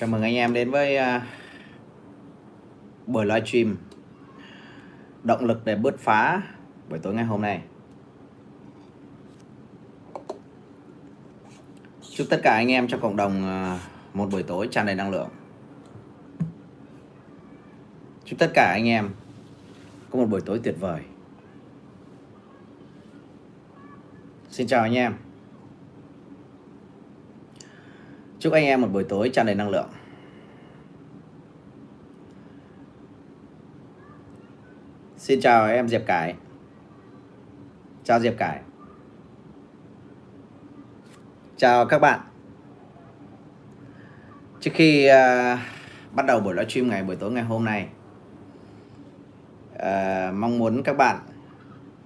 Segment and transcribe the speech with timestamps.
[0.00, 1.22] Chào mừng anh em đến với uh,
[3.06, 3.76] buổi livestream.
[5.22, 6.42] Động lực để bứt phá
[6.88, 7.62] buổi tối ngày hôm nay.
[12.10, 13.42] Chúc tất cả anh em trong cộng đồng
[13.74, 15.28] uh, một buổi tối tràn đầy năng lượng.
[18.24, 19.10] Chúc tất cả anh em
[20.10, 21.02] có một buổi tối tuyệt vời.
[24.50, 25.14] Xin chào anh em.
[28.40, 29.88] Chúc anh em một buổi tối tràn đầy năng lượng.
[35.16, 36.34] Xin chào em Diệp Cải.
[38.04, 38.60] Chào Diệp Cải.
[41.56, 42.20] Chào các bạn.
[44.60, 45.58] Trước khi uh,
[46.12, 47.88] bắt đầu buổi livestream ngày buổi tối ngày hôm nay,
[49.74, 51.18] uh, mong muốn các bạn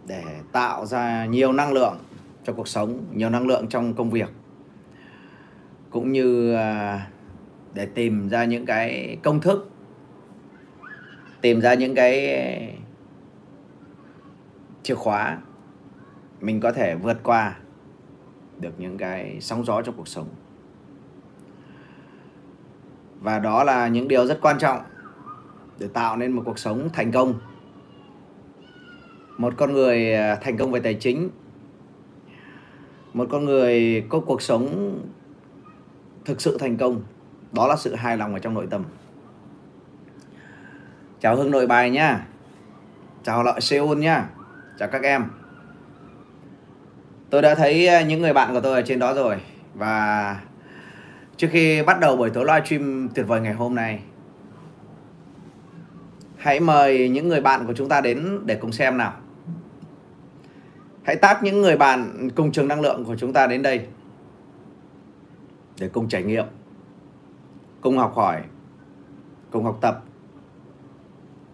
[0.07, 1.98] để tạo ra nhiều năng lượng
[2.45, 4.29] cho cuộc sống, nhiều năng lượng trong công việc
[5.95, 7.06] cũng như à,
[7.74, 9.70] để tìm ra những cái công thức,
[11.40, 12.38] tìm ra những cái
[14.82, 15.38] chìa khóa
[16.40, 17.56] mình có thể vượt qua
[18.60, 20.26] được những cái sóng gió trong cuộc sống.
[23.20, 24.82] Và đó là những điều rất quan trọng
[25.78, 27.34] để tạo nên một cuộc sống thành công.
[29.38, 31.30] Một con người à, thành công về tài chính,
[33.12, 35.00] một con người có cuộc sống
[36.25, 37.03] thực sự thành công,
[37.53, 38.85] đó là sự hài lòng ở trong nội tâm.
[41.21, 42.27] Chào hương nội bài nha.
[43.23, 44.29] Chào lợi seoul nha.
[44.79, 45.25] Chào các em.
[47.30, 49.37] Tôi đã thấy ờ, những người bạn của tôi ở trên đó rồi.
[49.75, 50.37] Và
[51.37, 54.01] trước khi bắt đầu buổi tối livestream tuyệt vời ngày hôm nay,
[56.37, 59.13] hãy mời những người bạn của chúng ta đến để cùng xem nào.
[61.02, 63.87] Hãy tác những người bạn cùng trường năng lượng của chúng ta đến đây
[65.84, 66.44] để cùng trải nghiệm
[67.81, 68.43] cùng học hỏi
[69.50, 70.03] cùng học tập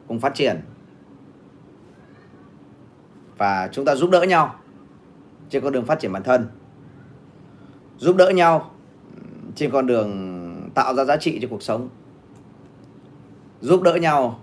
[0.09, 0.61] cùng phát triển.
[3.37, 4.55] Và chúng ta giúp đỡ nhau
[5.49, 6.49] trên con đường phát triển bản thân.
[7.97, 8.71] Giúp đỡ nhau
[9.55, 11.89] trên con đường tạo ra giá trị cho cuộc sống.
[13.61, 14.39] Giúp đỡ nhau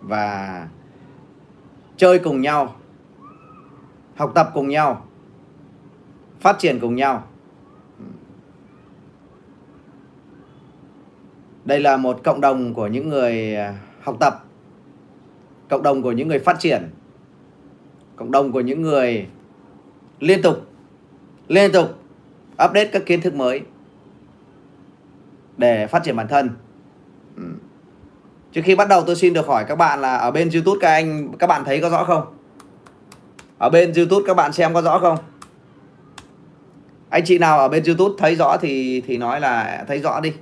[0.00, 0.68] và
[1.96, 2.74] chơi cùng nhau,
[4.16, 5.06] học tập cùng nhau,
[6.40, 7.31] phát triển cùng nhau.
[11.64, 14.44] Đây là một cộng đồng của những người à, học tập,
[15.68, 16.90] cộng đồng của những người phát triển,
[18.16, 19.26] cộng đồng của những người
[20.20, 20.66] liên tục,
[21.48, 21.88] liên tục
[22.64, 23.60] update các kiến thức mới
[25.56, 26.50] để phát triển bản thân.
[27.36, 27.42] Ừ.
[28.52, 30.88] Trước khi bắt đầu tôi xin được hỏi các bạn là ở bên YouTube các
[30.88, 32.34] anh các bạn thấy có rõ không?
[33.58, 35.18] Ở bên YouTube các bạn xem có rõ không?
[37.08, 40.32] Anh chị nào ở bên YouTube thấy rõ thì thì nói là thấy rõ đi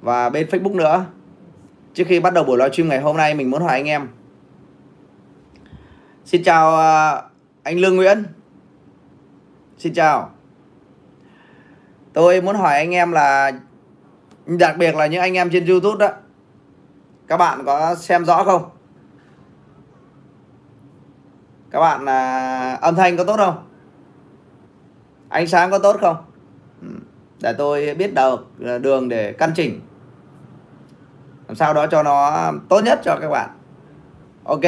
[0.00, 1.04] và bên Facebook nữa.
[1.94, 4.08] Trước khi bắt đầu buổi livestream ngày hôm nay mình muốn hỏi anh em.
[6.24, 7.22] Xin chào à,
[7.62, 8.24] anh Lương Nguyễn.
[9.78, 10.30] Xin chào.
[12.12, 13.52] Tôi muốn hỏi anh em là
[14.46, 16.14] đặc biệt là những anh em trên YouTube đó.
[17.26, 18.70] Các bạn có xem rõ không?
[21.70, 23.68] Các bạn à, âm thanh có tốt không?
[25.28, 26.16] Ánh sáng có tốt không?
[26.82, 26.88] Ừ,
[27.42, 29.80] để tôi biết được à, đường để căn chỉnh
[31.48, 33.50] làm sao đó cho nó tốt nhất cho các bạn.
[34.44, 34.60] Ok.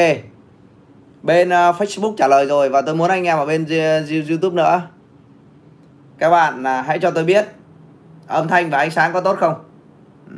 [1.22, 3.66] Bên uh, Facebook trả lời rồi và tôi muốn anh em ở bên
[4.30, 4.82] YouTube nữa.
[6.18, 7.46] Các bạn uh, hãy cho tôi biết
[8.26, 9.54] âm thanh và ánh sáng có tốt không?
[10.28, 10.36] Ừ.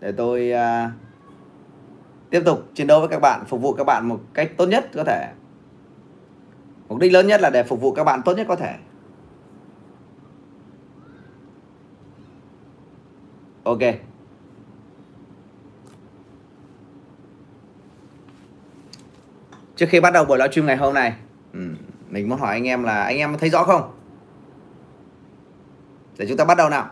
[0.00, 0.90] Để tôi uh,
[2.30, 4.86] tiếp tục chiến đấu với các bạn phục vụ các bạn một cách tốt nhất
[4.94, 5.28] có thể.
[6.88, 8.74] Mục đích lớn nhất là để phục vụ các bạn tốt nhất có thể.
[13.64, 14.11] Ok.
[19.76, 21.12] Trước khi bắt đầu buổi livestream ngày hôm nay.
[21.52, 21.60] Ừ,
[22.08, 23.94] mình muốn hỏi anh em là anh em thấy rõ không?
[26.18, 26.90] Để chúng ta bắt đầu nào.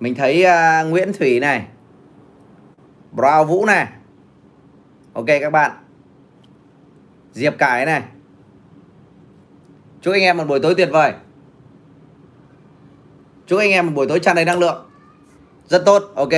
[0.00, 1.66] Mình thấy uh, Nguyễn Thủy này
[3.12, 3.88] Brown Vũ này.
[5.12, 5.70] Ok các bạn.
[7.32, 8.02] Diệp Cải này.
[10.00, 11.12] Chúc anh em một buổi tối tuyệt vời.
[13.46, 14.90] Chúc anh em một buổi tối tràn đầy năng lượng.
[15.66, 16.32] Rất tốt ok.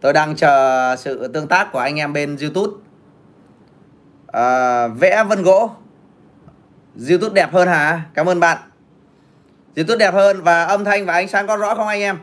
[0.00, 2.85] Tôi đang chờ sự tương tác của anh em bên YouTube
[4.32, 5.70] à, vẽ vân gỗ.
[7.08, 8.02] Youtube đẹp hơn hả?
[8.14, 8.58] Cảm ơn bạn.
[9.76, 12.18] Youtube đẹp hơn và âm thanh và ánh sáng có rõ không anh em?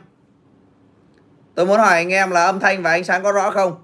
[1.56, 3.84] Tôi muốn hỏi anh em là âm thanh và ánh sáng có rõ không?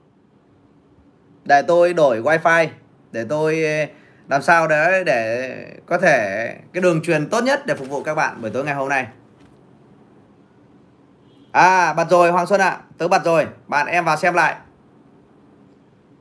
[1.45, 2.67] Để tôi đổi wifi
[3.11, 3.85] để tôi ờ,
[4.29, 5.49] làm sao đấy để
[5.85, 8.75] có thể cái đường truyền tốt nhất để phục vụ các bạn buổi tối ngày
[8.75, 9.07] hôm nay.
[11.51, 12.69] À bật rồi Hoàng Xuân ạ.
[12.69, 12.81] À.
[12.97, 13.47] Tớ bật rồi.
[13.67, 14.55] Bạn em vào xem lại.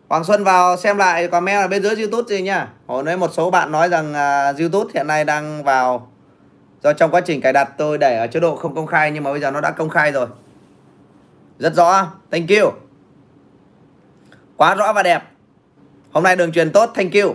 [0.09, 2.69] Hoàng Xuân vào xem lại comment ở bên dưới YouTube gì nhá.
[2.87, 6.09] Hồi nãy một số bạn nói rằng uh, YouTube hiện nay đang vào
[6.83, 9.25] Do trong quá trình cài đặt tôi để ở chế độ không công khai Nhưng
[9.25, 10.27] mà bây giờ nó đã công khai rồi.
[11.59, 12.13] Rất rõ.
[12.31, 12.73] Thank you.
[14.57, 15.23] Quá rõ và đẹp.
[16.13, 16.91] Hôm nay đường truyền tốt.
[16.95, 17.35] Thank you.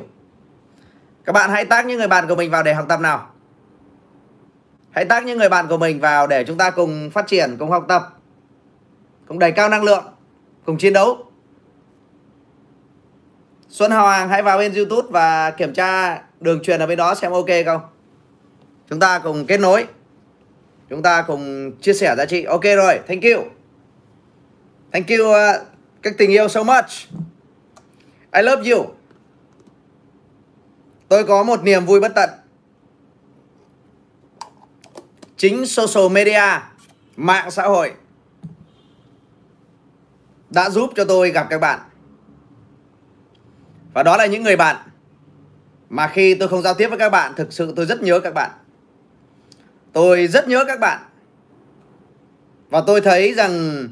[1.26, 3.30] Các bạn hãy tác những người bạn của mình vào để học tập nào.
[4.92, 7.72] Hãy tác những người bạn của mình vào để chúng ta cùng phát triển, cùng
[7.72, 8.18] học tập,
[9.28, 10.04] cùng đẩy cao năng lượng,
[10.66, 11.18] cùng chiến đấu.
[13.74, 17.32] Xuân Hoàng hãy vào bên YouTube và kiểm tra đường truyền ở bên đó xem
[17.32, 17.82] ok không.
[18.90, 19.86] Chúng ta cùng kết nối.
[20.90, 22.44] Chúng ta cùng chia sẻ giá trị.
[22.44, 23.44] Ok rồi, thank you.
[24.92, 25.68] Thank you uh,
[26.02, 26.86] các tình yêu so much.
[28.32, 28.86] I love you.
[31.08, 32.30] Tôi có một niềm vui bất tận
[35.38, 36.62] chính social media
[37.16, 37.94] mạng xã hội
[40.50, 41.80] đã giúp cho tôi gặp các bạn
[43.94, 44.76] và đó là những người bạn
[45.90, 48.34] mà khi tôi không giao tiếp với các bạn, thực sự tôi rất nhớ các
[48.34, 48.52] bạn.
[49.94, 51.02] Tôi rất nhớ các bạn.
[52.70, 53.88] Và tôi thấy rằng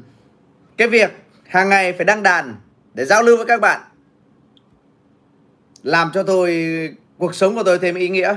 [0.76, 1.10] cái việc
[1.46, 2.54] hàng ngày phải đăng đàn
[2.94, 3.80] để giao lưu với các bạn
[5.82, 6.68] làm cho tôi,
[7.18, 8.36] cuộc sống của tôi thêm ý nghĩa.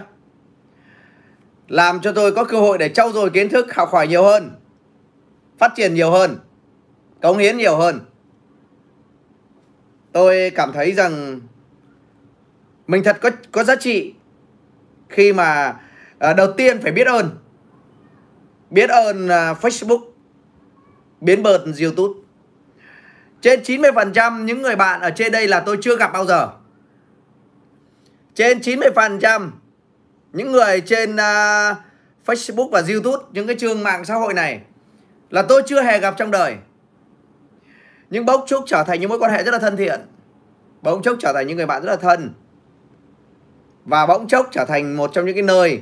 [1.67, 4.51] Làm cho tôi có cơ hội để trau dồi kiến thức, học hỏi nhiều hơn,
[5.57, 6.39] phát triển nhiều hơn,
[7.21, 7.99] cống hiến nhiều hơn.
[10.11, 11.39] Tôi cảm thấy rằng
[12.87, 14.13] mình thật có có giá trị
[15.09, 15.75] khi mà
[16.19, 17.29] à, đầu tiên phải biết ơn.
[18.69, 20.01] Biết ơn à, Facebook
[21.21, 22.19] biến bợt YouTube.
[23.41, 26.49] Trên 90% những người bạn ở trên đây là tôi chưa gặp bao giờ.
[28.35, 29.49] Trên 90%
[30.33, 31.77] những người trên uh,
[32.25, 34.61] Facebook và YouTube những cái trường mạng xã hội này
[35.29, 36.55] là tôi chưa hề gặp trong đời.
[38.09, 39.99] Nhưng bỗng chốc trở thành những mối quan hệ rất là thân thiện.
[40.81, 42.33] Bỗng chốc trở thành những người bạn rất là thân
[43.85, 45.81] và bỗng chốc trở thành một trong những cái nơi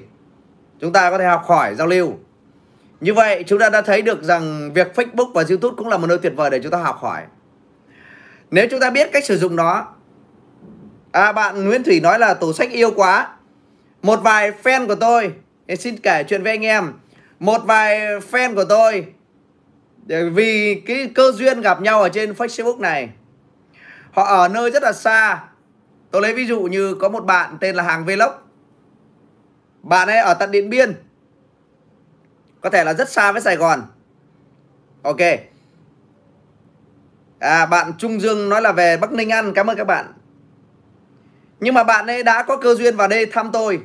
[0.80, 2.14] chúng ta có thể học hỏi, giao lưu.
[3.02, 6.08] Như vậy, chúng ta đã thấy được rằng việc Facebook và YouTube cũng là một
[6.08, 7.22] nơi tuyệt vời để chúng ta học hỏi.
[8.52, 9.88] Nếu chúng ta biết cách sử dụng nó
[11.12, 13.30] à bạn Nguyễn Thủy nói là tủ sách yêu quá.
[14.02, 15.34] Một vài fan của tôi
[15.80, 16.94] xin kể chuyện với anh em.
[17.40, 18.00] Một vài
[18.32, 19.06] fan của tôi
[20.08, 23.10] vì cái cơ duyên gặp nhau ở trên Facebook này,
[24.12, 25.44] họ ở nơi rất là xa
[26.14, 28.32] tôi lấy ví dụ như có một bạn tên là hàng vlog.
[29.82, 30.96] Bạn ấy ở tận điện biên.
[32.62, 33.82] Có thể là rất xa với sài gòn.
[35.04, 35.18] Ok.
[37.40, 39.54] À bạn trung dương nói là về bắc ninh ăn.
[39.54, 40.14] Cảm ơn các bạn.
[41.60, 43.82] Nhưng mà bạn ấy đã có cơ duyên vào đây thăm tôi.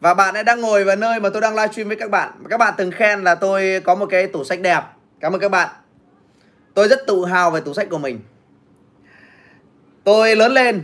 [0.00, 2.32] Và bạn ấy đang ngồi vào nơi mà tôi đang livestream với các bạn.
[2.50, 4.82] Các bạn từng khen là tôi có một cái tủ sách đẹp.
[5.20, 5.68] Cảm ơn các bạn.
[6.74, 8.20] Tôi rất tự hào về tủ sách của mình.
[10.08, 10.82] Tôi lớn lên.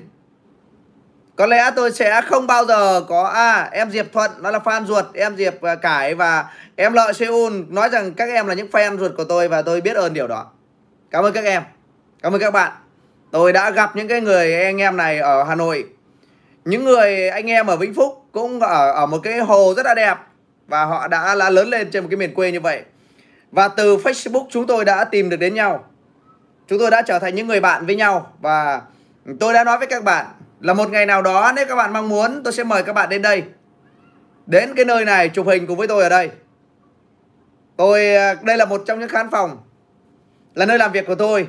[1.37, 4.87] Có lẽ tôi sẽ không bao giờ có À em Diệp Thuận, Nó là fan
[4.87, 6.45] ruột, Em Diệp à, Cải và
[6.77, 9.81] em Lợi Seoul Nói rằng các em là những fan ruột của tôi Và tôi
[9.81, 10.47] biết ơn điều đó.
[11.11, 11.63] Cảm ơn các em.
[12.23, 12.73] Cảm ơn các bạn.
[13.31, 15.85] Tôi đã gặp những cái người anh em này ở Hà Nội.
[16.65, 19.95] Những người anh em ở Vĩnh Phúc cũng ở ở một cái hồ rất là
[19.95, 20.17] đẹp
[20.67, 22.83] và họ đã là lớn lên trên một cái miền quê như vậy.
[23.53, 25.85] Và từ Facebook chúng tôi đã tìm được đến nhau.
[26.69, 28.81] Chúng tôi đã trở thành những người bạn với nhau và
[29.41, 30.27] tôi đã nói với các bạn
[30.61, 33.09] là một ngày nào đó nếu các bạn mong muốn, tôi sẽ mời các bạn
[33.09, 33.43] đến đây
[34.47, 36.31] đến cái nơi này, chụp hình cùng với tôi ở đây
[37.77, 39.59] tôi à, đây là một trong những khán phòng,
[40.55, 41.49] là nơi làm việc của tôi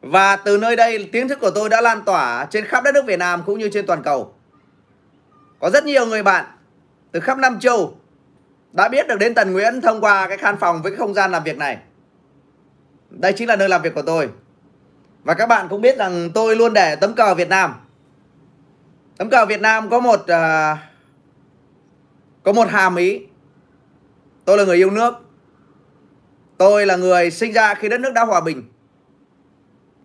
[0.00, 3.04] và từ nơi đây, tiếng thức của tôi đã lan tỏa trên khắp đất nước
[3.06, 4.34] Việt Nam cũng như trên toàn cầu.
[5.60, 6.44] Có rất nhiều người bạn
[7.12, 7.96] từ khắp Nam Châu
[8.72, 11.32] đã biết được đến Tần Nguyễn thông qua cái khán phòng với cái không gian
[11.32, 11.78] làm việc này.
[13.10, 14.28] Đây chính là nơi làm việc của tôi.
[15.28, 17.74] Và các bạn cũng biết rằng tôi luôn để tấm cờ Việt Nam.
[19.16, 20.78] Tấm cờ Việt Nam có một uh,
[22.42, 23.22] có một hàm ý.
[24.44, 25.14] Tôi là người yêu nước.
[26.58, 28.62] Tôi là người sinh ra khi đất nước đã hòa bình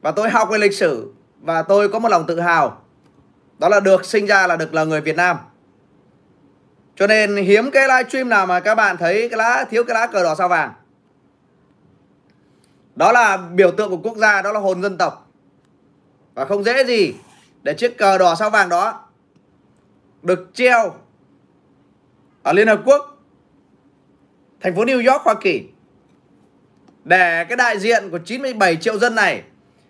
[0.02, 2.82] và tôi học về lịch sử và tôi có một lòng tự hào
[3.60, 5.38] đó là được sinh ra là được là người Việt Nam
[6.96, 10.08] cho nên hiếm cái livestream nào mà các bạn thấy cái lá thiếu cái lá
[10.08, 10.74] cờ đỏ sao vàng
[12.96, 15.32] đó là biểu tượng của quốc gia, đó là hồn dân tộc.
[16.34, 17.14] Và không dễ gì
[17.64, 19.10] để chiếc cờ đỏ sao vàng đó
[20.22, 20.94] được treo
[22.44, 23.24] ở Liên Hợp Quốc,
[24.62, 25.64] thành phố New York, Hoa Kỳ.
[27.04, 29.44] Để cái đại diện của 97 triệu dân này,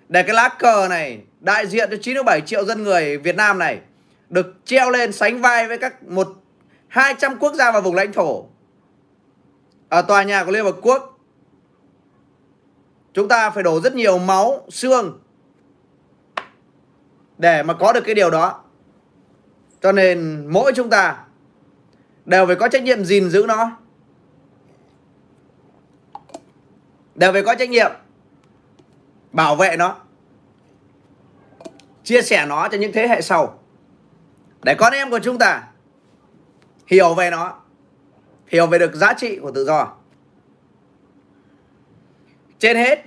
[0.09, 3.79] để cái lá cờ này đại diện cho 97 triệu dân người Việt Nam này
[4.29, 6.27] được treo lên sánh vai với các một
[6.87, 8.45] 200 quốc gia và vùng lãnh thổ.
[9.89, 11.12] Ở tòa nhà của Liên Hợp Quốc
[13.13, 15.19] chúng ta phải đổ rất nhiều máu, xương
[17.37, 18.63] để mà có được cái điều đó.
[19.81, 21.25] Cho nên mỗi chúng ta
[22.25, 23.71] đều phải có trách nhiệm gìn giữ nó.
[27.15, 27.91] Đều phải có trách nhiệm
[29.31, 29.95] bảo vệ nó,
[32.03, 33.59] chia sẻ nó cho những thế hệ sau.
[34.63, 35.67] Để con em của chúng ta
[36.87, 37.61] hiểu về nó,
[38.47, 39.93] hiểu về được giá trị của tự do
[42.63, 42.99] trên hết.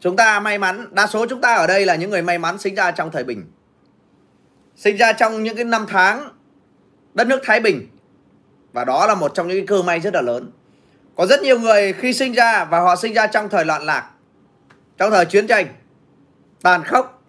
[0.00, 0.86] Chúng ta may mắn.
[0.90, 3.24] Đa số chúng ta ở đây là những người may mắn sinh ra trong thời
[3.24, 3.44] bình.
[4.76, 6.28] Sinh ra trong những cái năm tháng
[7.14, 7.88] đất nước thái bình.
[8.72, 10.50] Và đó là một trong những cơ may rất là lớn.
[11.16, 14.10] Có rất nhiều người khi sinh ra và họ sinh ra trong thời loạn lạc,
[14.96, 15.66] trong thời chiến tranh,
[16.62, 17.22] tàn khốc.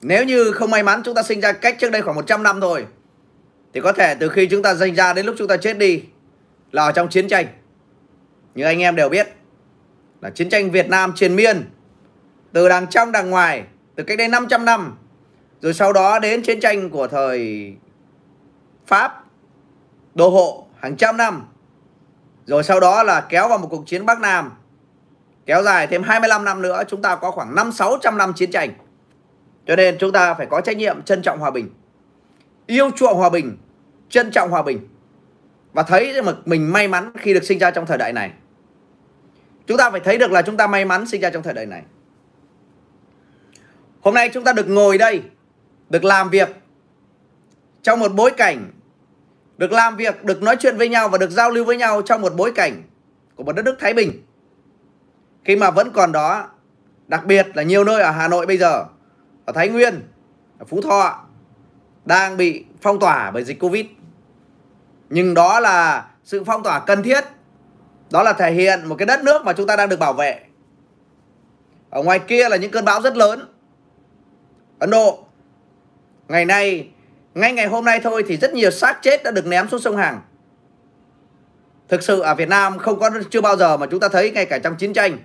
[0.00, 2.60] Nếu như không may mắn chúng ta sinh ra cách trước đây khoảng 100 năm
[2.60, 2.86] thôi,
[3.74, 6.02] thì có thể từ khi chúng ta sinh ra đến lúc chúng ta chết đi
[6.72, 7.46] là ở trong chiến tranh.
[8.54, 9.28] Như anh em đều biết
[10.24, 11.70] là chiến tranh Việt Nam triền miên
[12.52, 13.64] từ đằng trong đằng ngoài
[13.94, 14.96] từ cách đây 500 năm
[15.60, 17.72] rồi sau đó đến chiến tranh của thời
[18.86, 19.24] Pháp
[20.14, 21.46] đô hộ hàng trăm năm
[22.46, 24.50] rồi sau đó là kéo vào một cuộc chiến Bắc Nam
[25.46, 28.70] kéo dài thêm 25 năm nữa chúng ta có khoảng 5 600 năm chiến tranh.
[29.66, 31.68] Cho nên chúng ta phải có trách nhiệm trân trọng hòa bình.
[32.66, 33.56] Yêu chuộng hòa bình,
[34.08, 34.88] trân trọng hòa bình.
[35.72, 38.30] Và thấy mà mình may mắn khi được sinh ra trong thời đại này.
[39.66, 41.66] Chúng ta phải thấy được là chúng ta may mắn sinh ra trong thời đại
[41.66, 41.82] này.
[44.00, 45.22] Hôm nay chúng ta được ngồi đây,
[45.90, 46.48] được làm việc
[47.82, 48.70] trong một bối cảnh
[49.58, 52.20] được làm việc, được nói chuyện với nhau và được giao lưu với nhau trong
[52.20, 52.82] một bối cảnh
[53.34, 54.22] của một đất nước Thái Bình.
[55.44, 56.48] Khi mà vẫn còn đó,
[57.08, 58.84] đặc biệt là nhiều nơi ở Hà Nội bây giờ,
[59.44, 60.00] ở Thái Nguyên,
[60.58, 61.24] ở Phú Thọ
[62.04, 63.86] đang bị phong tỏa bởi dịch Covid.
[65.10, 67.24] Nhưng đó là sự phong tỏa cần thiết.
[68.14, 70.40] Đó là thể hiện một cái đất nước mà chúng ta đang được bảo vệ.
[71.90, 73.52] Ở ngoài kia là những cơn bão rất lớn.
[74.78, 75.24] Ấn Độ,
[76.28, 76.88] ngày nay,
[77.34, 79.96] ngay ngày hôm nay thôi thì rất nhiều xác chết đã được ném xuống sông
[79.96, 80.20] Hằng.
[81.88, 84.46] Thực sự ở Việt Nam không có, chưa bao giờ mà chúng ta thấy ngay
[84.46, 85.18] cả trong chiến tranh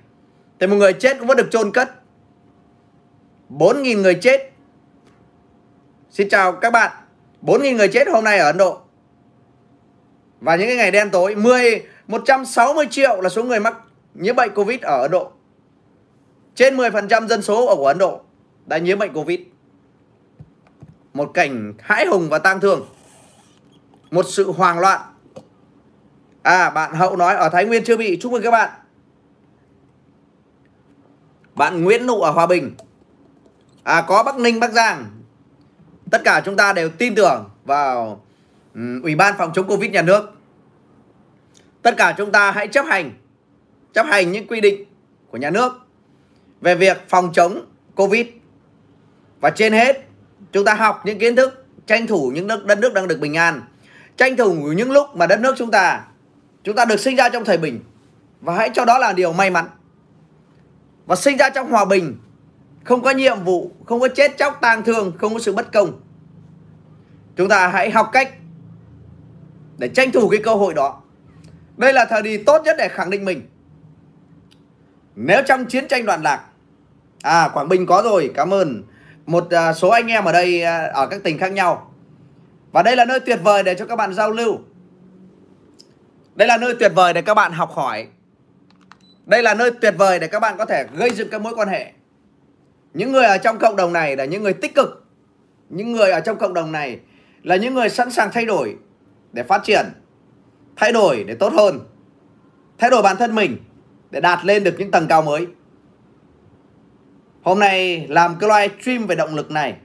[0.60, 1.90] thì một người chết cũng vẫn được chôn cất.
[3.50, 4.52] 4.000 người chết.
[6.12, 6.92] Xin chào các bạn.
[7.42, 8.82] 4.000 người chết hôm nay ở Ấn Độ.
[10.40, 13.78] Và những cái ngày đen tối 10 160 triệu là số người mắc
[14.14, 15.32] nhiễm bệnh Covid ở Ấn Độ.
[16.56, 18.22] Trên 10% dân số ở của Ấn Độ
[18.66, 19.40] đã nhiễm bệnh Covid.
[21.14, 22.86] Một cảnh hãi hùng và tang thương.
[24.12, 25.02] Một sự hoang loạn.
[26.42, 28.70] À bạn hậu nói, ở thái nguyên chưa bị, chúc mừng các bạn.
[31.56, 32.76] Bạn nguyễn nụ ở hòa bình.
[33.84, 35.06] À có bắc ninh, bắc giang.
[36.12, 38.22] Tất cả chúng ta đều tin tưởng vào
[39.04, 40.39] ủy ban phòng chống covid nhà nước
[41.82, 43.12] tất cả chúng ta hãy chấp hành
[43.94, 44.86] chấp hành những quy định
[45.32, 45.72] của nhà nước
[46.62, 48.28] về việc phòng chống covid.
[49.40, 50.06] Và trên hết,
[50.52, 53.38] chúng ta học những kiến thức tranh thủ những nước, đất nước đang được bình
[53.38, 53.62] an,
[54.18, 56.06] tranh thủ những lúc mà đất nước chúng ta
[56.64, 57.80] chúng ta được sinh ra trong thời bình.
[58.42, 59.66] Và hãy cho đó là điều may mắn.
[61.06, 62.18] Và sinh ra trong hòa bình,
[62.84, 66.02] không có nhiệm vụ, không có chết chóc tang thương, không có sự bất công.
[67.36, 68.34] Chúng ta hãy học cách
[69.78, 70.99] để tranh thủ cái cơ hội đó
[71.80, 73.42] đây là thời điểm tốt nhất để khẳng định mình
[75.16, 76.46] nếu trong chiến tranh đoạn lạc
[77.22, 78.84] à quảng bình có rồi, cảm ơn
[79.26, 81.94] một à, số anh em ở đây à, ở các tỉnh khác nhau.
[82.72, 84.58] Và đây là nơi tuyệt vời để cho các bạn giao lưu.
[86.36, 88.08] Đây là nơi tuyệt vời để các bạn học hỏi.
[89.26, 91.68] Đây là nơi tuyệt vời để các bạn có thể gây dựng các mối quan
[91.68, 91.92] hệ.
[92.94, 95.06] Những người ở trong cộng đồng này là những người tích cực.
[95.70, 97.00] Những người ở trong cộng đồng này
[97.44, 98.76] là những người sẵn sàng thay đổi
[99.34, 99.86] để phát triển.
[100.80, 101.80] Thay đổi để tốt hơn.
[102.78, 103.58] Thay đổi bản thân mình
[104.12, 105.48] để đạt lên được những tầng cao mới.
[107.42, 109.76] Hôm nay làm cái live stream về động lực này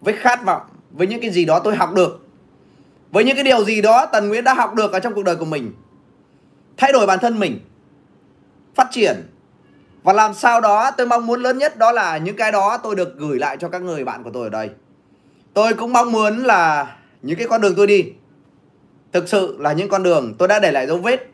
[0.00, 2.26] với khát vọng, với những cái gì đó tôi học được.
[3.10, 5.36] Với những cái điều gì đó Tần Nguyễn đã học được ở trong cuộc đời
[5.36, 5.72] của mình.
[6.76, 7.60] Thay đổi bản thân mình.
[8.74, 9.28] Phát triển.
[10.02, 12.96] Và làm sao đó tôi mong muốn lớn nhất đó là những cái đó tôi
[12.96, 14.70] được gửi lại cho các người bạn của tôi ở đây.
[15.54, 18.12] Tôi cũng mong muốn là những cái con đường tôi đi
[19.12, 21.28] thực sự là những con đường tôi đã để lại dấu vết.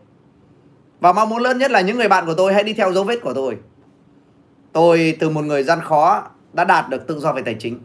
[1.01, 3.05] Và mong muốn lớn nhất là những người bạn của tôi hãy đi theo dấu
[3.05, 3.59] vết của tôi.
[4.73, 7.81] Tôi từ một người gian khó đã đạt được tự do về tài chính.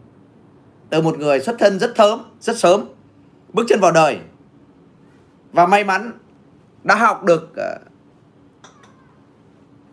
[0.90, 2.84] Từ một người xuất thân rất thớm, rất sớm,
[3.52, 4.18] bước chân vào đời.
[5.52, 6.12] Và may mắn
[6.84, 7.78] đã học được ờ,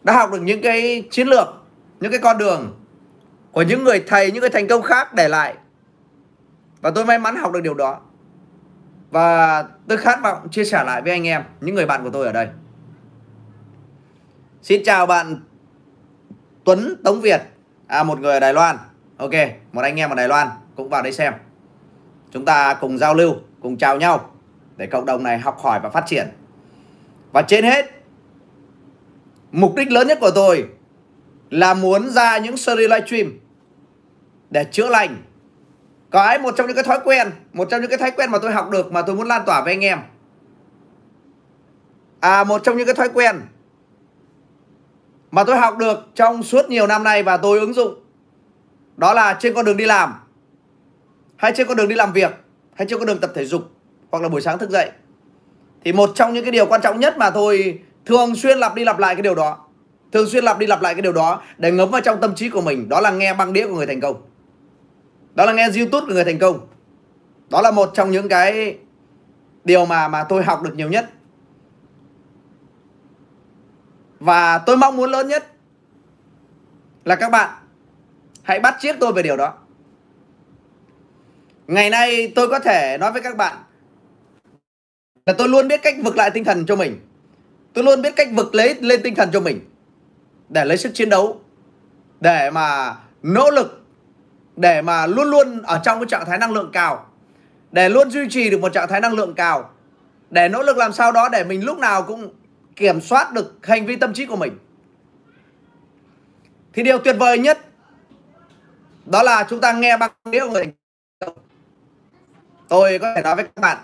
[0.03, 1.47] đã học được những cái chiến lược,
[1.99, 2.79] những cái con đường
[3.51, 5.55] của những người thầy, những người thành công khác để lại.
[6.81, 7.99] Và tôi may mắn học được điều đó.
[9.11, 12.25] Và tôi khát vọng chia sẻ lại với anh em, những người bạn của tôi
[12.25, 12.47] ở đây.
[14.61, 15.41] Xin chào bạn
[16.63, 17.41] Tuấn Tống Việt.
[17.87, 18.77] À, Một người ở Đài Loan.
[19.17, 19.31] Ok,
[19.71, 21.33] một anh em ở Đài Loan cũng vào đây xem.
[22.31, 24.31] Chúng ta cùng giao lưu, cùng chào nhau
[24.77, 26.27] Để cộng đồng này học hỏi và phát triển.
[27.31, 27.85] Và trên hết
[29.51, 30.67] Mục đích lớn nhất của tôi
[31.49, 33.39] Là muốn ra những series livestream
[34.49, 35.23] Để chữa lành
[36.11, 38.51] cái một trong những cái thói quen, Một trong những cái thói quen mà tôi
[38.51, 39.99] học được Mà tôi muốn lan tỏa với anh em?
[42.19, 43.41] À một trong những cái thói quen
[45.31, 47.95] mà tôi học được trong suốt nhiều năm nay và tôi ứng dụng,
[48.97, 50.13] đó là trên con đường đi làm,
[51.35, 52.31] hay trên con đường đi làm việc,
[52.73, 53.61] hay trên con đường tập thể dục,
[54.11, 54.91] hoặc là buổi sáng thức dậy.
[55.83, 58.83] Thì một trong những cái điều quan trọng nhất mà tôi thường xuyên lặp đi
[58.83, 59.57] lặp lại cái điều đó,
[60.11, 62.49] thường xuyên lặp đi lặp lại cái điều đó để ngấm vào trong tâm trí
[62.49, 64.21] của mình, đó là nghe băng đĩa của người thành công
[65.35, 66.67] đó là nghe youtube của người thành công
[67.49, 68.77] đó là một trong những cái
[69.63, 71.09] điều mà mà tôi học được nhiều nhất
[74.19, 75.47] và tôi mong muốn lớn nhất
[77.05, 77.49] là các bạn
[78.43, 79.53] hãy bắt chiếc tôi về điều đó.
[81.67, 83.57] Ngày nay tôi có thể nói với các bạn
[85.25, 86.99] là tôi luôn biết cách vực lại tinh thần cho mình.
[87.73, 89.59] Tôi luôn biết cách vực lấy lên tinh thần cho mình
[90.49, 91.41] để lấy sức chiến đấu,
[92.19, 93.80] để mà nỗ lực,
[94.55, 97.05] để mà luôn luôn ở trong cái trạng thái năng lượng cao,
[97.71, 99.69] để luôn duy trì được một trạng thái năng lượng cao,
[100.29, 102.33] để nỗ lực làm sao đó để mình lúc nào cũng
[102.75, 104.57] kiểm soát được hành vi tâm trí của mình.
[106.73, 107.59] Thì điều tuyệt vời nhất
[109.05, 110.65] đó là chúng ta nghe bằng nghĩa của người
[112.67, 113.77] tôi có thể nói với các bạn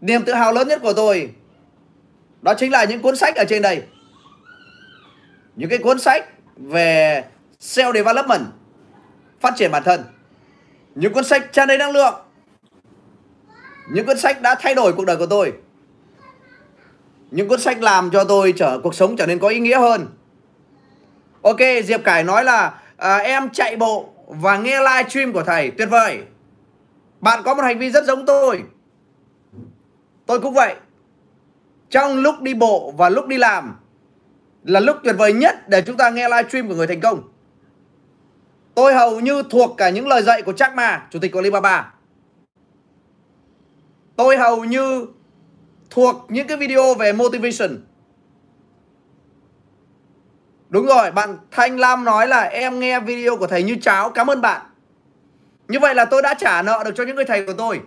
[0.00, 1.30] niềm tự hào lớn nhất của tôi
[2.42, 3.82] đó chính là những cuốn sách ở trên đây.
[5.56, 7.24] Những cái cuốn sách về
[7.60, 8.44] self development
[9.40, 10.04] phát triển bản thân.
[10.94, 12.14] Những cuốn sách tràn đầy năng lượng.
[13.92, 15.52] Những cuốn sách đã thay đổi cuộc đời của tôi.
[17.30, 20.06] Những cuốn sách làm cho tôi trở cuộc sống trở nên có ý nghĩa hơn.
[21.42, 25.70] Ok diệp cải nói là à, em chạy bộ và nghe live stream của thầy.
[25.70, 26.22] Tuyệt vời.
[27.20, 28.62] Bạn có một hành vi rất giống tôi.
[30.26, 30.74] Tôi cũng vậy.
[31.90, 33.76] Trong lúc đi bộ và lúc đi làm
[34.64, 37.22] là lúc tuyệt vời nhất để chúng ta nghe live stream của người thành công
[38.76, 41.92] tôi hầu như thuộc cả những lời dạy của Jack Ma chủ tịch của Alibaba
[44.16, 45.06] tôi hầu như
[45.90, 47.78] thuộc những cái video về motivation.
[50.68, 54.30] Đúng rồi, bạn Thanh Lam nói là em nghe video của thầy như cháo, cảm
[54.30, 54.62] ơn bạn.
[55.68, 57.80] Như vậy là tôi đã trả nợ được cho những người thầy của tôi.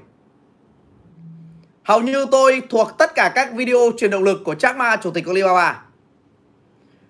[1.83, 5.11] Hầu như tôi thuộc tất cả các video truyền động lực của Jack Ma, chủ
[5.11, 5.81] tịch của Alibaba.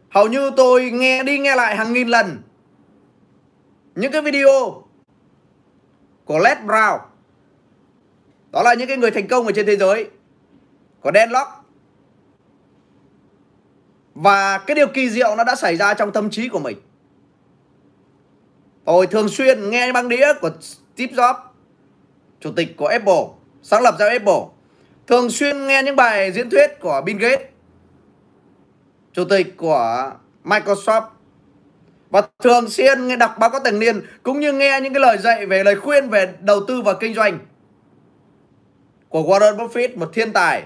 [0.09, 2.41] Hầu như tôi nghe đi nghe lại hàng nghìn lần
[3.99, 4.83] những cái video
[6.25, 6.99] của Les Brown.
[8.51, 10.09] Đó là những cái người thành công ở trên thế giới,
[11.01, 11.65] của Dan Lok.
[14.15, 16.77] Và cái điều kỳ diệu nó đã xảy ra trong tâm trí của mình.
[18.85, 21.39] Tôi thường xuyên nghe băng đĩa của Steve Jobs,
[22.39, 23.23] chủ tịch của Apple,
[23.61, 24.41] sáng lập ra Apple.
[25.07, 27.47] Thường xuyên nghe những bài diễn thuyết của Bill Gates,
[29.13, 30.11] chủ tịch của
[30.43, 31.07] Microsoft
[32.09, 35.17] và thường xuyên nghe đọc báo cáo thường niên cũng như nghe những cái lời
[35.17, 37.39] dạy về, lời khuyên về đầu tư và kinh doanh
[39.09, 40.63] của Warren Buffett, một thiên tài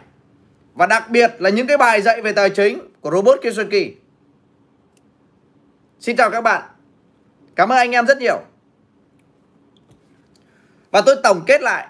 [0.74, 3.94] và đặc biệt là những cái bài dạy về tài chính của Robert Kiyosaki.
[6.00, 6.62] Xin chào các bạn.
[7.56, 8.40] Cảm ơn anh em rất nhiều.
[10.92, 11.88] Và tôi tổng kết lại.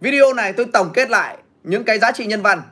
[0.00, 2.62] Video này tôi tổng kết lại những cái giá trị nhân văn.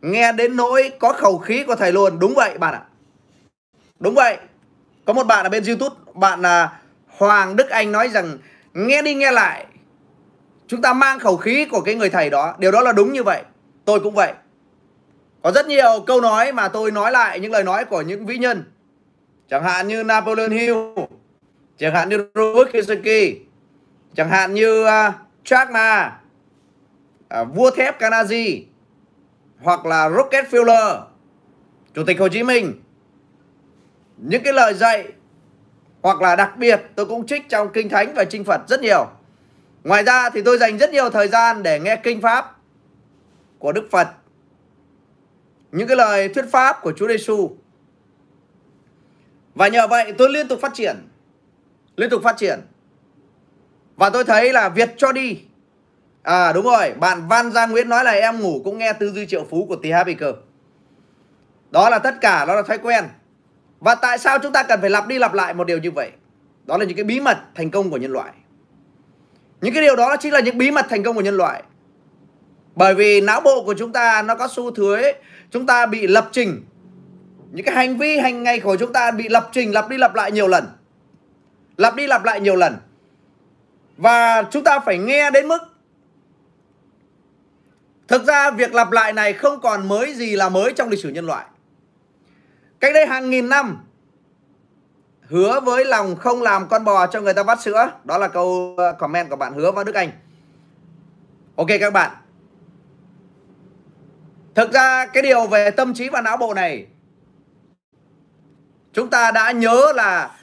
[0.00, 2.18] Nghe đến nỗi có khẩu khí của thầy luôn.
[2.18, 2.82] Đúng vậy, bạn ạ.
[4.00, 4.38] Đúng vậy.
[5.04, 8.38] Có một bạn ở bên Youtube, bạn là Hoàng Đức Anh nói rằng
[8.74, 9.66] nghe đi nghe lại
[10.68, 12.54] Chúng ta mang khẩu khí của cái người thầy đó.
[12.58, 13.42] Điều đó là đúng như vậy.
[13.84, 14.32] Tôi cũng vậy.
[15.42, 18.38] Có rất nhiều câu nói mà tôi nói lại những lời nói của những vĩ
[18.38, 18.64] nhân.
[19.50, 20.76] Chẳng hạn như Napoleon Hill
[21.78, 23.36] Chẳng hạn như Robert Kiyosaki
[24.14, 26.18] Chẳng hạn như uh, Jack Ma
[27.40, 28.62] uh, Vua thép Kanazi,
[29.60, 31.00] Hoặc là Rockefeller
[31.94, 32.72] Chủ tịch Hồ Chí Minh.
[34.16, 35.08] Những cái lời dạy
[36.02, 39.06] Hoặc là đặc biệt tôi cũng trích trong Kinh Thánh và Trinh Phật rất nhiều
[39.84, 42.56] Ngoài ra thì tôi dành rất nhiều thời gian để nghe kinh pháp
[43.58, 44.08] của Đức Phật.
[45.72, 47.50] Những cái lời thuyết pháp của Chúa Giêsu.
[49.54, 50.96] Và nhờ vậy tôi liên tục phát triển.
[51.96, 52.60] Liên tục phát triển.
[53.96, 55.40] Và tôi thấy là Việt cho đi.
[56.22, 59.26] À đúng rồi, bạn Văn Gia Nguyễn nói là em ngủ cũng nghe tư duy
[59.26, 60.32] triệu phú của TH cơ
[61.70, 63.04] Đó là tất cả, đó là thói quen.
[63.86, 66.10] Và tại sao chúng ta cần phải lặp đi lặp lại một điều như vậy?
[66.64, 68.32] Đó là những cái bí mật thành công của nhân loại.
[69.60, 71.62] Những cái điều đó chính là những bí mật thành công của nhân loại.
[72.74, 75.14] Bởi vì não bộ của chúng ta nó có xu thế
[75.50, 76.62] chúng ta bị lập trình
[77.52, 80.14] những cái hành vi, hành ngày của chúng ta bị lập trình, lặp đi lặp
[80.14, 80.64] lại nhiều lần
[81.76, 82.76] lặp đi lặp lại nhiều lần
[83.96, 85.58] và chúng ta phải nghe đến mức
[88.08, 91.08] thực ra việc lặp lại này không còn mới gì là mới trong lịch sử
[91.08, 91.46] nhân loại
[92.80, 93.86] cách đây hàng nghìn năm,
[95.28, 97.90] hứa với lòng không làm con bò cho người ta vắt sữa.
[98.04, 100.10] Đó là câu ờ, comment của bạn hứa và đức anh.
[101.56, 102.10] Ok các bạn.
[104.54, 106.86] Thực ra cái điều về tâm trí và não bộ này,
[108.92, 110.36] chúng ta đã nhớ là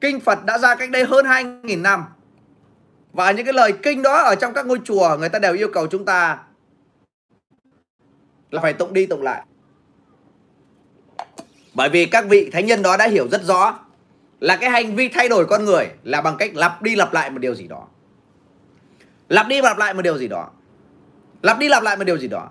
[0.00, 2.04] kinh Phật đã ra cách đây hơn 2.000 năm.
[3.12, 5.68] Và những cái lời kinh đó ở trong các ngôi chùa, người ta đều yêu
[5.72, 6.38] cầu chúng ta
[8.50, 9.42] là phải tụng đi tụng lại
[11.74, 13.78] bởi vì các vị thánh nhân đó đã hiểu rất rõ
[14.40, 17.30] là cái hành vi thay đổi con người là bằng cách lặp đi lặp lại
[17.30, 17.86] một điều gì đó.
[19.28, 20.50] Lặp đi lặp lại một điều gì đó.
[21.42, 22.50] Lặp đi lặp lại một điều gì đó.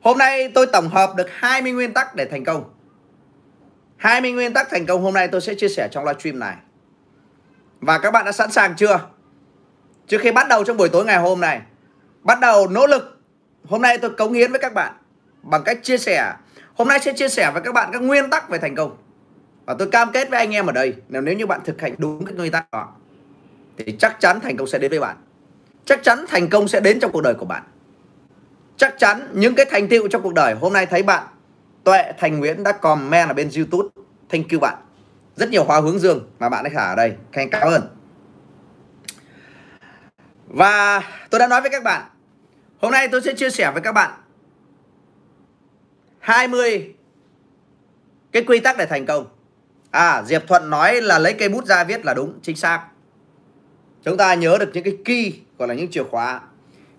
[0.00, 2.64] Hôm nay tôi tổng hợp được 20 nguyên tắc để thành công.
[3.96, 6.56] 20 nguyên tắc thành công hôm nay tôi sẽ chia sẻ trong livestream này.
[7.80, 9.00] Và các bạn đã sẵn sàng chưa?
[10.06, 11.60] Trước khi bắt đầu trong buổi tối ngày hôm nay,
[12.22, 13.20] bắt đầu nỗ lực.
[13.68, 14.92] Hôm nay tôi cống hiến với các bạn
[15.42, 16.32] bằng cách chia sẻ.
[16.74, 18.96] Hôm nay sẽ chia sẻ với các bạn các nguyên tắc về thành công.
[19.66, 21.94] Và tôi cam kết với anh em ở đây nếu nếu như bạn thực hành
[21.98, 22.88] đúng cái nguyên tắc đó,
[23.76, 25.16] thì chắc chắn thành công sẽ đến với bạn.
[25.84, 27.62] Chắc chắn thành công sẽ đến trong cuộc đời của bạn.
[28.76, 31.26] Chắc chắn những cái thành tựu trong cuộc đời, hôm nay thấy bạn,
[31.84, 33.88] Tuệ, Thành Nguyễn đã comment ở bên YouTube.
[34.28, 34.78] Thank you bạn.
[35.36, 37.16] Rất nhiều hóa hướng dương mà bạn đã thả ở đây.
[37.32, 37.82] Khen cảm ơn.
[40.46, 42.02] Và tôi đã nói với các bạn,
[42.80, 44.10] Hôm nay tôi sẽ chia sẻ với các bạn
[46.20, 46.94] 20
[48.32, 49.26] cái quy tắc để thành công.
[49.90, 52.84] À Diệp Thuận nói là lấy cây bút ra viết là đúng Chính xác.
[54.02, 56.40] Chúng ta nhớ được những cái key Gọi là những chìa khóa.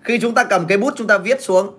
[0.02, 1.78] Khi chúng ta cầm cây bút chúng ta viết xuống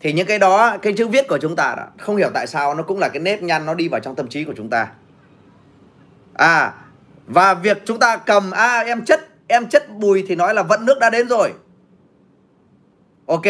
[0.00, 2.74] Thì những cái đó Cái chữ viết của chúng ta đó, Không hiểu tại sao
[2.74, 4.92] nó cũng là cái nếp nhăn Nó đi vào trong tâm trí của chúng ta.
[6.34, 6.74] À
[7.26, 10.84] Và việc chúng ta cầm À em chất Em chất bùi thì nói là vận
[10.84, 11.52] nước đã đến rồi.
[13.26, 13.46] Ok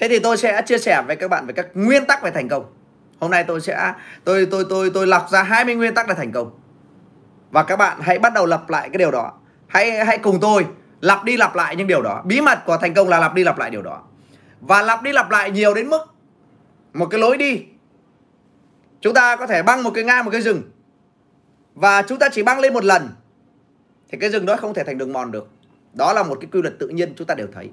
[0.00, 2.48] Thế thì tôi sẽ chia sẻ với các bạn về các nguyên tắc về thành
[2.48, 2.64] công
[3.20, 6.32] Hôm nay tôi sẽ, tôi tôi tôi tôi lọc ra 20 nguyên tắc để thành
[6.32, 6.50] công.
[7.50, 9.32] Và các bạn hãy bắt đầu lặp lại cái điều đó.
[9.66, 10.66] Hãy hãy cùng tôi
[11.00, 12.22] lặp đi lặp lại những điều đó.
[12.24, 14.02] Bí mật của thành công là lặp đi lặp lại điều đó.
[14.60, 16.00] Và lặp đi lặp lại nhiều đến mức
[16.92, 17.64] một cái lối đi.
[19.00, 20.62] Chúng ta có thể băng một cái ngang một cái rừng.
[21.74, 23.08] Và chúng ta chỉ băng lên một lần,
[24.10, 25.48] thì cái rừng đó không thể thành đường mòn được.
[25.92, 27.70] Đó là một cái quy luật tự nhiên chúng ta đều thấy.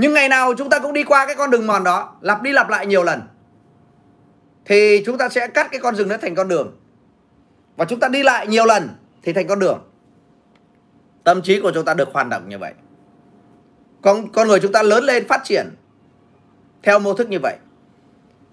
[0.00, 2.52] Nhưng ngày nào chúng ta cũng đi qua cái con đường mòn đó, lặp đi
[2.52, 3.22] lặp lại nhiều lần.
[4.64, 6.76] Thì chúng ta sẽ cắt cái con rừng đó thành con đường.
[7.76, 8.88] Và chúng ta đi lại nhiều lần
[9.22, 9.90] thì thành con đường.
[11.24, 12.72] Tâm trí của chúng ta được hoạt động như vậy.
[14.02, 15.66] Con con người chúng ta lớn lên phát triển
[16.82, 17.56] theo mô thức như vậy.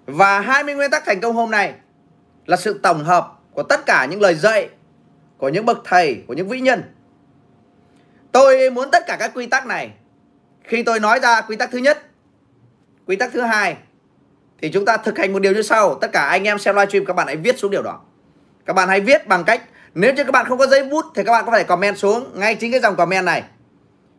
[0.06, 1.74] Và 20 nguyên tắc thành công hôm nay
[2.46, 4.68] là sự tổng hợp của tất cả những lời dạy
[5.38, 6.82] của những bậc thầy, của những vĩ nhân.
[8.32, 9.90] Tôi muốn tất cả các quy tắc này
[10.66, 12.02] khi tôi nói ra quy tắc thứ nhất,
[13.06, 13.76] quy tắc thứ hai
[14.62, 15.94] thì chúng ta thực hành một điều như sau.
[15.94, 18.00] Tất cả anh em xem livestream các bạn hãy viết xuống điều đó.
[18.66, 19.62] Các bạn hãy viết bằng cách
[19.94, 22.30] nếu như các bạn không có giấy bút thì các bạn có thể comment xuống
[22.34, 23.42] ngay chính cái dòng comment này.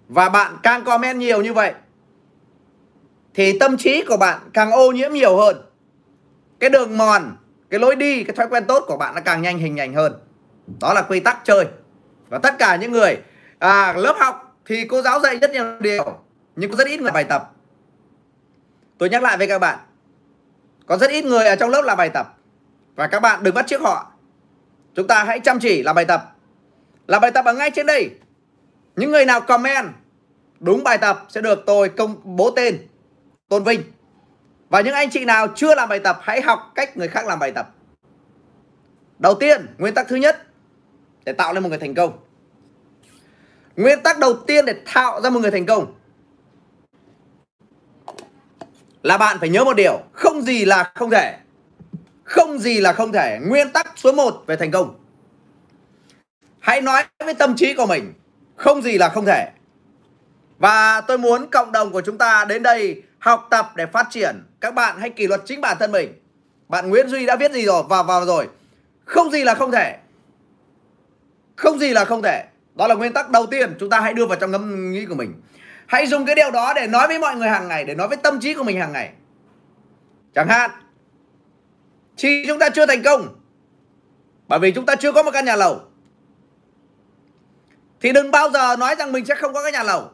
[0.08, 1.74] Và bạn càng comment nhiều như vậy
[3.34, 5.62] thì tâm trí của bạn càng ô nhiễm nhiều hơn.
[6.60, 7.38] Cái đường mòn
[7.70, 10.14] cái lối đi cái thói quen tốt của bạn nó càng nhanh hình ảnh hơn.
[10.82, 11.66] Đó là quy tắc chơi.
[12.30, 13.18] Và tất cả những người
[13.60, 16.20] à, lớp học thì cô giáo dạy rất nhiều điều
[16.58, 17.52] nhưng có rất ít người bài tập.
[18.98, 19.80] Tôi nhắc lại với các bạn
[20.86, 22.34] có rất ít người ở trong lớp làm bài tập.
[22.96, 24.12] Và các bạn đừng bắt chước họ.
[24.96, 26.36] Chúng ta hãy chăm chỉ làm bài tập.
[27.08, 28.10] Làm bài tập ở ngay trên đây.
[28.96, 29.88] Những người nào comment
[30.60, 32.88] Đúng bài tập sẽ được tôi công bố tên
[33.50, 33.82] Tôn vinh.
[34.70, 37.40] Và những anh chị nào chưa làm bài tập Hãy học cách người khác làm
[37.40, 37.70] bài tập.
[39.20, 40.44] Đầu tiên, nguyên tắc thứ nhất
[41.26, 42.20] Để tạo nên một người thành công.
[43.76, 45.94] Nguyên tắc đầu tiên để tạo ra một người thành công
[49.08, 51.38] là bạn phải nhớ một điều, không gì là không thể.
[52.24, 53.40] Không gì là không thể.
[53.48, 54.96] Nguyên tắc số 1 về thành công.
[56.60, 58.14] Hãy nói với tâm trí của mình,
[58.56, 59.50] không gì là không thể.
[60.58, 64.44] Và tôi muốn cộng đồng của chúng ta đến đây học tập để phát triển.
[64.62, 66.14] Các bạn hãy kỷ luật chính bản thân mình.
[66.68, 67.84] Bạn Nguyễn Duy đã viết gì rồi?
[67.90, 68.48] Vào vào rồi.
[69.06, 69.98] Không gì là không thể.
[71.56, 72.46] Không gì là không thể.
[72.76, 75.16] Đó là nguyên tắc đầu tiên chúng ta hãy đưa vào trong ngâm nghĩ của
[75.16, 75.34] mình.
[75.88, 78.18] Hãy dùng cái điều đó để nói với mọi người hàng ngày, Để nói với
[78.18, 79.12] tâm trí của mình hàng ngày.
[80.36, 80.72] Chẳng hạn,
[82.18, 83.28] Khi chúng ta chưa thành công,
[84.48, 85.82] Bởi vì chúng ta chưa có một căn nhà lầu,
[88.02, 90.10] Thì đừng bao giờ nói rằng mình sẽ không có cái nhà lầu.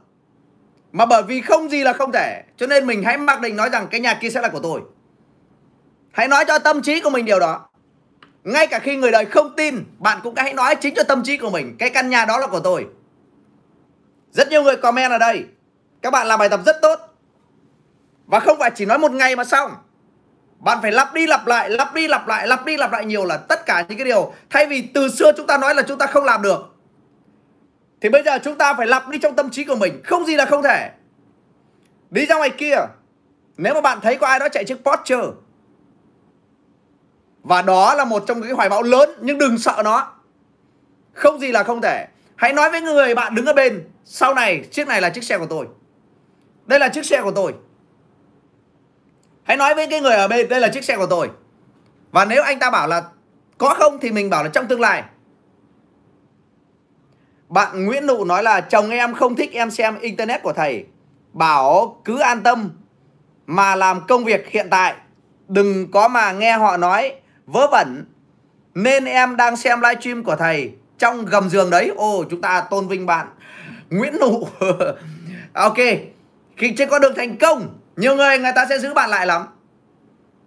[0.92, 3.70] Mà bởi vì không gì là không thể, Cho nên mình hãy mặc định nói
[3.70, 4.82] rằng cái nhà kia sẽ là của tôi.
[6.12, 7.70] Hãy nói cho tâm trí của mình điều đó.
[8.44, 11.38] Ngay cả khi người đời không tin, Bạn cũng hãy nói chính cho tâm trí
[11.38, 12.88] của mình, Cái căn nhà đó là của tôi.
[14.32, 15.46] Rất nhiều người comment ở đây.
[16.04, 17.00] Các bạn làm bài tập rất tốt.
[18.26, 19.72] Và không phải chỉ nói một ngày mà xong
[20.60, 23.26] bạn phải lặp đi lặp lại, lặp đi lặp lại, lặp đi lặp lại nhiều
[23.26, 24.34] là tất cả những cái điều.
[24.50, 26.76] Thay vì từ xưa chúng ta nói là chúng ta không làm được
[28.02, 30.02] Thì bây giờ chúng ta phải lặp đi trong tâm trí của mình.
[30.04, 30.92] Không gì là không thể.
[32.10, 32.76] Đi ra ngoài kia
[33.58, 35.18] Nếu mà bạn thấy có ai đó chạy chiếc Porsche
[37.44, 40.14] Và đó là một trong những cái hoài bão lớn Nhưng đừng sợ nó.
[41.14, 42.08] Không gì là không thể.
[42.36, 45.38] Hãy nói với người bạn đứng ở bên Sau này chiếc này là chiếc xe
[45.38, 45.68] của tôi.
[46.66, 47.54] Đây là chiếc xe của tôi.
[49.44, 51.30] Hãy nói với cái người ở bên, đây là chiếc xe của tôi.
[52.12, 53.04] Và nếu anh ta bảo là
[53.58, 55.04] có không thì mình bảo là trong tương lai.
[57.50, 60.86] Bạn Nguyễn Nụ nói là, chồng em không thích em xem internet của thầy.
[61.34, 62.70] Bảo cứ an tâm
[63.48, 64.96] mà làm công việc hiện tại.
[65.48, 68.06] Đừng có mà nghe họ nói vớ vẩn.
[68.74, 71.92] Nên em đang xem livestream của thầy Trong gầm giường đấy.
[71.96, 73.28] Ồ, chúng ta tôn vinh bạn
[73.90, 74.48] Nguyễn Nụ
[75.54, 75.78] Ok.
[76.58, 79.48] Khi trên con đường thành công, nhiều người người ta sẽ giữ bạn lại lắm.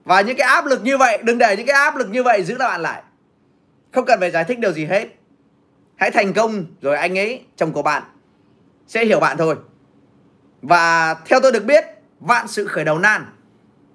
[0.05, 2.45] Và những cái áp lực như vậy, đừng để những cái áp lực như vậy
[2.45, 3.03] giữ bạn lại.
[3.92, 5.07] Không cần phải giải thích điều gì hết.
[5.97, 8.03] Hãy thành công rồi anh ấy, chồng của bạn,
[8.87, 9.57] sẽ hiểu bạn thôi.
[10.62, 11.85] Và theo tôi được biết,
[12.21, 13.27] vạn sự khởi đầu nan.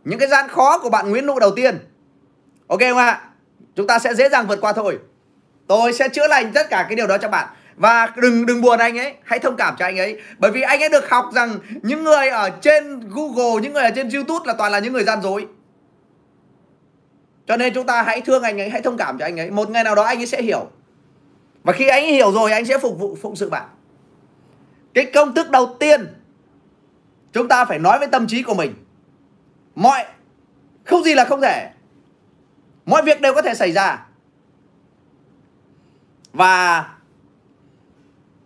[0.04, 1.80] Những cái gian khó của bạn Nguyễn Nụ đầu tiên.
[2.68, 3.22] Ok không ạ?
[3.76, 5.00] Chúng ta sẽ dễ dàng vượt qua thôi.
[5.68, 7.48] Tôi sẽ chữa lành tất cả cái điều đó cho bạn
[7.82, 9.14] và đừng đừng buồn anh ấy.
[9.24, 10.22] Hãy thông cảm cho anh ấy.
[10.38, 13.92] Bởi vì anh ấy được học rằng những người ở trên Google, những người ở
[13.96, 15.48] trên YouTube là toàn là những người gian dối.
[17.48, 19.52] Cho nên chúng ta hãy thương anh ấy, hãy thông cảm cho anh ấy.
[19.52, 20.70] Một ngày nào đó anh ấy sẽ hiểu.
[21.64, 23.70] Và khi anh ấy hiểu rồi, anh sẽ phục vụ, phụng sự bạn.
[24.94, 26.08] Cái công thức đầu tiên
[27.34, 28.74] chúng ta phải nói với tâm trí của mình.
[29.76, 30.06] Mọi,
[30.86, 31.70] không gì là không thể.
[32.86, 34.06] Mọi việc đều có thể xảy ra.
[36.34, 36.86] Và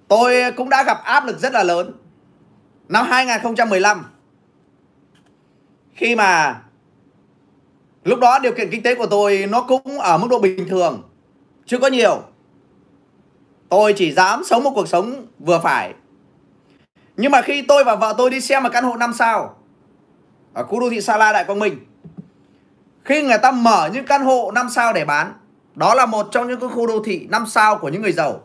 [0.07, 1.91] Tôi cũng đã gặp áp lực rất là lớn.
[2.89, 4.05] Năm 2015
[5.93, 6.61] Khi mà
[8.03, 11.01] Lúc đó điều kiện kinh tế của tôi Nó cũng ở mức độ bình thường,
[11.65, 12.23] Chưa có nhiều.
[13.69, 15.93] Tôi chỉ dám sống một cuộc sống vừa phải.
[17.17, 19.55] Nhưng mà khi tôi và vợ tôi đi xem một căn hộ 5 sao,
[20.53, 21.85] Ở khu đô thị Sa La Đại Quang Minh,
[23.03, 25.33] Khi người ta mở những căn hộ 5 sao để bán,
[25.75, 28.41] Đó là một trong những cái khu đô thị 5 sao của những người giàu.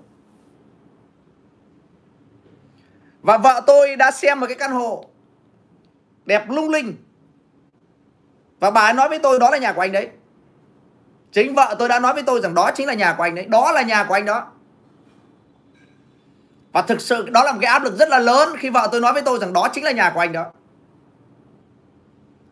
[3.23, 5.05] Và vợ tôi đã xem một cái căn hộ
[6.27, 6.97] đẹp lung linh.
[8.61, 10.09] Và bà ấy nói với tôi, đó là nhà của anh đấy.
[11.33, 13.47] Chính vợ tôi đã nói với tôi rằng đó chính là nhà của anh đấy.
[13.49, 14.53] Đó là nhà của anh đó.
[16.73, 19.01] Và thực sự đó là một cái áp lực rất là lớn khi vợ tôi
[19.01, 20.47] nói với tôi rằng đó chính là nhà của anh đó.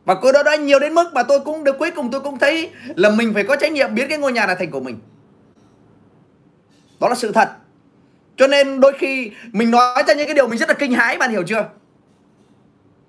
[0.04, 2.38] Và cô đó đã nhiều đến mức mà tôi cũng được cuối cùng tôi cũng
[2.38, 4.98] thấy là mình phải có trách nhiệm biến cái ngôi nhà này thành của mình.
[7.00, 7.48] Đó là sự thật.
[8.38, 11.18] Cho nên đôi khi mình nói ra những cái điều mình rất là kinh hãi
[11.18, 11.68] bạn hiểu chưa?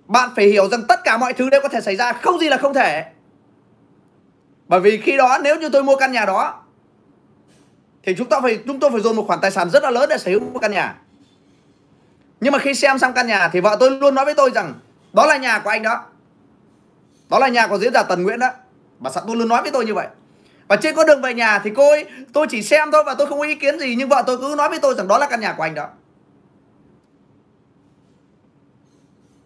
[0.06, 2.50] Bạn phải hiểu rằng tất cả mọi thứ đều có thể xảy ra, không gì
[2.50, 3.06] là không thể.
[4.68, 6.64] Bởi vì khi đó nếu như tôi mua căn nhà đó
[8.04, 10.10] thì chúng ta phải chúng tôi phải dồn một khoản tài sản rất là lớn
[10.10, 10.96] để sở hữu một căn nhà.
[12.40, 14.74] Nhưng mà khi xem xong căn nhà thì vợ tôi luôn nói với tôi rằng
[15.14, 16.06] đó là nhà của anh đó.
[17.30, 18.50] Đó là nhà của diễn giả Tần Nguyễn đó.
[19.00, 20.08] Bà xã tôi luôn nói với tôi như vậy.
[20.70, 23.28] Và trên con đường về nhà thì cô ấy, Tôi chỉ xem thôi và tôi
[23.28, 25.28] không có ý kiến gì, Nhưng vợ tôi cứ nói với tôi rằng đó là
[25.28, 25.88] căn nhà của anh đó.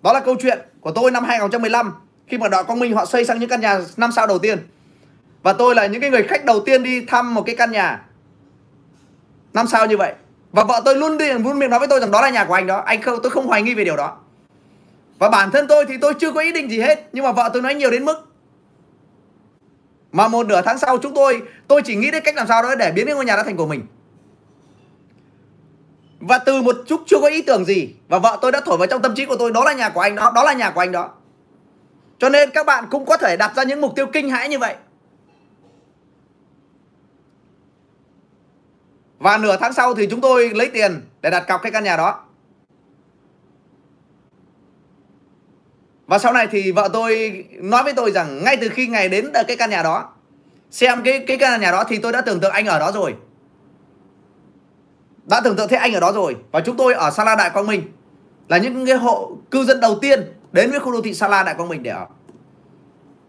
[0.04, 1.94] Đó là câu chuyện của tôi năm 2015
[2.28, 4.68] Khi mà đội Quang Minh họ xây sang những căn nhà 5 sao đầu tiên.
[5.44, 8.06] Và tôi là những cái người khách đầu tiên đi thăm một cái căn nhà
[9.54, 10.14] 5 sao như vậy.
[10.52, 12.54] Và vợ tôi luôn đi, luôn miệng nói với tôi rằng đó là nhà của
[12.54, 12.78] anh đó.
[12.86, 14.18] Anh không, tôi không hoài nghi về điều đó.
[15.20, 17.50] Và bản thân tôi thì tôi chưa có ý định gì hết, Nhưng mà vợ
[17.54, 18.33] tôi nói nhiều đến mức
[20.14, 22.76] mà một nửa tháng sau chúng tôi Tôi chỉ nghĩ đến cách làm sao đó
[22.76, 23.86] để biến cái ngôi nhà đó thành của mình.
[26.20, 28.88] Và từ một chút chưa có ý tưởng gì, Và vợ tôi đã thổi vào
[28.88, 30.80] trong tâm trí của tôi, Đó là nhà của anh đó Đó là nhà của
[30.80, 31.10] anh đó.
[32.20, 34.60] Cho nên các bạn cũng có thể đặt ra những mục tiêu kinh hãi như
[34.60, 34.76] vậy.
[39.20, 41.98] Và nửa tháng sau thì chúng tôi lấy tiền để đặt cọc cái căn nhà
[41.98, 42.26] đó.
[46.08, 49.32] Và sau này thì vợ tôi nói với tôi rằng ngay từ khi ngày đến
[49.48, 50.14] cái căn nhà đó,
[50.72, 53.16] xem cái cái căn nhà đó thì tôi đã tưởng tượng anh ở đó rồi.
[55.26, 57.68] Đã tưởng tượng thấy anh ở đó rồi và chúng tôi ở Sala Đại Quang
[57.68, 57.92] Minh
[58.48, 61.56] là những cái hộ cư dân đầu tiên đến với khu đô thị Sala Đại
[61.56, 62.08] Quang Minh để ở.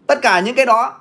[0.07, 0.99] Tất cả những cái đó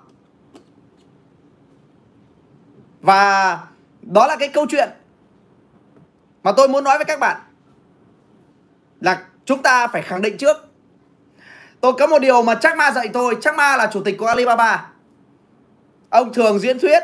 [3.01, 3.59] và
[4.03, 4.89] đó là cái câu chuyện
[6.43, 7.41] mà tôi muốn nói với các bạn
[9.01, 10.57] là chúng ta phải khẳng định trước
[11.85, 13.37] tôi có một điều mà chắc ma dạy tôi.
[13.41, 14.91] Chắc ma là chủ tịch của alibaba.
[16.11, 17.01] Ông thường diễn thuyết.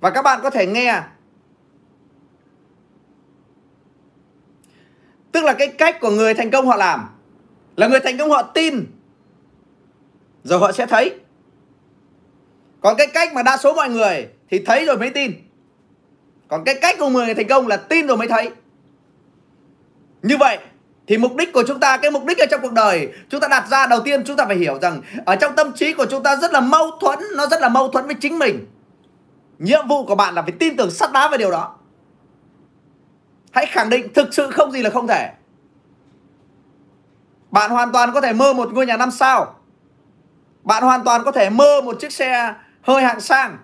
[0.00, 1.02] Và các bạn có thể nghe.
[5.32, 7.08] Tức là cái cách của người thành công họ làm.
[7.76, 8.86] Là người thành công họ tin.
[10.44, 11.20] Rồi họ sẽ thấy.
[12.80, 15.32] Còn cái cách mà đa số mọi người thì thấy rồi mới tin.
[16.48, 18.50] Còn cái cách của người thành công là tin rồi mới thấy.
[20.22, 20.58] Như vậy
[21.10, 23.48] thì mục đích của chúng ta, cái mục đích ở trong cuộc đời, chúng ta
[23.48, 26.22] đặt ra, đầu tiên chúng ta phải hiểu rằng ở trong tâm trí của chúng
[26.22, 28.66] ta rất là mâu thuẫn, nó rất là mâu thuẫn với chính mình.
[29.58, 31.76] Nhiệm vụ của bạn là phải tin tưởng sắt đá về điều đó.
[33.52, 35.30] Hãy khẳng định thực sự không gì là không thể.
[37.50, 39.54] Bạn hoàn toàn có thể mơ một ngôi nhà năm sao.
[40.62, 43.58] Bạn hoàn toàn có thể mơ một chiếc xe hơi hạng sang.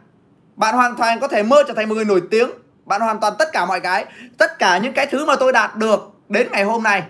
[0.57, 2.51] Bạn hoàn toàn có thể mơ trở thành một người nổi tiếng.
[2.85, 4.05] Bạn hoàn toàn tất cả mọi cái,
[4.39, 7.03] tất cả những cái thứ mà tôi đạt được đến ngày hôm nay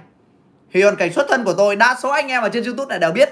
[0.76, 2.98] thì hoàn cảnh xuất thân của tôi, đa số anh em ở trên youtube này
[2.98, 3.28] đều biết.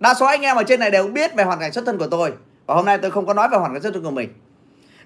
[0.00, 2.06] Đa số anh em ở trên này đều biết về hoàn cảnh xuất thân của
[2.06, 2.32] tôi.
[2.66, 4.32] Và hôm nay tôi không có nói về hoàn cảnh xuất thân của mình.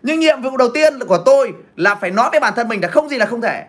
[0.02, 2.88] Nhưng nhiệm vụ đầu tiên của tôi là phải nói với bản thân mình là
[2.88, 3.64] không gì là không thể.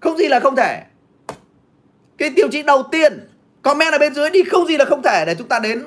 [0.00, 0.82] Không gì là không thể.
[2.18, 3.28] Cái tiêu chí đầu tiên,
[3.62, 5.86] comment ở bên dưới đi, không gì là không thể để chúng ta đến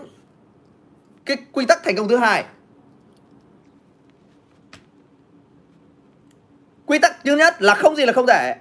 [1.25, 2.45] cái quy tắc thành công thứ hai.
[6.85, 8.55] Quy tắc thứ nhất là không gì là không thể.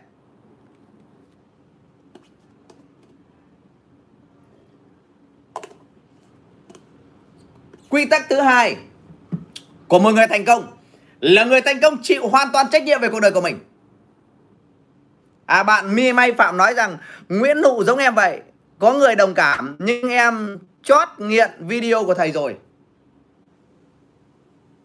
[7.90, 8.76] Quy tắc thứ hai
[9.88, 10.72] của một người thành công
[11.20, 13.58] là người thành công chịu hoàn toàn trách nhiệm về cuộc đời của mình.
[15.46, 16.98] À bạn mi may phạm nói rằng
[17.28, 18.40] nguyễn nụ giống em vậy,
[18.78, 22.56] có người đồng cảm nhưng em chót nghiện video của thầy rồi.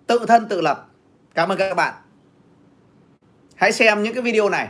[0.07, 0.87] Tự thân tự lập.
[1.33, 1.93] Cảm ơn các bạn.
[3.55, 4.67] Hãy xem những cái video này.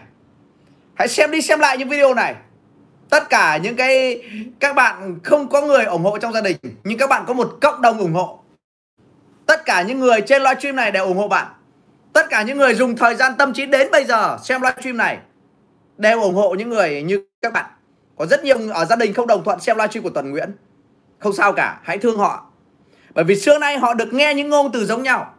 [0.96, 2.36] Hãy xem đi xem lại những video này
[3.10, 4.22] tất cả những cái
[4.60, 7.58] các bạn không có người ủng hộ trong gia đình, nhưng các bạn có một
[7.62, 8.40] cộng đồng ủng hộ.
[9.46, 11.48] Tất cả những người trên livestream này đều ủng hộ bạn.
[12.14, 15.20] Tất cả những người dùng thời gian tâm trí đến bây giờ xem livestream này
[15.98, 17.66] đều ủng hộ những người như các bạn.
[18.18, 20.52] Có rất nhiều ở gia đình không đồng thuận xem livestream của Tuần Nguyễn.
[21.20, 22.46] Không sao cả, hãy thương họ.
[23.14, 25.34] Bởi vì xưa nay họ được nghe những ngôn từ giống nhau.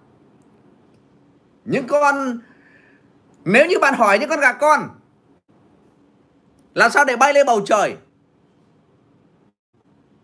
[1.64, 2.40] Những con,
[3.44, 4.88] nếu như bạn hỏi những con gà con
[6.76, 7.96] làm sao để bay lên bầu trời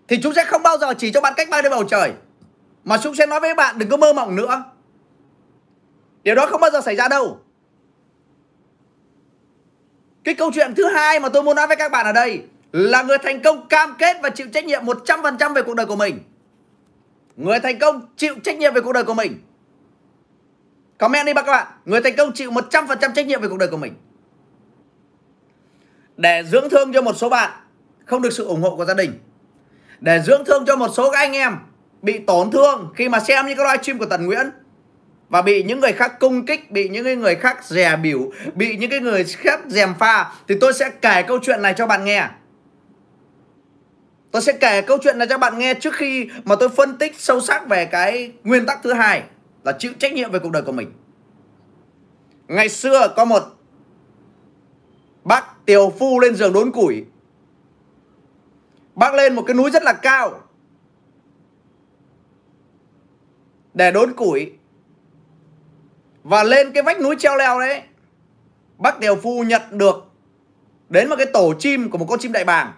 [0.09, 2.13] thì chúng sẽ không bao giờ chỉ cho bạn cách bay lên bầu trời
[2.85, 4.65] mà chúng sẽ nói với bạn đừng có mơ mộng nữa
[6.23, 7.39] điều đó không bao giờ xảy ra đâu
[10.25, 13.03] cái câu chuyện thứ hai mà tôi muốn nói với các bạn ở đây là
[13.03, 16.19] người thành công cam kết và chịu trách nhiệm 100% về cuộc đời của mình.
[17.37, 19.39] Người thành công chịu trách nhiệm về cuộc đời của mình.
[20.99, 21.67] Comment đi các bạn.
[21.85, 23.95] Người thành công chịu 100% trách nhiệm về cuộc đời của mình.
[26.23, 27.51] Để dưỡng thương cho một số bạn
[28.05, 29.13] không được sự ủng hộ của gia đình.
[30.01, 31.57] Để dưỡng thương cho một số các anh em
[32.03, 34.51] bị tổn thương khi mà xem những cái livestream của Tần Nguyễn
[35.29, 38.91] và bị những người khác cung kích, bị những người khác dè biểu, bị những
[38.91, 42.29] cái người khác dèm pha thì tôi sẽ kể câu chuyện này cho bạn nghe.
[44.31, 47.21] Tôi sẽ kể câu chuyện này cho bạn nghe trước khi mà tôi phân tích
[47.21, 49.23] sâu sắc về cái nguyên tắc thứ hai
[49.65, 50.93] là chịu trách nhiệm về cuộc đời của mình.
[52.49, 53.43] Ngày xưa có một
[55.67, 57.05] Tiểu tiều phu lên giường đốn củi.
[58.95, 60.41] Bác lên một cái núi rất là cao
[63.75, 64.53] để đốn củi.
[66.23, 67.83] Và lên cái vách núi treo leo đấy,
[68.79, 70.13] bác tiều phu nhận được
[70.89, 72.73] đến một cái tổ chim của một con chim đại bàng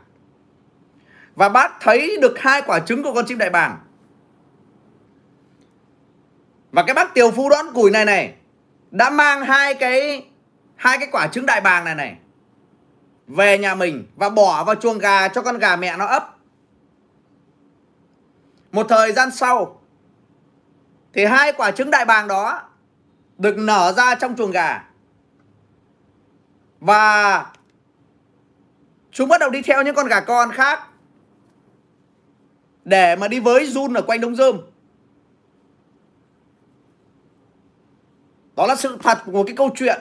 [1.34, 3.78] và bác thấy được hai quả trứng của con chim đại bàng
[6.72, 8.34] và cái bác tiều phu đón củi này này
[8.90, 10.26] đã mang hai cái
[10.76, 12.16] hai cái quả trứng đại bàng này này
[13.26, 16.36] về nhà mình và bỏ vào chuồng gà cho con gà mẹ nó ấp.
[18.72, 19.80] Một thời gian sau,
[21.12, 22.62] thì hai quả trứng đại bàng đó
[23.38, 24.84] được nở ra trong chuồng gà.
[26.80, 27.46] Và
[29.10, 30.80] chúng bắt đầu đi theo những con gà con khác
[32.84, 34.60] để mà đi với run ở quanh đống rơm
[38.56, 40.00] đó là sự thật của một cái câu chuyện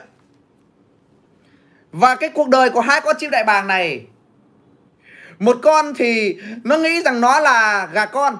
[1.94, 4.06] và cái cuộc đời của hai con chim đại bàng này,
[5.38, 8.36] một con thì nó nghĩ rằng nó là gà con.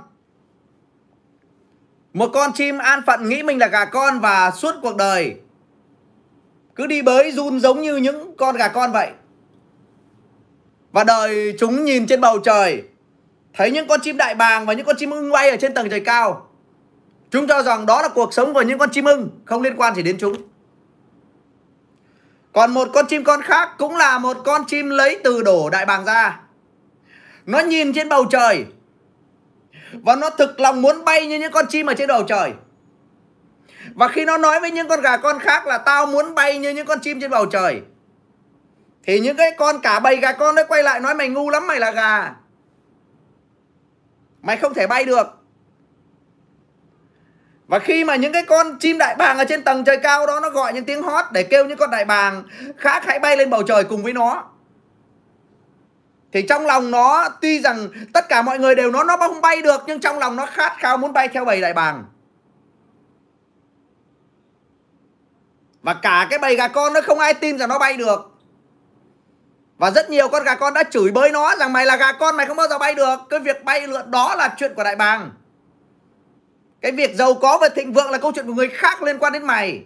[2.12, 5.36] Một con chim an phận nghĩ mình là gà con và suốt cuộc đời
[6.74, 9.10] cứ đi bới run giống như những con gà con vậy.
[10.92, 12.82] Và đời chúng nhìn trên bầu trời,
[13.52, 15.90] thấy những con chim đại bàng và những con chim ưng bay ở trên tầng
[15.90, 16.48] trời cao,
[17.30, 19.94] chúng cho rằng đó là cuộc sống của những con chim ưng, không liên quan
[19.94, 20.53] gì đến chúng.
[22.54, 25.86] Còn một con chim con khác cũng là một con chim lấy từ đổ đại
[25.86, 26.40] bàng ra.
[27.46, 28.66] Nó nhìn trên bầu trời
[29.92, 32.52] và nó thực lòng muốn bay như những con chim ở trên bầu trời.
[33.94, 36.70] Và khi nó nói với những con gà con khác là tao muốn bay như
[36.70, 37.82] những con chim trên bầu trời
[39.02, 41.66] Thì những cái con cả bầy gà con nó quay lại nói mày ngu lắm,
[41.66, 42.34] mày là gà
[44.42, 45.43] Mày không thể bay được
[47.66, 50.40] và khi mà những cái con chim đại bàng ở trên tầng trời cao đó,
[50.40, 52.42] Nó gọi những tiếng hót để kêu những con đại bàng
[52.76, 54.44] khác hãy bay lên bầu trời cùng với nó.
[56.32, 59.62] Thì trong lòng nó, tuy rằng tất cả mọi người đều nó nó không bay
[59.62, 62.04] được, nhưng trong lòng nó khát khao muốn bay theo bầy đại bàng.
[65.82, 68.30] Và cả cái bầy gà con nó không ai tin rằng nó bay được.
[69.78, 72.36] Và rất nhiều con gà con đã chửi bới nó rằng, mày là gà con,
[72.36, 73.16] mày không bao giờ bay được.
[73.30, 75.30] Cái việc bay lượn đó là chuyện của đại bàng.
[76.84, 79.32] Cái việc giàu có và thịnh vượng là câu chuyện của người khác liên quan
[79.32, 79.82] đến mày.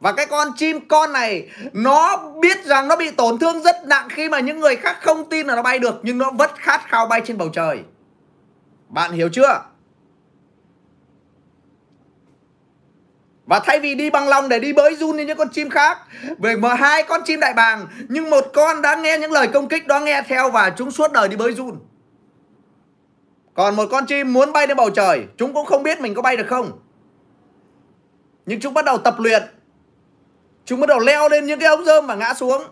[0.00, 4.08] Và cái con chim con này, Nó biết rằng nó bị tổn thương rất nặng
[4.10, 6.80] Khi mà những người khác không tin là nó bay được, Nhưng nó vẫn khát
[6.88, 7.78] khao bay trên bầu trời.
[8.88, 9.62] Bạn hiểu chưa?
[13.46, 15.98] Và thay vì đi bằng lòng để đi bới run như những con chim khác,
[16.38, 19.68] Về mà hai con chim đại bàng, Nhưng một con đã nghe những lời công
[19.68, 21.78] kích, đó nghe theo Và chúng suốt đời đi bới run.
[23.54, 26.22] Còn một con chim muốn bay lên bầu trời, Chúng cũng không biết mình có
[26.22, 26.78] bay được không.
[28.46, 29.42] Nhưng chúng bắt đầu tập luyện.
[30.64, 32.62] Chúng bắt đầu leo lên những cái ống rơm và ngã xuống.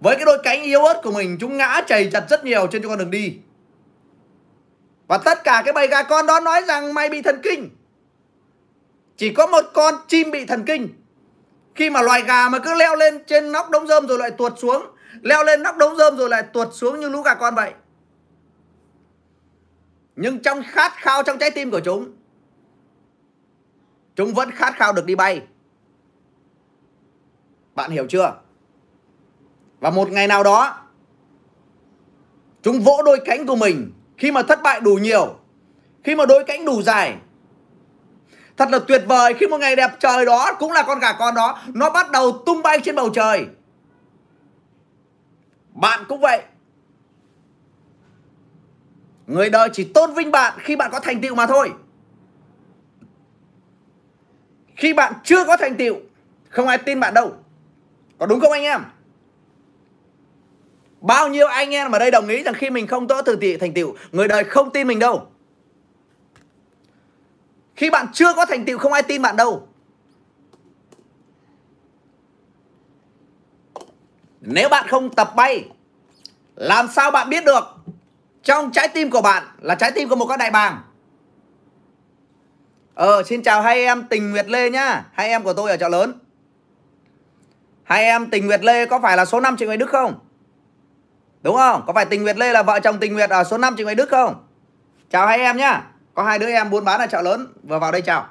[0.00, 2.88] Với cái đôi cánh yếu ớt của mình, Chúng ngã chảy chặt rất nhiều trên
[2.88, 3.38] con đường đi.
[5.06, 7.70] Và tất cả cái bầy gà con đó nói rằng mày bị thần kinh.
[9.16, 10.88] Chỉ có một con chim bị thần kinh.
[11.74, 14.52] Khi mà loài gà mà cứ leo lên trên nóc đống rơm rồi lại tuột
[14.58, 14.86] xuống,
[15.22, 17.72] Leo lên nóc đống rơm rồi lại tuột xuống như lũ gà con vậy.
[20.16, 22.12] Nhưng trong khát khao trong trái tim của chúng
[24.16, 25.42] Chúng vẫn khát khao được đi bay.
[27.74, 28.34] Bạn hiểu chưa?
[29.80, 30.78] Và một ngày nào đó,
[32.62, 35.36] Chúng vỗ đôi cánh của mình Khi mà thất bại đủ nhiều,
[36.04, 37.16] Khi mà đôi cánh đủ dài.
[38.56, 41.34] Thật là tuyệt vời khi một ngày đẹp trời đó cũng là con gà con
[41.34, 43.46] đó, Nó bắt đầu tung bay trên bầu trời.
[45.74, 46.42] Bạn cũng vậy.
[49.32, 51.72] Người đời chỉ tôn vinh bạn khi bạn có thành tựu mà thôi.
[54.76, 55.96] Khi bạn chưa có thành tựu,
[56.48, 57.32] Không ai tin bạn đâu.
[58.18, 58.84] Có đúng không anh em?
[61.00, 63.74] Bao nhiêu anh em ở đây đồng ý rằng khi mình không có từ thành
[63.74, 65.26] tựu, Người đời không tin mình đâu.
[67.76, 69.68] Khi bạn chưa có thành tựu, không ai tin bạn đâu.
[74.40, 75.68] Nếu bạn không tập bay,
[76.56, 77.64] Làm sao bạn biết được?
[78.42, 80.82] Trong trái tim của bạn Là trái tim của một con đại bàng.
[82.94, 85.04] Ờ xin chào hai em Tình Nguyệt Lê nhá.
[85.12, 86.18] Hai em của tôi ở chợ lớn.
[87.82, 90.18] Hai em Tình Nguyệt Lê có phải là số 5 chị Nguyễn Đức không?
[91.42, 91.82] Đúng không?
[91.86, 93.96] Có phải Tình Nguyệt Lê là vợ chồng Tình Nguyệt ở số 5 chị Nguyễn
[93.96, 94.46] Đức không?
[95.10, 95.84] Chào hai em nhá.
[96.14, 97.46] Có hai đứa em buôn bán ở chợ lớn.
[97.62, 98.26] Vừa vào đây chào.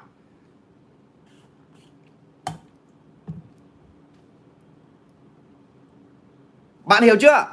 [6.84, 7.46] Bạn hiểu chưa?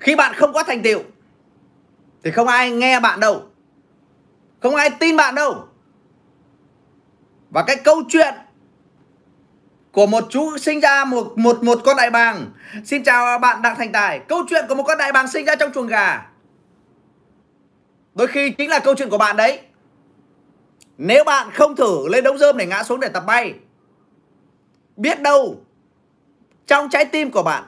[0.00, 1.00] Khi bạn không có thành tựu,
[2.24, 3.42] thì không ai nghe bạn đâu.
[4.60, 5.66] Không ai tin bạn đâu.
[7.50, 8.34] Và cái câu chuyện
[9.92, 12.50] của một chú sinh ra một một một con đại bàng,
[12.84, 14.20] xin chào bạn đặng thành tài.
[14.28, 16.26] Câu chuyện của một con đại bàng sinh ra trong chuồng gà.
[18.14, 19.60] Đôi khi chính là câu chuyện của bạn đấy.
[20.98, 23.54] Nếu bạn không thử lên đống rơm để ngã xuống để tập bay,
[24.96, 25.60] Biết đâu
[26.66, 27.64] Trong trái tim của bạn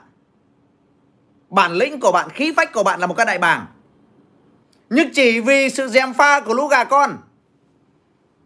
[1.53, 3.67] Bản lĩnh của bạn, khí phách của bạn là một cái đại bàng.
[4.91, 7.17] Nhưng chỉ vì sự dèm pha của lũ gà con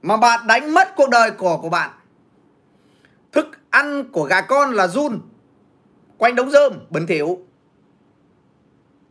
[0.02, 1.90] Mà bạn đánh mất cuộc đời của của bạn.
[3.32, 5.20] Thức ăn của gà con là run
[6.18, 7.38] Quanh đống rơm, bẩn thỉu.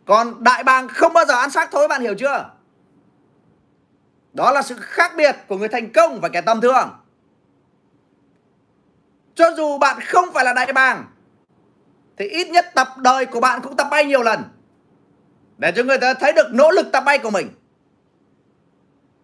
[0.06, 2.50] Còn đại bàng không bao giờ ăn xác thối bạn hiểu chưa?
[4.34, 6.90] Đó là sự khác biệt của người thành công và kẻ tầm thường.
[9.36, 11.06] Cho dù bạn không phải là đại bàng
[12.18, 14.44] thì ít nhất tập đời của bạn cũng tập bay nhiều lần.
[15.58, 17.50] Để cho người ta thấy được nỗ lực tập bay của mình.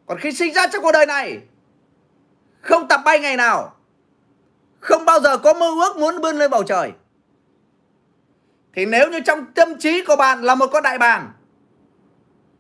[0.06, 1.42] Còn khi sinh ra trong cuộc đời này,
[2.62, 3.76] không tập bay ngày nào,
[4.80, 6.92] không bao giờ có mơ ước muốn bươn lên bầu trời
[8.74, 11.32] thì nếu như trong tâm trí của bạn là một con đại bàng,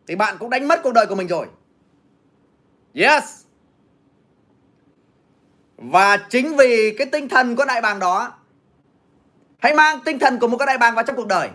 [0.07, 1.47] thì bạn cũng đánh mất cuộc đời của mình rồi
[2.93, 3.23] Yes.
[5.77, 8.33] Và chính vì cái tinh thần của đại bàng đó
[9.61, 11.49] Hãy mang tinh thần của một cái đại bàng vào trong cuộc đời.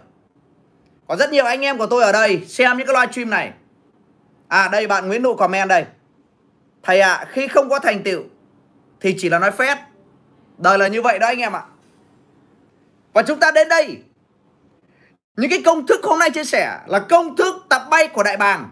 [1.09, 3.53] Có rất nhiều anh em của tôi ở đây Xem những cái live stream này.
[4.49, 5.85] À đây bạn Nguyễn Nụ comment đây.
[6.83, 8.23] Thầy ạ à, khi không có thành tựu
[9.01, 9.79] Thì chỉ là nói phép
[10.59, 11.63] đời là như vậy đó anh em ạ.
[13.13, 14.03] Và chúng ta đến đây.
[15.37, 18.37] Những cái công thức hôm nay chia sẻ là công thức tập bay của đại
[18.37, 18.71] bàng.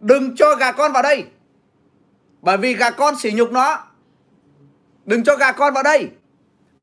[0.00, 1.24] Đừng cho gà con vào đây.
[2.42, 3.78] Bởi vì gà con sỉ nhục nó.
[5.04, 6.10] Đừng cho gà con vào đây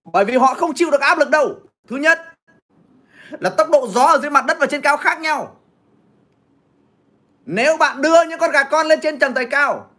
[0.04, 1.60] bởi vì họ không chịu được áp lực đâu.
[1.88, 2.20] Thứ nhất
[3.40, 5.56] là tốc độ gió ở dưới mặt đất và trên cao khác nhau.
[7.46, 9.90] Nếu bạn đưa những con gà con lên trên trần tài cao,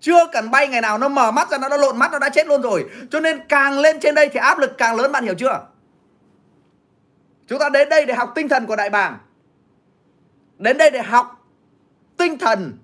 [0.00, 2.28] chưa cần bay ngày nào nó mở mắt ra, nó đã lộn mắt, nó đã
[2.28, 2.90] chết luôn rồi.
[3.10, 5.66] Cho nên càng lên trên đây thì áp lực càng lớn, bạn hiểu chưa?
[7.46, 9.18] Chúng ta đến đây để học tinh thần của đại bàng.
[10.58, 11.46] Đến đây để học
[12.16, 12.78] tinh thần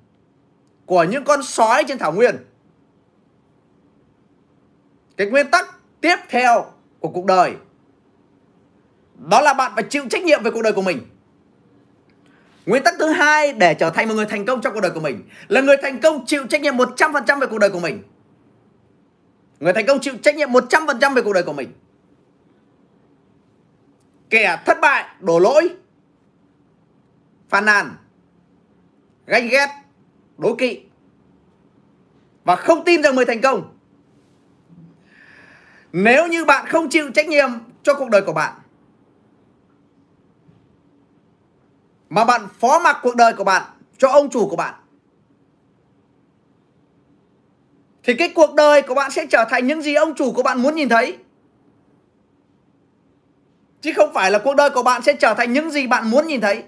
[0.87, 2.37] của những con sói trên thảo nguyên
[5.17, 6.67] cái nguyên tắc tiếp theo
[7.01, 7.55] của cuộc đời
[9.31, 11.01] đó là bạn phải chịu trách nhiệm về cuộc đời của mình
[12.67, 15.01] Nguyên tắc thứ hai để trở thành một người thành công trong cuộc đời của
[15.01, 18.03] mình là người thành công chịu trách nhiệm 100% về cuộc đời của mình.
[19.61, 21.73] Người thành công chịu trách nhiệm 100% về cuộc đời của mình.
[24.31, 25.77] Kẻ thất bại, đổ lỗi,
[27.49, 27.97] phàn nàn,
[29.27, 29.69] ganh ghét,
[30.39, 30.81] đố kỵ
[32.45, 33.74] và không tin rằng người thành công.
[35.97, 37.51] Nếu như bạn không chịu trách nhiệm
[37.83, 38.53] cho cuộc đời của bạn,
[42.09, 43.63] mà bạn phó mặc cuộc đời của bạn
[43.99, 44.75] cho ông chủ của bạn,
[48.03, 50.63] thì cái cuộc đời của bạn sẽ trở thành những gì ông chủ của bạn
[50.63, 51.19] muốn nhìn thấy.
[53.81, 56.27] Chứ không phải là cuộc đời của bạn sẽ trở thành những gì bạn muốn
[56.27, 56.65] nhìn thấy.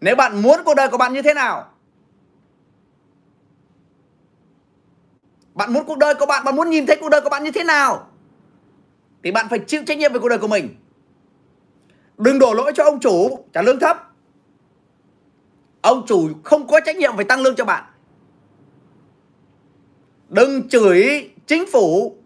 [0.00, 1.69] Nếu bạn muốn cuộc đời của bạn như thế nào
[5.60, 7.50] bạn muốn cuộc đời của bạn bạn muốn nhìn thấy cuộc đời của bạn như
[7.50, 8.06] thế nào
[9.22, 10.80] thì bạn phải chịu trách nhiệm về cuộc đời của mình
[12.20, 14.10] Đừng đổ lỗi cho ông chủ, trả lương thấp.
[15.80, 17.84] Ông chủ không có trách nhiệm phải tăng lương cho bạn.
[20.28, 22.16] Đừng chửi chính phủ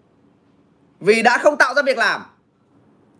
[1.00, 2.22] vì đã không tạo ra việc làm.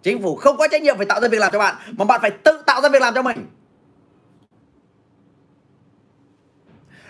[0.03, 2.21] Chính phủ không có trách nhiệm phải tạo ra việc làm cho bạn, mà bạn
[2.21, 3.47] phải tự tạo ra việc làm cho mình.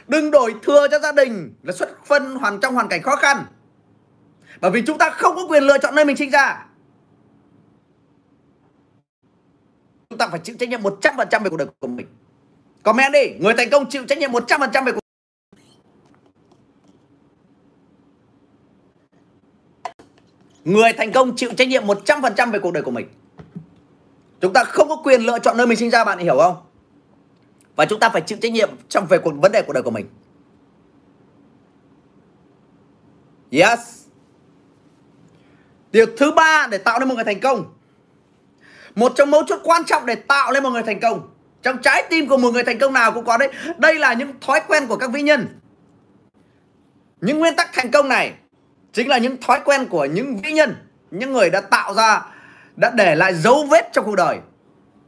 [0.09, 3.45] Đừng đổi thừa cho gia đình là xuất phân hoàn trong hoàn cảnh khó khăn.
[4.61, 6.67] Bởi vì chúng ta không có quyền lựa chọn nơi mình sinh ra.
[10.15, 12.07] chúng ta phải chịu trách nhiệm 100% về cuộc đời của mình
[12.83, 15.01] comment đi, người thành công chịu trách nhiệm 100% về cuộc
[20.65, 23.09] Người thành công chịu trách nhiệm 100% về cuộc đời của mình.
[24.41, 26.57] Chúng ta không có quyền lựa chọn nơi mình sinh ra, bạn hiểu không?
[27.77, 29.91] Và chúng ta phải chịu trách nhiệm trong về cuộc, vấn đề cuộc đời của
[29.91, 30.07] mình.
[33.51, 34.05] Yes.
[35.93, 37.65] Điều thứ ba để tạo nên một người thành công.
[38.95, 41.29] Một trong mấu chốt quan trọng để tạo nên một người thành công.
[41.63, 43.53] Trong trái tim của một người thành công nào cũng có đấy.
[43.79, 45.61] Đây là những thói quen của các vĩ nhân.
[47.21, 48.33] Những nguyên tắc thành công này
[48.93, 50.77] chính là những thói quen của những vĩ nhân,
[51.11, 52.27] những người đã tạo ra,
[52.77, 54.39] đã để lại dấu vết trong cuộc đời.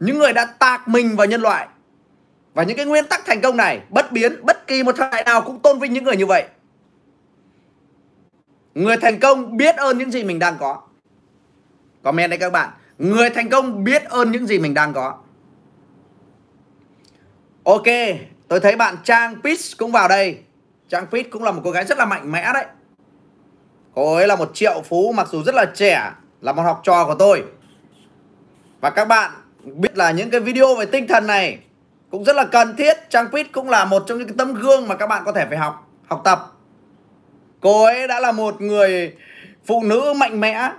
[0.00, 1.68] Những người đã tạc mình vào nhân loại
[2.56, 5.24] và những cái nguyên tắc thành công này bất biến bất kỳ một thời đại
[5.24, 6.44] nào cũng tôn vinh những người như vậy
[8.74, 10.82] người thành công biết ơn những gì mình đang có
[12.02, 15.18] comment đây các bạn Người thành công biết ơn những gì mình đang có.
[17.64, 17.86] Ok,
[18.48, 20.38] tôi thấy bạn Trang Pitch cũng vào đây.
[20.88, 22.64] Trang Pitch cũng là một cô gái rất là mạnh mẽ đấy.
[23.94, 27.06] Cô ấy là một triệu phú mặc dù rất là trẻ, là một học trò
[27.06, 27.44] của tôi.
[28.80, 29.30] Và các bạn
[29.64, 31.58] biết là những cái video về tinh thần này
[32.10, 33.10] cũng rất là cần thiết.
[33.10, 35.46] Trang Pitch cũng là một trong những cái tấm gương mà các bạn có thể
[35.48, 36.52] phải học, học tập.
[37.60, 39.16] Cô ấy đã là một người
[39.66, 40.70] phụ nữ mạnh mẽ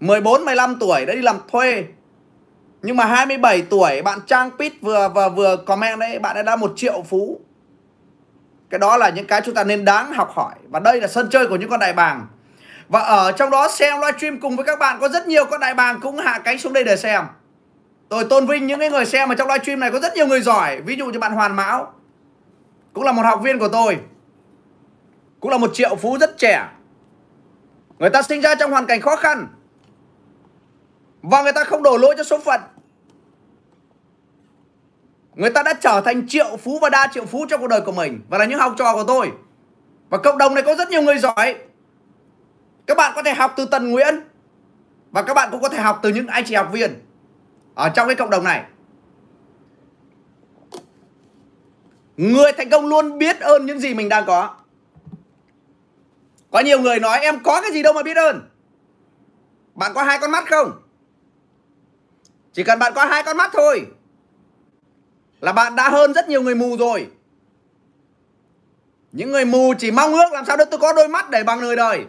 [0.00, 1.84] 14 15 tuổi đã đi làm thuê.
[2.82, 6.56] Nhưng mà 27 tuổi bạn Trang Pit vừa vừa vừa comment đấy, bạn đã đã
[6.56, 7.40] một triệu phú.
[8.70, 11.28] Cái đó là những cái chúng ta nên đáng học hỏi và đây là sân
[11.30, 12.26] chơi của những con đại bàng.
[12.88, 15.74] Và ở trong đó xem livestream cùng với các bạn có rất nhiều con đại
[15.74, 17.24] bàng cũng hạ cánh xuống đây để xem.
[18.10, 20.40] Tôi tôn vinh những cái người xem mà trong livestream này có rất nhiều người
[20.40, 21.92] giỏi, ví dụ như bạn Hoàn Mão.
[22.92, 23.98] Cũng là một học viên của tôi.
[25.40, 26.68] Cũng là một triệu phú rất trẻ.
[27.98, 29.48] Người ta sinh ra trong hoàn cảnh khó khăn.
[31.22, 32.60] Và người ta không đổ lỗi cho số phận.
[35.34, 37.92] Người ta đã trở thành triệu phú và đa triệu phú trong cuộc đời của
[37.92, 38.20] mình.
[38.28, 39.32] Và là những học trò của tôi.
[40.08, 41.56] Và cộng đồng này có rất nhiều người giỏi.
[42.86, 44.20] Các bạn có thể học từ Tần Nguyễn.
[45.10, 47.09] Và các bạn cũng có thể học từ những anh chị học viên.
[47.74, 48.64] Ở trong cái cộng đồng này,
[52.20, 54.54] Người thành công luôn biết ơn những gì mình đang có.
[56.50, 58.48] Có nhiều người nói, em có cái gì đâu mà biết ơn.
[59.74, 60.82] Bạn có hai con mắt không?
[62.52, 63.86] Chỉ cần bạn có hai con mắt thôi
[65.40, 67.08] Là bạn đã hơn rất nhiều người mù rồi.
[69.12, 71.60] Những người mù chỉ mong ước làm sao để tôi có đôi mắt để bằng
[71.60, 72.06] người đời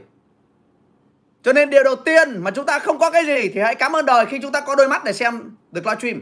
[1.44, 3.96] cho nên điều đầu tiên mà chúng ta không có cái gì thì hãy cảm
[3.96, 6.22] ơn đời khi chúng ta có đôi mắt để xem được livestream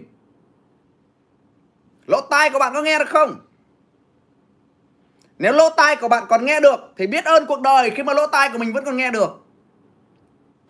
[2.07, 3.35] lỗ tai của bạn có nghe được không?
[5.39, 8.13] Nếu lỗ tai của bạn còn nghe được thì biết ơn cuộc đời khi mà
[8.13, 9.45] lỗ tai của mình vẫn còn nghe được.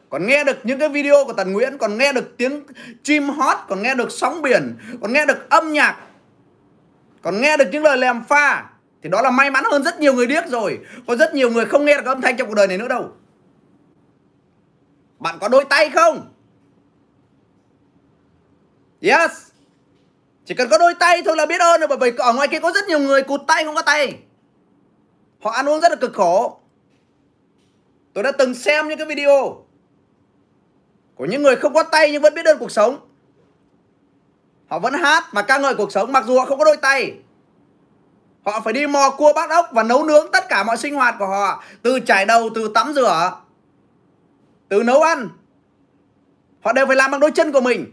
[0.10, 2.64] Còn nghe được những cái video của Tần Nguyễn, còn nghe được tiếng
[3.04, 5.98] chim hót, còn nghe được sóng biển, còn nghe được âm nhạc,
[7.22, 8.66] còn nghe được những lời lèm pha,
[9.04, 10.80] thì đó là may mắn hơn rất nhiều người điếc rồi.
[11.08, 13.12] Có rất nhiều người không nghe được âm thanh trong cuộc đời này nữa đâu
[15.20, 16.34] bạn có đôi tay không?
[19.02, 19.32] Yes.
[20.46, 22.60] Chỉ cần có đôi tay thôi là biết ơn rồi, bởi vì ở ngoài kia
[22.60, 24.20] có rất nhiều người cụt tay không có tay.
[25.42, 26.60] Họ ăn uống rất là cực khổ.
[28.14, 29.66] Tôi đã từng xem những cái video
[31.16, 33.00] của những người không có tay nhưng vẫn biết ơn cuộc sống.
[34.68, 37.14] Họ vẫn hát và ca ngợi cuộc sống mặc dù họ không có đôi tay.
[38.46, 41.16] Họ phải đi mò cua bắt ốc và nấu nướng tất cả mọi sinh hoạt
[41.20, 43.32] của họ, từ chải đầu, từ tắm rửa
[44.70, 45.30] từ nấu ăn,
[46.62, 47.86] họ đều phải làm bằng đôi chân của mình.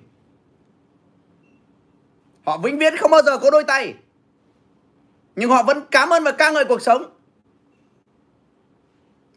[2.46, 3.94] Họ vĩnh viễn không bao giờ có đôi tay.
[5.36, 7.04] Nhưng họ vẫn cảm ơn và ca ngợi cuộc sống.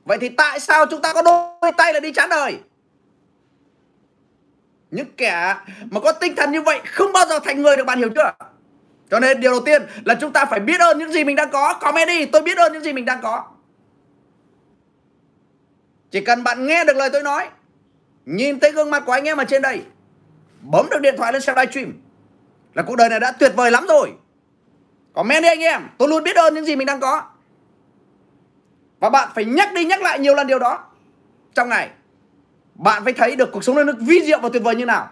[0.06, 2.60] Vậy thì tại sao chúng ta có đôi tay là đi chán đời?
[4.92, 5.56] Những kẻ
[5.92, 8.32] mà có tinh thần như vậy không bao giờ thành người được, bạn hiểu chưa?
[9.12, 11.50] Cho nên điều đầu tiên là chúng ta phải biết ơn những gì mình đang
[11.52, 11.74] có.
[11.82, 13.48] Comment đi, tôi biết ơn những gì mình đang có
[16.12, 17.50] chỉ cần bạn nghe được lời tôi nói,
[18.26, 19.82] nhìn thấy gương mặt của anh em ở trên đây,
[20.62, 21.94] bấm được điện thoại lên xem livestream
[22.74, 24.14] là cuộc đời này đã tuyệt vời lắm rồi.
[25.14, 27.24] Comment đi anh em, tôi luôn biết ơn những gì mình đang có.
[29.00, 30.86] Và bạn phải nhắc đi nhắc lại nhiều lần điều đó.
[31.54, 31.90] Trong ngày,
[32.76, 35.10] bạn phải thấy được cuộc sống nó vi diệu và tuyệt vời như nào.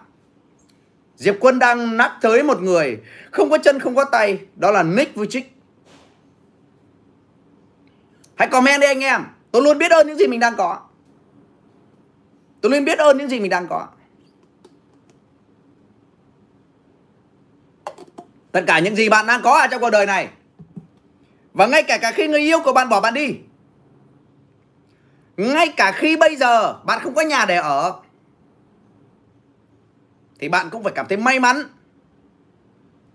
[1.16, 2.98] Diệp Quân đang nắp tới một người
[3.30, 5.42] không có chân, không có tay, đó là Nick Vujicic
[8.36, 10.80] hãy comment đi anh em, tôi luôn biết ơn những gì mình đang có
[12.60, 13.86] tôi luôn biết ơn những gì mình đang có.
[18.52, 20.28] Tất cả những gì bạn đang có ở trong cuộc đời này,
[21.52, 23.36] và ngay cả cả khi người yêu của bạn bỏ bạn đi,
[25.36, 28.00] ngay cả khi bây giờ bạn không có nhà để ở,
[30.38, 31.62] thì bạn cũng phải cảm thấy may mắn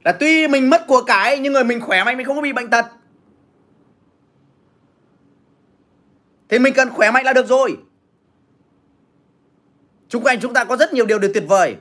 [0.04, 2.54] là tuy mình mất của cải nhưng người mình khỏe mạnh, mình không có bị
[2.54, 2.86] bệnh tật,
[6.50, 7.78] thì mình cần khỏe mạnh là được rồi.
[10.14, 11.76] Xung quanh chúng ta có rất nhiều điều điều tuyệt vời.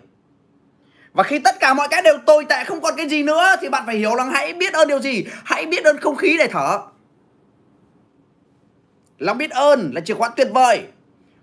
[1.12, 3.68] Và khi tất cả mọi cái đều tồi tệ, không còn cái gì nữa, Thì
[3.68, 5.24] bạn phải hiểu rằng hãy biết ơn điều gì.
[5.44, 6.78] Hãy biết ơn không khí để thở.
[9.18, 10.86] Lòng biết ơn là chìa khóa tuyệt vời.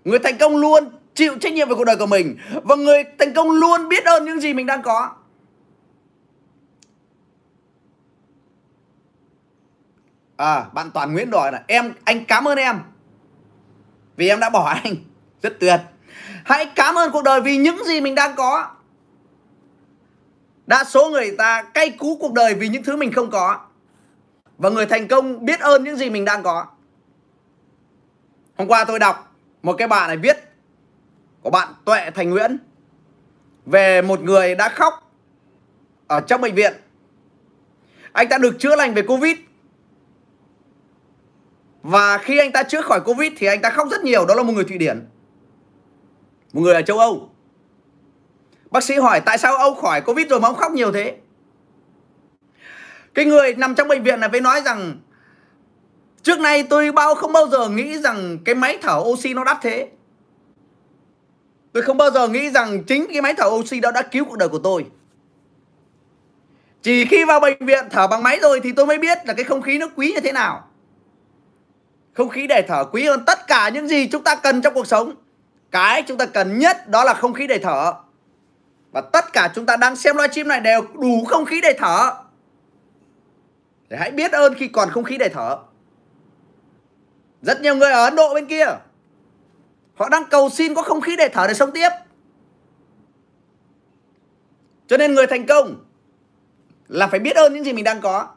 [0.04, 0.84] Người thành công luôn
[1.14, 2.36] chịu trách nhiệm về cuộc đời của mình.
[2.62, 5.10] Và người thành công luôn biết ơn những gì mình đang có.
[10.36, 12.80] À bạn Toàn Nguyễn đòi là, Em, anh cảm ơn em.
[14.16, 14.94] Vì em đã bỏ anh.
[15.42, 15.80] Rất tuyệt.
[16.44, 18.70] Hãy cảm ơn cuộc đời vì những gì mình đang có.
[20.66, 23.58] Đa số người ta cay cú cuộc đời vì những thứ mình không có.
[24.58, 26.66] Và người thành công biết ơn những gì mình đang có.
[28.58, 30.36] Hôm qua tôi đọc một cái bạn này viết
[31.42, 32.58] Của bạn Tuệ Thành Nguyễn
[33.66, 35.12] Về một người đã khóc
[36.06, 36.72] Ở trong bệnh viện.
[38.12, 39.36] Anh ta được chữa lành về Covid.
[41.82, 44.26] Và khi anh ta chữa khỏi Covid Thì anh ta khóc rất nhiều.
[44.26, 45.06] Đó là một người Thụy Điển
[46.52, 47.30] một người ở châu Âu.
[48.70, 51.16] Bác sĩ hỏi tại sao ông khỏi Covid rồi mà ông khóc nhiều thế?
[53.14, 54.96] Cái người nằm trong bệnh viện này với nói rằng,
[56.22, 59.56] Trước nay tôi bao, không bao giờ nghĩ rằng cái máy thở oxy nó đắt
[59.62, 59.88] thế.
[61.72, 64.36] Tôi không bao giờ nghĩ rằng chính cái máy thở oxy đó đã cứu cuộc
[64.36, 64.86] đời của tôi.
[66.82, 69.44] Chỉ khi vào bệnh viện thở bằng máy rồi thì tôi mới biết là cái
[69.44, 70.68] không khí nó quý như thế nào.
[72.12, 74.86] Không khí để thở quý hơn tất cả những gì chúng ta cần trong cuộc
[74.86, 75.14] sống
[75.70, 77.92] cái chúng ta cần nhất đó là không khí để thở.
[78.92, 82.12] Và tất cả chúng ta đang xem livestream này đều đủ không khí để thở.
[83.88, 85.58] Để hãy biết ơn khi còn không khí để thở.
[87.42, 88.66] Rất nhiều người ở Ấn Độ bên kia,
[89.94, 91.88] Họ đang cầu xin có không khí để thở để sống tiếp.
[94.86, 95.84] Cho nên người thành công
[96.88, 98.28] Là phải biết ơn những gì mình đang có.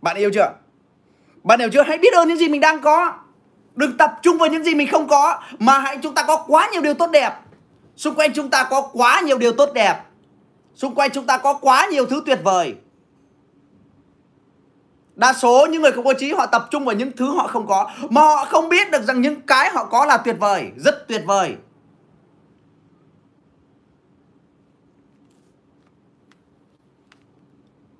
[0.00, 0.54] Bạn yêu chưa?
[1.42, 1.82] Bạn hiểu chưa?
[1.82, 3.21] Hãy biết ơn những gì mình đang có.
[3.74, 6.68] Đừng tập trung vào những gì mình không có, Mà hãy chúng ta có quá
[6.72, 7.32] nhiều điều tốt đẹp.
[7.96, 10.02] Xung quanh chúng ta có quá nhiều điều tốt đẹp.
[10.74, 12.74] Xung quanh chúng ta có quá nhiều thứ tuyệt vời.
[15.16, 17.66] Đa số những người không có trí, họ tập trung vào những thứ họ không
[17.66, 21.08] có, Mà họ không biết được rằng những cái họ có là tuyệt vời, Rất
[21.08, 21.56] tuyệt vời.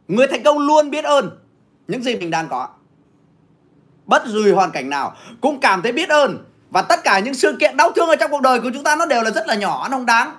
[0.09, 1.31] Người thành công luôn biết ơn
[1.89, 2.69] những gì mình đang có
[4.07, 6.45] bất dù hoàn cảnh nào cũng cảm thấy biết ơn.
[6.71, 8.97] Và tất cả những sự kiện đau thương ở trong cuộc đời của chúng ta
[8.97, 10.37] nó đều là rất là nhỏ, nó không đáng.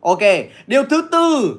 [0.00, 0.22] Ok,
[0.66, 1.54] điều thứ tư,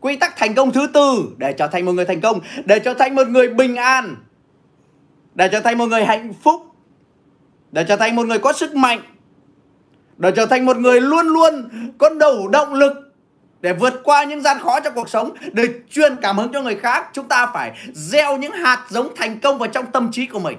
[0.00, 2.94] quy tắc thành công thứ tư, để trở thành một người thành công, để trở
[2.94, 4.16] thành một người bình an,
[5.34, 6.62] để trở thành một người hạnh phúc,
[7.72, 9.00] để trở thành một người có sức mạnh,
[10.16, 11.68] để trở thành một người luôn luôn
[11.98, 13.05] có đủ động lực
[13.60, 16.76] để vượt qua những gian khó trong cuộc sống, để truyền cảm hứng cho người
[16.76, 20.38] khác, chúng ta phải gieo những hạt giống thành công vào trong tâm trí của
[20.38, 20.58] mình.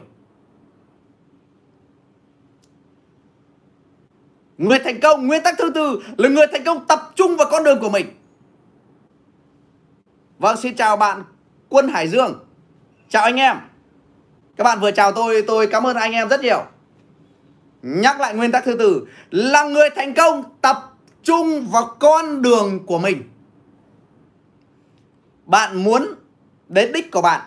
[4.58, 7.64] Người thành công, nguyên tắc thứ tư là người thành công tập trung vào con
[7.64, 8.08] đường của mình.
[10.40, 11.24] Vâng xin chào bạn
[11.70, 12.46] quân hải dương.
[13.10, 13.58] Chào anh em.
[14.58, 16.64] Các bạn vừa chào tôi tôi cảm ơn anh em rất nhiều.
[17.82, 20.87] Nhắc lại nguyên tắc thứ tư là người thành công tập
[21.28, 23.24] trung vào con đường của mình.
[25.46, 26.08] Bạn muốn
[26.68, 27.42] đến đích của bạn,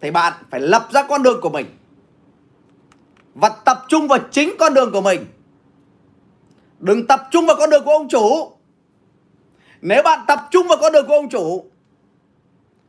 [0.00, 1.66] thì bạn phải lập ra con đường của mình
[3.34, 5.26] và tập trung vào chính con đường của mình.
[6.78, 8.52] Đừng tập trung vào con đường của ông chủ.
[9.80, 11.64] Nếu bạn tập trung vào con đường của ông chủ,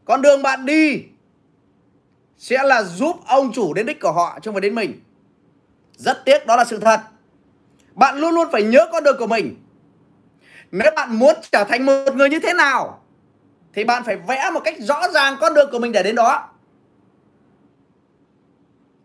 [0.05, 1.03] con đường bạn đi
[2.37, 5.01] sẽ là giúp ông chủ đến đích của họ chứ không phải đến mình.
[5.95, 7.01] Rất tiếc, đó là sự thật
[8.01, 9.55] bạn luôn luôn phải nhớ con đường của mình.
[10.71, 13.03] Nếu bạn muốn trở thành một người như thế nào,
[13.73, 16.49] thì bạn phải vẽ một cách rõ ràng con đường của mình để đến đó.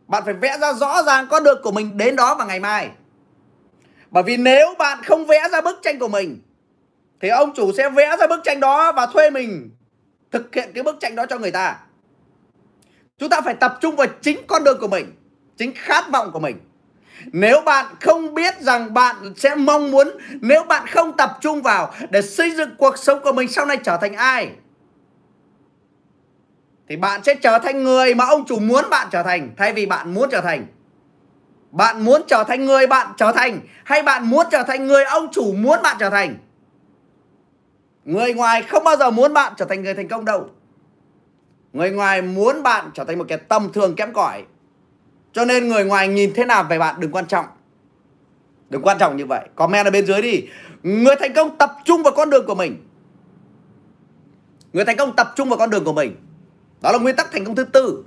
[0.07, 2.91] Bạn phải vẽ ra rõ ràng con đường của mình đến đó vào ngày mai.
[4.11, 6.43] Bởi vì nếu bạn không vẽ ra bức tranh của mình,
[7.21, 9.71] thì ông chủ sẽ vẽ ra bức tranh đó và thuê mình
[10.31, 11.79] thực hiện cái bức tranh đó cho người ta.
[13.19, 15.13] Chúng ta phải tập trung vào chính con đường của mình,
[15.57, 16.57] chính khát vọng của mình
[17.33, 20.11] nếu bạn không biết rằng bạn sẽ mong muốn,
[20.41, 23.77] nếu bạn không tập trung vào để xây dựng cuộc sống của mình sau này
[23.77, 24.51] trở thành ai,
[26.89, 29.87] thì bạn sẽ trở thành người mà ông chủ muốn bạn trở thành, thay vì
[29.87, 30.67] bạn muốn trở thành.
[31.71, 35.29] Bạn muốn trở thành người bạn trở thành, hay bạn muốn trở thành người ông
[35.33, 36.37] chủ muốn bạn trở thành?
[38.05, 40.49] Người ngoài không bao giờ muốn bạn trở thành người thành công đâu.
[41.73, 44.45] Người ngoài muốn bạn trở thành một kẻ tầm thường kém cỏi
[45.37, 47.47] cho nên người ngoài nhìn thế nào về bạn, đừng quan trọng.
[48.71, 49.41] Đừng quan trọng như vậy.
[49.55, 50.45] Comment ở bên dưới đi.
[50.83, 52.87] Người thành công tập trung vào con đường của mình.
[54.73, 56.17] Người thành công tập trung vào con đường của mình.
[56.83, 58.05] Đó là nguyên tắc thành công thứ tư.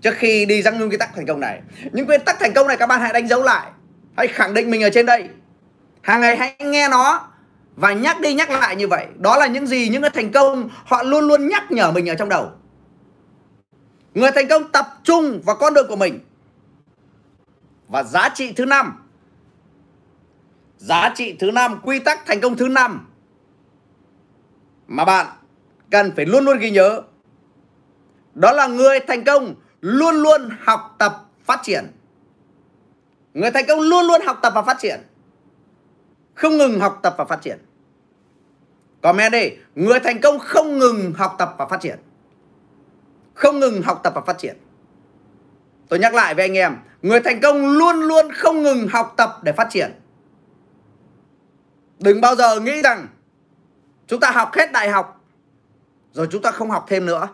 [0.00, 1.60] Trước khi đi răng nguyên tắc thành công này.
[1.92, 3.70] Những nguyên tắc thành công này các bạn hãy đánh dấu lại.
[4.16, 5.28] Hãy khẳng định mình ở trên đây.
[6.02, 7.28] Hàng ngày hãy nghe nó
[7.76, 9.06] và nhắc đi nhắc lại như vậy.
[9.16, 12.14] Đó là những gì, những người thành công họ luôn luôn nhắc nhở mình ở
[12.14, 12.50] trong đầu
[14.18, 16.20] người thành công tập trung vào con đường của mình.
[17.88, 19.02] Và giá trị thứ năm,
[20.76, 23.06] giá trị thứ năm, quy tắc thành công thứ năm
[24.88, 25.26] mà bạn
[25.90, 27.02] cần phải luôn luôn ghi nhớ,
[28.34, 31.84] đó là người thành công luôn luôn học tập phát triển.
[33.34, 35.00] Người thành công luôn luôn học tập và phát triển.
[36.34, 37.58] Không ngừng học tập và phát triển.
[39.02, 41.98] Comment đi, người thành công không ngừng học tập và phát triển
[43.38, 44.56] không ngừng học tập và phát triển.
[45.88, 49.36] Tôi nhắc lại với anh em, người thành công luôn luôn không ngừng học tập
[49.42, 49.92] để phát triển.
[51.98, 53.06] Đừng bao giờ nghĩ rằng
[54.06, 55.24] chúng ta học hết đại học
[56.12, 57.28] rồi chúng ta không học thêm nữa,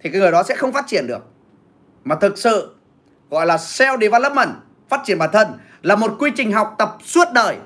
[0.00, 1.22] thì cái người đó sẽ không phát triển được.
[2.04, 2.74] Mà thực sự
[3.30, 4.50] gọi là self development,
[4.88, 5.48] phát triển bản thân
[5.82, 7.56] là một quy trình học tập suốt đời.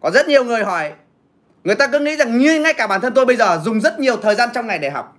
[0.00, 0.92] Có rất nhiều người hỏi,
[1.64, 4.00] người ta cứ nghĩ rằng như ngay cả bản thân tôi bây giờ dùng rất
[4.00, 5.16] nhiều thời gian trong ngày để học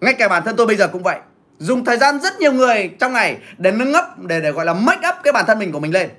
[0.00, 1.18] ngay cả bản thân tôi bây giờ cũng vậy.
[1.58, 4.74] Dùng thời gian rất nhiều người trong ngày để nâng up, để để gọi là
[4.74, 6.10] make up cái bản thân mình của mình lên.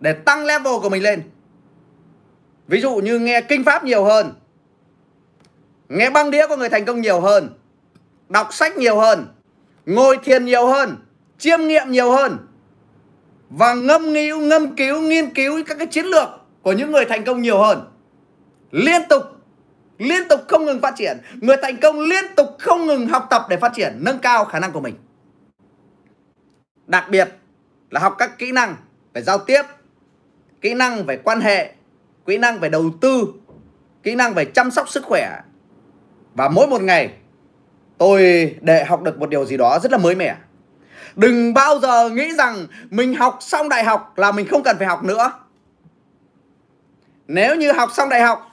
[0.00, 1.22] Để tăng level của mình lên.
[2.68, 4.32] Ví dụ như nghe kinh pháp nhiều hơn.
[5.88, 7.48] Nghe băng đĩa của người thành công nhiều hơn.
[8.28, 9.26] Đọc sách nhiều hơn.
[9.86, 10.96] Ngồi thiền nhiều hơn.
[11.38, 12.38] Chiêm nghiệm nhiều hơn.
[13.50, 16.28] Và ngâm nghiu ngâm cứu, nghiên cứu các cái chiến lược
[16.62, 17.92] của những người thành công nhiều hơn.
[18.70, 19.22] Liên tục
[19.98, 21.18] liên tục không ngừng phát triển.
[21.40, 24.60] Người thành công liên tục không ngừng học tập để phát triển, nâng cao khả
[24.60, 24.94] năng của mình.
[26.86, 27.28] Đặc biệt
[27.90, 28.76] là học các kỹ năng
[29.12, 29.62] về giao tiếp,
[30.60, 31.72] kỹ năng về quan hệ,
[32.26, 33.26] kỹ năng về đầu tư,
[34.02, 35.40] kỹ năng về chăm sóc sức khỏe.
[36.34, 37.10] Và mỗi một ngày,
[37.98, 38.20] tôi
[38.60, 40.36] để học được một điều gì đó rất là mới mẻ.
[41.16, 44.86] Đừng bao giờ nghĩ rằng mình học xong đại học là mình không cần phải
[44.86, 45.32] học nữa.
[47.26, 48.50] Nếu như học xong đại học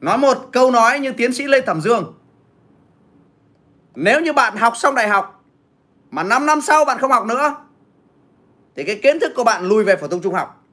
[0.00, 2.14] Nói một câu nói như tiến sĩ Lê Thẩm Dương
[3.94, 5.44] Nếu như bạn học xong đại học,
[6.10, 7.54] Mà 5 năm sau bạn không học nữa,
[8.76, 10.64] Thì cái kiến thức của bạn lùi về phổ thông trung học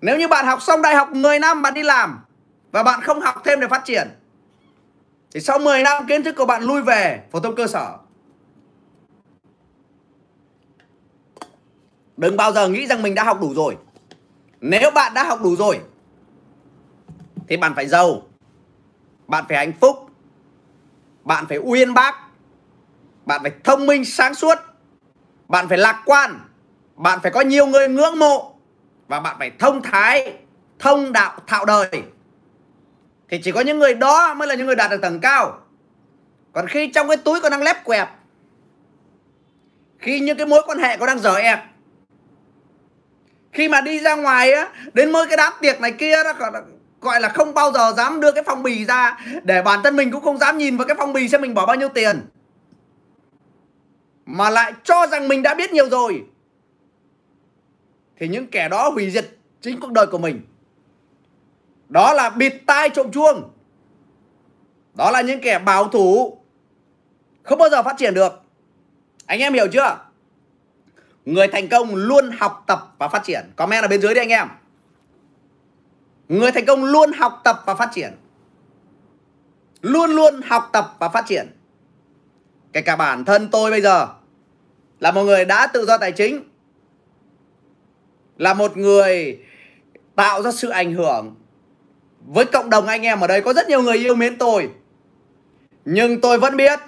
[0.00, 2.20] Nếu như bạn học xong đại học 10 năm bạn đi làm,
[2.72, 4.08] và bạn không học thêm để phát triển,
[5.34, 7.96] thì sau 10 năm kiến thức của bạn lùi về phổ thông cơ sở.
[12.16, 13.76] Đừng bao giờ nghĩ rằng mình đã học đủ rồi.
[14.60, 15.80] Nếu bạn đã học đủ rồi
[17.48, 18.22] thì bạn phải giàu.
[19.26, 20.10] Bạn phải hạnh phúc.
[21.22, 22.14] Bạn phải uyên bác.
[23.24, 24.58] Bạn phải thông minh sáng suốt.
[25.48, 26.40] Bạn phải lạc quan.
[26.96, 28.54] Bạn phải có nhiều người ngưỡng mộ
[29.08, 30.38] và bạn phải thông thái,
[30.78, 32.02] thông đạo thạo đời
[33.28, 35.60] thì chỉ có những người đó mới là những người đạt được tầng cao
[36.52, 38.08] còn khi trong cái túi còn đang lép quẹp
[39.98, 41.58] khi những cái mối quan hệ còn đang dở ẹp
[43.52, 46.32] khi mà đi ra ngoài á đến mỗi cái đám tiệc này kia đó
[47.04, 50.10] gọi là không bao giờ dám đưa cái phong bì ra, để bản thân mình
[50.10, 52.26] cũng không dám nhìn vào cái phong bì xem mình bỏ bao nhiêu tiền.
[54.26, 56.24] Mà lại cho rằng mình đã biết nhiều rồi.
[58.18, 59.26] Thì những kẻ đó hủy diệt
[59.60, 60.40] chính cuộc đời của mình.
[61.88, 63.50] Đó là bịt tai trộm chuông.
[64.94, 66.38] Đó là những kẻ bảo thủ
[67.42, 68.40] không bao giờ phát triển được.
[69.26, 69.98] Anh em hiểu chưa?
[71.24, 73.44] Người thành công luôn học tập và phát triển.
[73.56, 74.48] Comment ở bên dưới đi anh em
[76.28, 78.12] người thành công luôn học tập và phát triển.
[79.80, 81.46] Luôn luôn học tập và phát triển.
[82.72, 84.08] Kể cả bản thân tôi bây giờ
[85.00, 86.42] là một người đã tự do tài chính,
[88.36, 89.38] là một người
[90.14, 91.34] tạo ra sự ảnh hưởng.
[92.26, 94.70] Với cộng đồng anh em ở đây có rất nhiều người yêu mến tôi,
[95.84, 96.80] nhưng tôi vẫn biết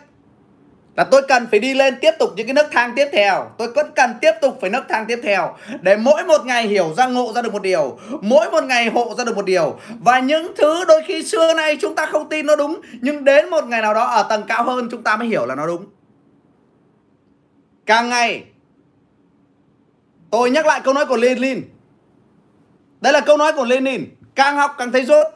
[0.96, 3.50] là tôi cần phải đi lên tiếp tục những cái nấc thang tiếp theo.
[3.58, 6.94] Tôi vẫn cần tiếp tục phải nấc thang tiếp theo để mỗi một ngày hiểu
[6.96, 9.78] ra ngộ ra được một điều, mỗi một ngày hộ ra được một điều.
[10.00, 13.50] Và những thứ đôi khi xưa nay chúng ta không tin nó đúng, nhưng đến
[13.50, 15.86] một ngày nào đó ở tầng cao hơn chúng ta mới hiểu là nó đúng.
[17.86, 18.44] Càng ngày,
[20.30, 21.62] tôi nhắc lại câu nói của Lenin.
[23.00, 24.04] Đây là câu nói của Lenin.
[24.34, 25.26] Càng học càng thấy rốt.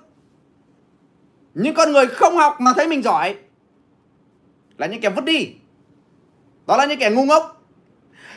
[1.55, 3.35] Những con người không học mà thấy mình giỏi
[4.81, 5.49] là những kẻ vứt đi.
[6.67, 7.63] Đó là những kẻ ngu ngốc.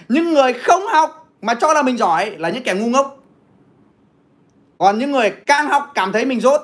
[0.09, 3.23] Những người không học mà cho là mình giỏi là những kẻ ngu ngốc.
[4.77, 6.61] Còn những người càng học cảm thấy mình dốt,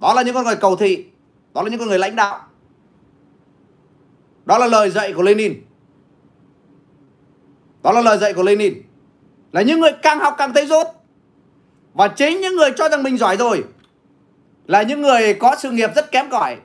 [0.00, 1.06] đó là những con người cầu thị
[1.54, 2.40] đó là những con người lãnh đạo.
[4.44, 5.62] Đó là lời dạy của Lenin.
[7.82, 8.82] Đó là lời dạy của Lenin.
[9.52, 10.86] Là những người càng học càng thấy dốt,
[11.94, 13.64] và chính những người cho rằng mình giỏi rồi
[14.66, 16.56] là những người có sự nghiệp rất kém cỏi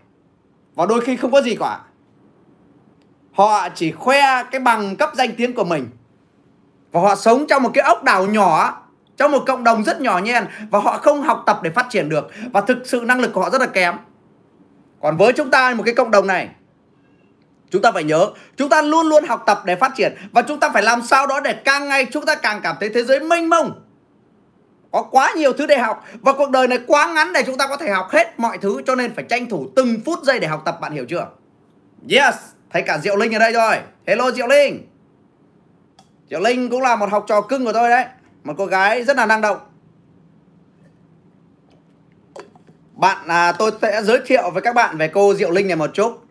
[0.76, 1.87] và đôi khi không có gì cả.
[3.38, 5.90] Họ chỉ khoe cái bằng cấp danh tiếng của mình.
[6.92, 8.82] Và họ sống trong một cái ốc đảo nhỏ,
[9.18, 12.10] trong một cộng đồng rất nhỏ nhen và họ không học tập để phát triển
[12.10, 12.32] được.
[12.54, 13.96] Và thực sự năng lực của họ rất là kém.
[15.02, 16.50] Còn với chúng ta một cái cộng đồng này
[17.70, 20.16] Chúng ta phải nhớ Chúng ta luôn luôn học tập để phát triển.
[20.32, 22.90] Và chúng ta phải làm sao đó để càng ngày chúng ta càng cảm thấy
[22.90, 23.84] thế giới mênh mông.
[24.92, 27.68] Có quá nhiều thứ để học và cuộc đời này quá ngắn để chúng ta
[27.68, 30.48] có thể học hết mọi thứ cho nên phải tranh thủ từng phút giây để
[30.48, 31.28] học tập bạn hiểu chưa?
[32.10, 32.57] Yes!
[32.70, 33.76] Thấy cả diệu linh ở đây rồi.
[34.08, 34.88] Hello diệu linh.
[36.30, 38.06] Diệu linh cũng là một học trò cưng của tôi đấy.
[38.44, 39.58] Một cô gái rất là năng động.
[42.94, 45.90] Bạn à, tôi sẽ giới thiệu với các bạn về cô diệu linh này một
[45.94, 46.28] chút.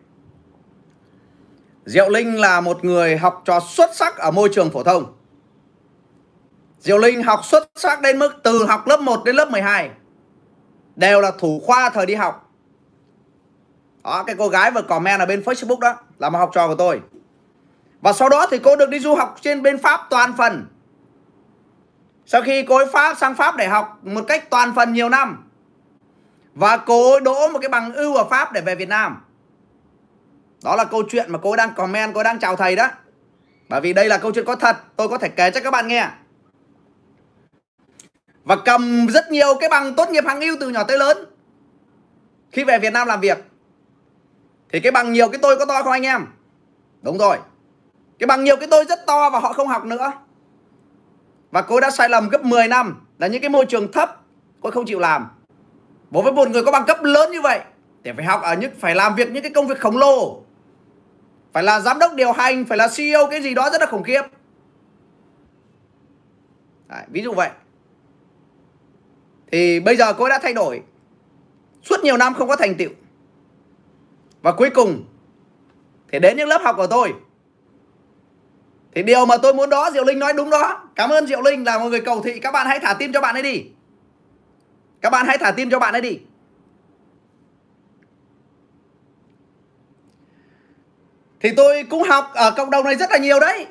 [1.85, 5.17] Diệu linh là một người học trò xuất sắc ở môi trường phổ thông.
[6.79, 9.89] Diệu Linh học xuất sắc đến mức từ học lớp 1 đến lớp 12
[10.95, 12.51] đều là thủ khoa thời đi học.
[14.03, 16.75] Đó, cái cô gái vừa comment ở bên Facebook đó là một học trò của
[16.75, 17.01] tôi.
[18.01, 20.65] Và sau đó thì cô được đi du học trên bên Pháp toàn phần.
[22.25, 25.49] Sau khi cô ấy Pháp sang Pháp để học một cách toàn phần nhiều năm.
[26.53, 29.23] Và cô ấy đỗ một cái bằng ưu ở Pháp để về Việt Nam.
[30.63, 32.87] Đó là câu chuyện mà cô ấy đang comment, cô ấy đang chào thầy đó.
[33.69, 35.87] Bởi vì đây là câu chuyện có thật, tôi có thể kể cho các bạn
[35.87, 36.09] nghe
[38.47, 41.17] và cầm rất nhiều cái bằng tốt nghiệp hàng ưu từ nhỏ tới lớn
[42.51, 43.37] khi về Việt Nam làm việc
[44.71, 46.25] thì cái bằng nhiều cái tôi có to không anh em?
[47.01, 47.37] Đúng rồi.
[48.19, 50.11] Cái bằng nhiều cái tôi rất to và họ không học nữa.
[51.51, 53.05] Và cô đã sai lầm gấp 10 năm.
[53.17, 54.21] Là những cái môi trường thấp
[54.61, 55.27] cô không chịu làm.
[56.11, 57.59] Bố với một người có bằng cấp lớn như vậy
[58.03, 60.41] để phải học ở những phải làm việc những cái công việc khổng lồ.
[61.53, 64.03] Phải là giám đốc điều hành phải là CEO cái gì đó rất là khủng
[64.03, 64.21] khiếp.
[66.87, 67.49] Đấy, ví dụ vậy.
[69.51, 70.81] Thì bây giờ cô đã thay đổi.
[71.83, 72.89] Suốt nhiều năm không có thành tựu
[74.41, 75.05] và cuối cùng,
[76.11, 77.13] thì đến những lớp học của tôi.
[78.95, 80.89] Thì điều mà tôi muốn đó, Diệu Linh nói đúng đó.
[80.95, 82.39] Cảm ơn Diệu Linh là một người cầu thị.
[82.39, 83.65] Các bạn hãy thả tim cho bạn ấy đi.
[85.01, 86.19] Các bạn hãy thả tim cho bạn ấy đi.
[91.39, 93.67] Thì tôi cũng học ở cộng đồng này rất là nhiều đấy.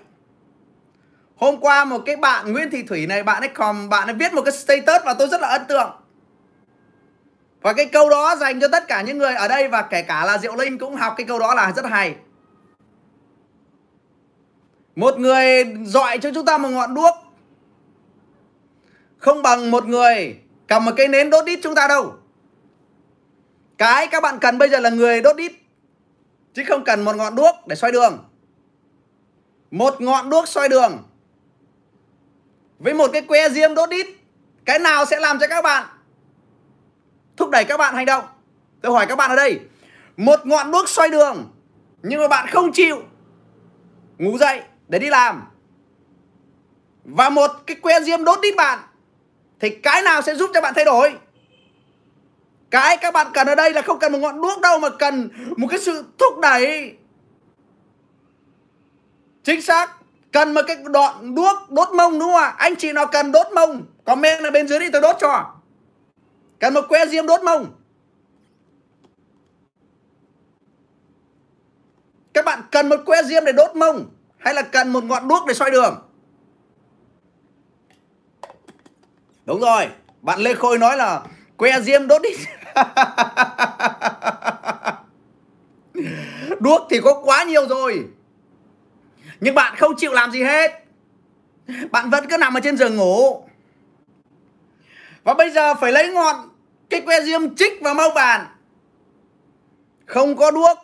[1.37, 4.35] Hôm qua một cái bạn Nguyễn Thị Thủy này, bạn ấy còn bạn ấy viết
[4.35, 5.91] một cái status và tôi rất là ấn tượng
[7.67, 10.25] và cái câu đó dành cho tất cả những người ở đây và kể cả
[10.25, 12.17] là Diệu Linh cũng học cái câu đó là rất hay.
[14.97, 17.14] Một người dọi cho chúng ta một ngọn đuốc.
[19.19, 20.37] Không bằng một người
[20.67, 22.14] cầm một cây nến đốt đít chúng ta đâu.
[23.79, 25.53] Cái các bạn cần bây giờ là người đốt đít,
[26.55, 28.25] chứ không cần một ngọn đuốc để xoay đường.
[29.71, 31.03] Một ngọn đuốc xoay đường
[32.79, 34.07] với một cái que diêm đốt đít,
[34.64, 35.95] cái nào sẽ làm cho các bạn
[37.37, 38.24] thúc đẩy các bạn hành động.
[38.82, 39.61] Tôi hỏi các bạn ở đây,
[40.16, 41.53] một ngọn đuốc xoay đường,
[42.03, 43.03] nhưng mà bạn không chịu
[44.18, 45.43] ngủ dậy để đi làm.
[47.05, 48.78] Và một cái que diêm đốt đít bạn,
[49.61, 51.18] thì cái nào sẽ giúp cho bạn thay đổi?
[52.70, 55.30] Cái các bạn cần ở đây là không cần một ngọn đuốc đâu, mà cần
[55.57, 56.97] một cái sự thúc đẩy.
[59.45, 59.97] Chính xác,
[60.32, 62.55] cần một cái đoạn đuốc đốt mông đúng không ạ?
[62.59, 65.56] Anh chị nào cần đốt mông, comment ở bên dưới đi, tôi đốt cho
[66.59, 67.73] cần một que diêm đốt mông.
[72.35, 75.47] Các bạn cần một que diêm để đốt mông hay là cần một ngọn đuốc
[75.47, 76.03] để xoay đường?
[79.45, 79.89] Đúng rồi,
[80.23, 81.23] bạn lê khôi nói là
[81.57, 82.31] que diêm đốt đi.
[86.61, 88.09] Đuốc thì có quá nhiều rồi.
[89.41, 90.71] Nhưng bạn không chịu làm gì hết.
[91.91, 93.45] Bạn vẫn cứ nằm ở trên giường ngủ
[95.27, 96.49] và bây giờ phải lấy ngọn
[96.91, 98.47] cái que diêm chích vào mông bàn.
[100.07, 100.79] Không có đuốc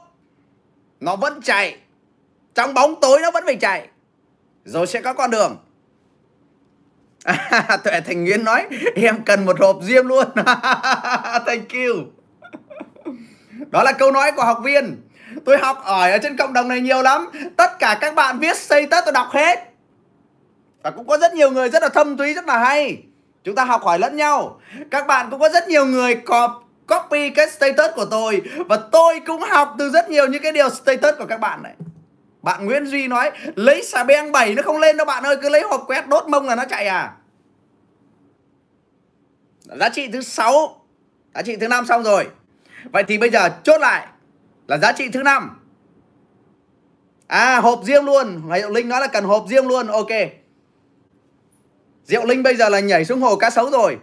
[1.01, 1.79] nó vẫn chạy
[2.55, 3.89] trong bóng tối nó vẫn phải chạy
[4.65, 5.57] rồi sẽ có con đường.
[7.25, 10.27] À, tuệ thành nguyên nói em cần một hộp diêm luôn.
[11.47, 11.95] Thank you.
[13.71, 15.09] Đó là câu nói của học viên.
[15.45, 17.31] Tôi học ở ở trên cộng đồng này nhiều lắm.
[17.57, 19.59] Tất cả các bạn viết tết tôi đọc hết.
[20.83, 23.03] Và cũng có rất nhiều người rất là thâm túy rất là hay
[23.45, 24.61] chúng ta học hỏi lẫn nhau.
[24.91, 26.23] Các bạn cũng có rất nhiều người
[26.87, 28.43] copy cái status của tôi.
[28.69, 31.75] Và tôi cũng học từ rất nhiều những cái điều status của các bạn này.
[32.43, 35.49] Bạn Nguyễn Duy nói, lấy xà beng 7 nó không lên đâu bạn ơi, cứ
[35.49, 37.13] lấy hộp quét đốt mông là nó chạy à.
[39.81, 40.85] Giá trị thứ sáu,
[41.35, 42.29] giá trị thứ năm xong rồi.
[42.93, 44.07] Vậy thì bây giờ chốt lại
[44.69, 45.59] là giá trị thứ năm.
[47.27, 48.49] À hộp riêng luôn.
[48.49, 49.87] Ngày Linh nói là cần hộp riêng luôn.
[49.87, 50.11] Ok.
[52.05, 53.99] Diệu Linh bây giờ là nhảy xuống hồ cá sấu rồi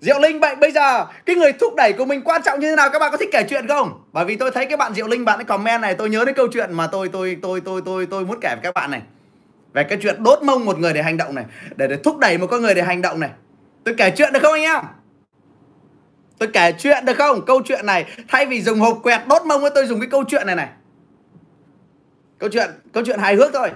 [0.00, 2.76] Diệu Linh vậy bây giờ cái người thúc đẩy của mình quan trọng như thế
[2.76, 4.04] nào các bạn có thích kể chuyện không?
[4.12, 6.34] Bởi vì tôi thấy cái bạn Diệu Linh bạn ấy comment này tôi nhớ đến
[6.34, 9.02] câu chuyện mà tôi tôi tôi tôi tôi tôi muốn kể với các bạn này.
[9.72, 11.44] Về cái chuyện đốt mông một người để hành động này,
[11.76, 13.30] để để thúc đẩy một con người để hành động này.
[13.84, 14.84] Tôi kể chuyện được không anh em?
[16.38, 17.44] Tôi kể chuyện được không?
[17.46, 20.46] Câu chuyện này thay vì dùng hộp quẹt đốt mông tôi dùng cái câu chuyện
[20.46, 20.68] này này.
[22.38, 23.70] Câu chuyện câu chuyện hài hước thôi.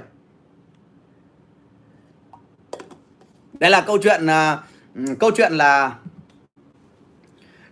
[3.62, 5.92] Đây là câu chuyện uh, câu chuyện là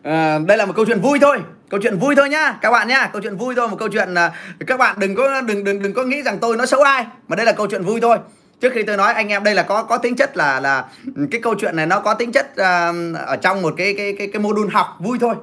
[0.03, 1.43] ờ, đây là một câu chuyện vui thôi.
[1.71, 3.11] Câu chuyện vui thôi nhá các bạn nhá.
[3.13, 4.33] Câu chuyện vui thôi một câu chuyện à,
[4.67, 7.37] các bạn đừng có đừng đừng đừng có nghĩ rằng tôi nói xấu ai mà
[7.37, 8.19] đây là câu chuyện vui thôi.
[8.61, 10.85] Trước khi tôi nói anh em đây là có có tính chất là là
[11.31, 14.29] cái câu chuyện này nó có tính chất uh, ở trong một cái cái cái
[14.33, 15.35] cái module học vui thôi.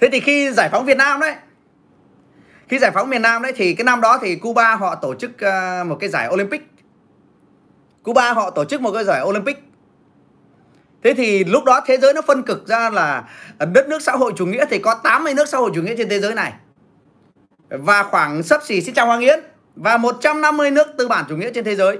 [0.00, 1.34] Thế thì khi giải phóng Việt Nam đấy
[2.68, 5.30] khi giải phóng miền Nam đấy thì cái năm đó thì Cuba họ tổ chức
[5.30, 6.73] uh, một cái giải Olympic.
[8.04, 9.64] Cuba họ tổ chức một cái giải Olympic
[11.04, 13.24] Thế thì lúc đó thế giới nó phân cực ra là
[13.58, 16.08] đất nước xã hội chủ nghĩa thì có 80 nước xã hội chủ nghĩa trên
[16.08, 16.52] thế giới này.
[17.68, 19.40] Và khoảng sấp xỉ xin chào Hoàng Yến
[19.76, 21.98] và 150 nước tư bản chủ nghĩa trên thế giới.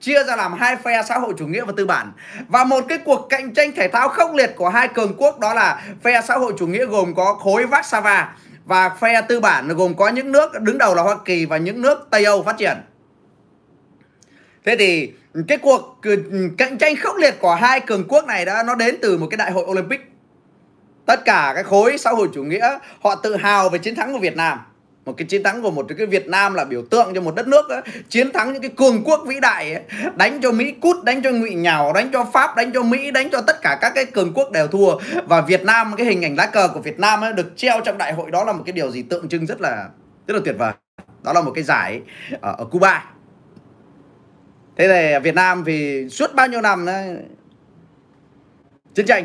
[0.00, 2.12] Chia ra làm hai phe xã hội chủ nghĩa và tư bản.
[2.48, 5.54] Và một cái cuộc cạnh tranh thể thao khốc liệt của hai cường quốc đó
[5.54, 8.24] là phe xã hội chủ nghĩa gồm có khối Warsaw
[8.64, 11.82] và phe tư bản gồm có những nước đứng đầu là Hoa Kỳ và những
[11.82, 12.76] nước Tây Âu phát triển.
[14.68, 15.12] Thế thì
[15.48, 16.00] cái cuộc
[16.58, 19.36] cạnh tranh khốc liệt của hai cường quốc này đã nó đến từ một cái
[19.36, 20.00] đại hội Olympic.
[21.06, 24.18] Tất cả cái khối xã hội chủ nghĩa họ tự hào về chiến thắng của
[24.18, 24.58] Việt Nam.
[25.04, 27.48] Một cái chiến thắng của một cái Việt Nam là biểu tượng cho một đất
[27.48, 27.80] nước đó.
[28.08, 29.82] chiến thắng những cái cường quốc vĩ đại ấy.
[30.16, 33.30] đánh cho Mỹ cút, đánh cho Ngụy Nhào, đánh cho Pháp, đánh cho Mỹ, đánh
[33.30, 34.96] cho tất cả các cái cường quốc đều thua
[35.26, 37.98] và Việt Nam cái hình ảnh lá cờ của Việt Nam ấy, được treo trong
[37.98, 39.88] đại hội đó là một cái điều gì tượng trưng rất là
[40.26, 40.72] rất là tuyệt vời.
[41.22, 42.00] Đó là một cái giải
[42.40, 43.04] ở, ở Cuba
[44.78, 47.16] thế thì Việt Nam thì suốt bao nhiêu năm đấy
[48.94, 49.24] chiến tranh?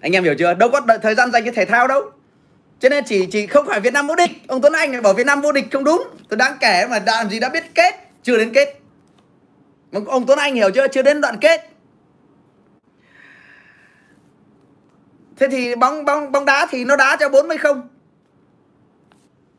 [0.00, 0.54] Anh em hiểu chưa?
[0.54, 2.10] Đâu có thời gian dành cho thể thao đâu.
[2.78, 4.30] Cho nên chỉ chỉ không phải Việt Nam vô địch.
[4.48, 6.08] Ông Tuấn Anh bảo Việt Nam vô địch không đúng.
[6.28, 8.78] Tôi đang kể mà làm gì đã biết kết, chưa đến kết.
[10.06, 10.88] Ông Tuấn Anh hiểu chưa?
[10.88, 11.60] Chưa đến đoạn kết.
[15.36, 17.88] Thế thì bóng bóng bóng đá thì nó đá cho 40 không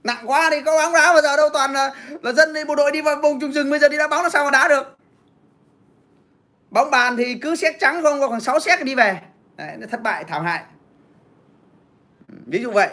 [0.04, 1.92] nặng quá thì có bóng đá bây giờ đâu toàn là,
[2.22, 4.24] là dân đi bộ đội đi vào vùng trùng rừng bây giờ đi đá bóng
[4.24, 4.98] là sao mà đá được?
[6.72, 9.22] Bóng bàn thì cứ xét trắng không có khoảng 6 xét đi về.
[9.56, 10.64] Đấy, nó thất bại thảm hại.
[12.46, 12.90] Ví dụ vậy.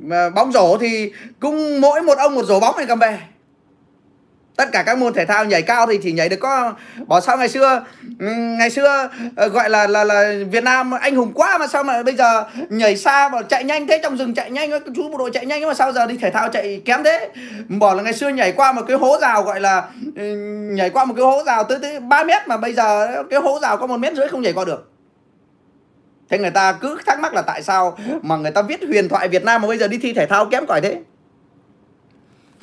[0.00, 3.20] Mà bóng rổ thì cũng mỗi một ông một rổ bóng này cầm về
[4.58, 6.74] tất cả các môn thể thao nhảy cao thì chỉ nhảy được có
[7.06, 7.84] bỏ sao ngày xưa.
[8.18, 11.84] Ừ, ngày xưa ờ, gọi là là là Việt Nam anh hùng quá mà sao
[11.84, 15.18] mà bây giờ nhảy xa mà chạy nhanh thế, trong rừng chạy nhanh, chú bộ
[15.18, 17.28] đội chạy nhanh mà sao giờ đi thể thao chạy kém thế?
[17.68, 19.82] Bỏ là ngày xưa nhảy qua một cái hố rào gọi là
[20.16, 20.22] ừ,
[20.72, 23.58] nhảy qua một cái hố rào tới tới ba mét mà bây giờ cái hố
[23.62, 24.90] rào có một mét rưỡi không nhảy qua được.
[26.30, 29.28] Thế người ta cứ thắc mắc là tại sao mà người ta viết huyền thoại
[29.28, 30.98] Việt Nam mà bây giờ đi thi thể thao kém cỏi thế?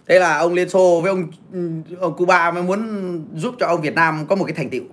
[0.08, 3.82] Thế là ông Liên Xô với ông ừ, ông Cuba mới muốn giúp cho ông
[3.82, 4.84] Việt Nam có một cái thành tựu.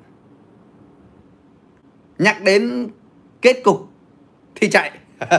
[2.18, 2.88] Nhắc đến
[3.42, 3.88] kết cục
[4.54, 4.90] thì chạy.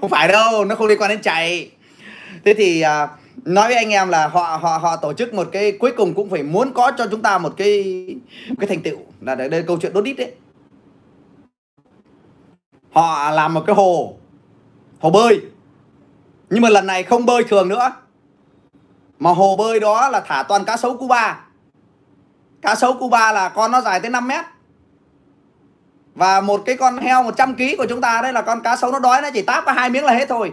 [0.00, 1.70] Không phải đâu nó không liên quan đến chạy.
[2.44, 3.08] Thế thì à,
[3.44, 6.30] nói với anh em là họ họ họ tổ chức một cái cuối cùng cũng
[6.30, 8.06] phải muốn có cho chúng ta một cái
[8.48, 8.98] một cái thành tựu.
[9.20, 10.32] Là đây, đây câu chuyện đốt đít đấy.
[12.92, 14.16] Họ làm một cái hồ
[15.00, 15.40] hồ bơi.
[16.50, 17.92] Nhưng mà lần này không bơi thường nữa
[19.22, 21.40] mà hồ bơi đó là thả toàn cá sấu Cuba.
[22.62, 24.44] Cá sấu Cuba là con nó dài tới 5 mét.
[26.14, 28.92] Và một cái con heo 100 kg của chúng ta đây là con cá sấu
[28.92, 30.52] nó đói nó chỉ táp có hai miếng là hết thôi.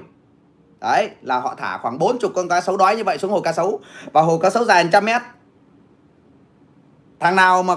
[0.79, 3.53] Đấy, là họ thả khoảng 40 con cá sấu đói như vậy xuống hồ cá
[3.53, 3.79] sấu.
[4.13, 5.21] Và hồ cá sấu dài 100 mét.
[7.19, 7.75] Thằng nào mà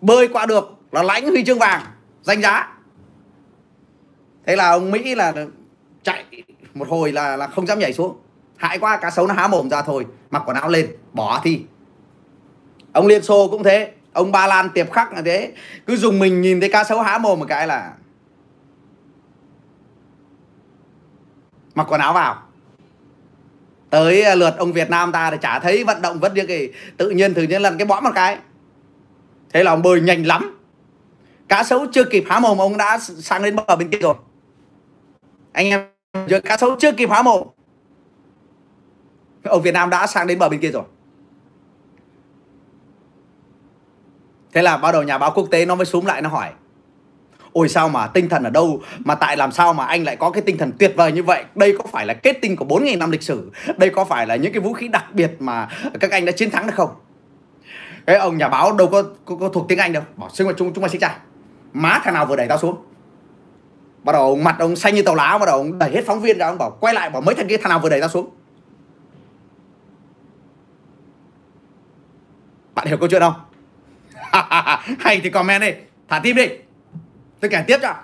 [0.00, 1.82] bơi qua được là lãnh huy chương vàng,
[2.22, 2.72] danh giá.
[4.46, 5.32] Thế là ông Mỹ là
[6.02, 6.24] chạy
[6.74, 8.16] một hồi là là không dám nhảy xuống
[8.56, 11.62] hại quá, cá sấu nó há mồm ra thôi, mặc quần áo lên, bỏ thi.
[12.92, 15.52] Ông liên xô cũng thế, ông ba lan tiệp khắc là thế.
[15.86, 17.92] Cứ dùng mình nhìn thấy cá sấu há mồm một cái là
[21.74, 22.42] mặc quần áo vào.
[23.90, 26.72] Tới à, lượt ông Việt Nam ta thì chả thấy vận động vẫn như cái
[26.96, 28.38] tự nhiên tự nhiên lần cái bõm một cái.
[29.52, 30.58] Thế là ông bơi nhanh lắm.
[31.48, 34.14] Cá sấu chưa kịp há mồm, ông đã sang đến bờ bên kia rồi.
[35.52, 35.86] Anh em
[36.44, 37.48] cá sấu chưa kịp há mồm
[39.44, 40.84] ông Việt Nam đã sang đến bờ bên kia rồi.
[44.52, 46.50] Thế là bắt đầu nhà báo quốc tế nó mới xuống lại nó hỏi
[47.54, 48.80] ôi sao mà tinh thần ở đâu?
[48.98, 51.44] Mà tại làm sao mà anh lại có cái tinh thần tuyệt vời như vậy?
[51.54, 53.50] Đây có phải là kết tinh của 4.000 năm lịch sử?
[53.76, 55.68] Đây có phải là những cái vũ khí đặc biệt mà
[56.00, 56.90] các anh đã chiến thắng được không?
[58.06, 60.02] Cái ông nhà báo đâu có, có, có thuộc tiếng anh đâu.
[60.16, 61.14] Bảo xưng mà chúng chúng mày xin trai
[61.72, 62.76] má thằng nào vừa đẩy tao xuống.
[64.02, 66.38] Bắt đầu mặt ông xanh như tàu lá bắt đầu ông đẩy hết phóng viên
[66.38, 68.30] ra ông bảo quay lại bảo mấy thằng kia thằng nào vừa đẩy tao xuống?
[72.74, 73.34] Bạn hiểu câu chuyện không?
[74.98, 75.72] Hay thì comment đi.
[76.08, 76.48] Thả tim đi.
[77.40, 77.94] Tôi kể tiếp cho.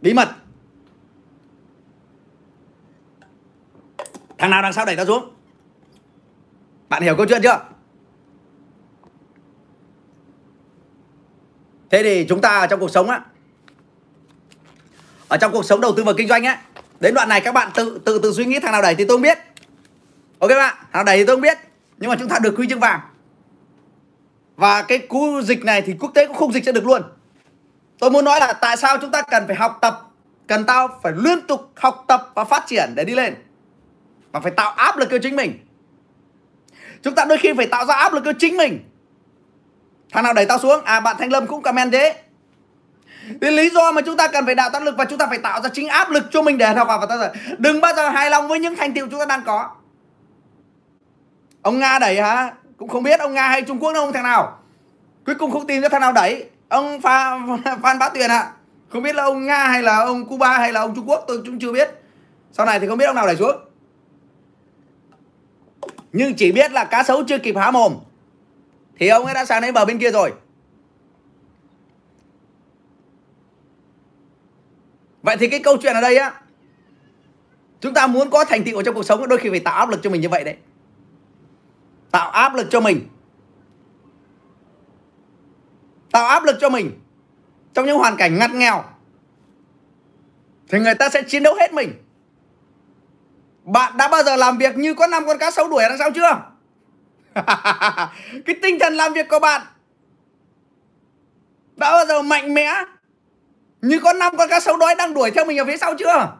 [0.00, 0.28] Bí mật.
[4.38, 5.34] Thằng nào đằng sau đẩy tao xuống.
[6.88, 7.60] Bạn hiểu câu chuyện chưa?
[11.90, 13.20] Thế thì chúng ta ở trong cuộc sống á,
[15.28, 16.62] ở trong cuộc sống đầu tư và kinh doanh á,
[17.00, 19.16] đến đoạn này các bạn tự tự tự suy nghĩ thằng nào đẩy thì tôi
[19.16, 19.38] không biết.
[20.38, 21.58] Ok bạn, thằng nào đẩy thì tôi không biết.
[21.98, 23.00] Nhưng mà chúng ta được quy chương vàng
[24.60, 27.02] và cái cú dịch này thì quốc tế cũng không dịch ra được luôn.
[27.98, 30.00] Tôi muốn nói là tại sao chúng ta cần phải học tập,
[30.46, 33.34] cần tao phải liên tục học tập và phát triển để đi lên
[34.32, 35.66] và phải tạo áp lực cho chính mình.
[37.02, 38.84] Chúng ta đôi khi phải tạo ra áp lực cho chính mình.
[40.12, 40.84] Thằng nào đẩy tao xuống?
[40.84, 42.22] À bạn thanh lâm cũng comment thế.
[43.40, 45.38] Thì lý do mà chúng ta cần phải tạo áp lực và chúng ta phải
[45.38, 48.08] tạo ra chính áp lực cho mình để học hỏi và ta đừng bao giờ
[48.08, 49.68] hài lòng với những thành tiệu chúng ta đang có.
[51.62, 52.52] Ông nga đẩy hả?
[52.80, 54.58] Cũng không biết ông nga hay trung quốc đâu ông thằng nào.
[55.26, 56.50] Cuối cùng không tìm ra thằng nào đẩy.
[56.68, 57.38] Ông pha
[57.82, 58.38] phan bá tuyền ạ.
[58.38, 58.52] À.
[58.88, 61.42] không biết là ông nga hay là ông cuba hay là ông trung quốc, tôi
[61.46, 61.90] cũng chưa biết.
[62.52, 63.56] Sau này thì không biết ông nào đẩy xuống.
[66.12, 67.96] Nhưng chỉ biết là cá sấu chưa kịp há mồm.
[68.98, 70.32] Thì ông ấy đã sang đến bờ bên kia rồi.
[75.22, 76.32] Vậy thì cái câu chuyện ở đây á,
[77.80, 80.00] chúng ta muốn có thành tựu trong cuộc sống, đôi khi phải tạo áp lực
[80.02, 80.56] cho mình như vậy đấy
[82.10, 83.08] tạo áp lực cho mình.
[86.12, 87.00] Tạo áp lực cho mình
[87.74, 88.84] trong những hoàn cảnh ngặt nghèo.
[90.68, 91.92] Thì người ta sẽ chiến đấu hết mình.
[93.64, 96.10] Bạn đã bao giờ làm việc như có năm con cá sấu đuổi đằng sau
[96.10, 96.42] chưa?
[98.46, 99.62] Cái tinh thần làm việc của bạn
[101.76, 102.84] đã bao giờ mạnh mẽ
[103.82, 106.36] như có năm con cá sấu đói đang đuổi theo mình ở phía sau chưa?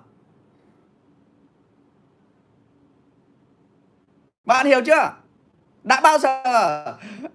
[4.45, 5.20] Bạn hiểu chưa?
[5.85, 6.43] Đã bao giờ?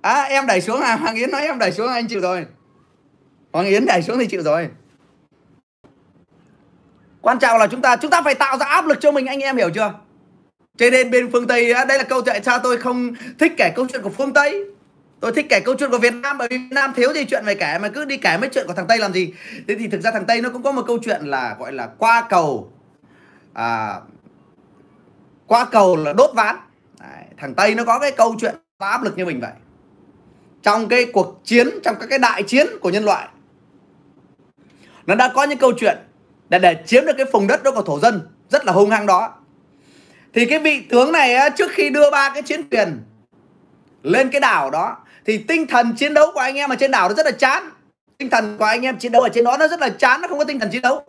[0.02, 2.46] À, em đẩy xuống à hoàng yến nói em đẩy xuống anh chịu rồi.
[3.52, 4.70] Hoàng yến đẩy xuống thì chịu rồi.
[7.22, 9.40] Quan trọng là chúng ta chúng ta phải tạo ra áp lực cho mình anh
[9.40, 9.94] em hiểu chưa?
[10.78, 13.72] Cho nên bên phương Tây à, đây là câu chuyện sao tôi không thích kể
[13.76, 14.66] câu chuyện của phương Tây.
[15.20, 17.46] Tôi thích kể câu chuyện của Việt Nam bởi vì Việt Nam thiếu gì chuyện
[17.46, 19.34] phải kể mà cứ đi kể mấy chuyện của thằng Tây làm gì.
[19.68, 21.90] Thế thì thực ra thằng Tây nó cũng có một câu chuyện là gọi là
[21.98, 22.72] qua cầu.
[23.54, 24.00] À,
[25.48, 26.56] qua cầu là đốt ván
[27.38, 29.52] thằng Tây nó có cái câu chuyện áp lực như mình vậy.
[30.62, 33.28] Trong cái cuộc chiến, trong các cái đại chiến của nhân loại,
[35.06, 35.98] nó đã có những câu chuyện
[36.50, 39.06] để để chiếm được cái vùng đất đó của thổ dân rất là hung hăng
[39.06, 39.34] đó.
[40.34, 43.02] Thì cái vị tướng này trước khi đưa ba cái chiến thuyền
[44.04, 47.10] lên cái đảo đó, thì tinh thần chiến đấu của anh em ở trên đảo
[47.10, 47.70] nó rất là chán.
[48.18, 50.28] Tinh thần của anh em chiến đấu ở trên đó nó rất là chán, nó
[50.28, 51.06] không có tinh thần chiến đấu.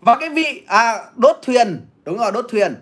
[0.00, 2.74] Và cái vị à đốt thuyền, đúng rồi, đốt thuyền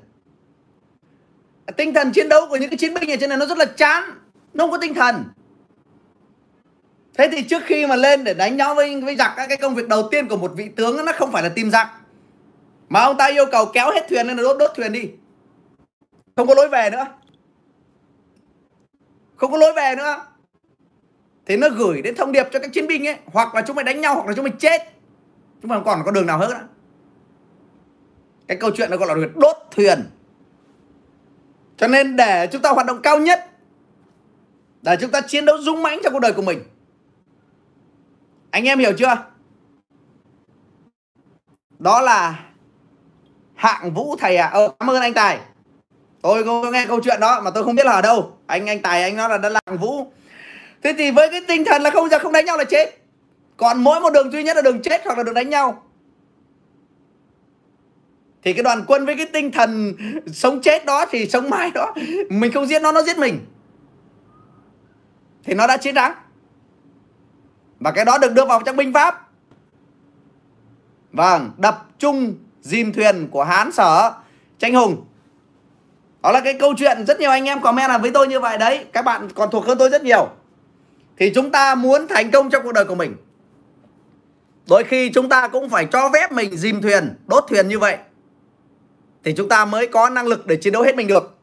[1.76, 3.64] tinh thần chiến đấu của những cái chiến binh ở trên này nó rất là
[3.64, 4.02] chán,
[4.54, 5.24] nó không có tinh thần.
[7.18, 9.88] Thế thì trước khi mà lên để đánh nhau với với giặc cái công việc
[9.88, 11.88] đầu tiên của một vị tướng nó không phải là tìm giặc
[12.88, 15.10] mà ông ta yêu cầu kéo hết thuyền lên là đốt đốt thuyền đi.
[16.36, 17.06] Không có lối về nữa.
[19.36, 20.26] Không có lối về nữa.
[21.46, 23.84] Thế nó gửi đến thông điệp cho các chiến binh ấy, hoặc là chúng mày
[23.84, 24.82] đánh nhau, hoặc là chúng mày chết.
[25.62, 26.68] Chúng mày còn có đường nào hết nữa
[28.52, 30.04] cái câu chuyện nó gọi là đốt thuyền
[31.82, 33.46] cho nên để chúng ta hoạt động cao nhất
[34.82, 36.62] để chúng ta chiến đấu dũng mãnh trong cuộc đời của mình.
[38.50, 39.16] Anh em hiểu chưa?
[41.78, 42.38] Đó là
[43.54, 45.38] hạng vũ thầy à ờ, cảm ơn anh tài.
[46.22, 48.36] Tôi có nghe câu chuyện đó mà tôi không biết là ở đâu.
[48.46, 50.06] Anh anh tài anh nói là đã lạng vũ.
[50.82, 52.98] Thế thì với cái tinh thần là không giờ không đánh nhau là chết.
[53.56, 55.82] Còn mỗi một đường duy nhất là đường chết hoặc là đường đánh nhau
[58.42, 59.94] thì cái đoàn quân với cái tinh thần
[60.32, 61.94] sống chết đó thì sống mãi đó,
[62.28, 63.46] mình không giết nó nó giết mình.
[65.44, 66.12] Thì nó đã chiến thắng.
[67.80, 69.28] Và cái đó được đưa vào trong binh pháp.
[71.12, 74.12] Vâng đập chung dìm thuyền của hán sở
[74.58, 75.06] tranh hùng.
[76.22, 78.58] Đó là cái câu chuyện rất nhiều anh em comment là với tôi như vậy
[78.58, 78.84] đấy.
[78.92, 80.28] Các bạn còn thuộc hơn tôi rất nhiều.
[81.16, 83.16] Thì chúng ta muốn thành công trong cuộc đời của mình.
[84.68, 87.98] Đôi khi chúng ta cũng phải cho phép mình dìm thuyền, đốt thuyền như vậy
[89.24, 91.38] thì chúng ta mới có năng lực để chiến đấu hết mình được.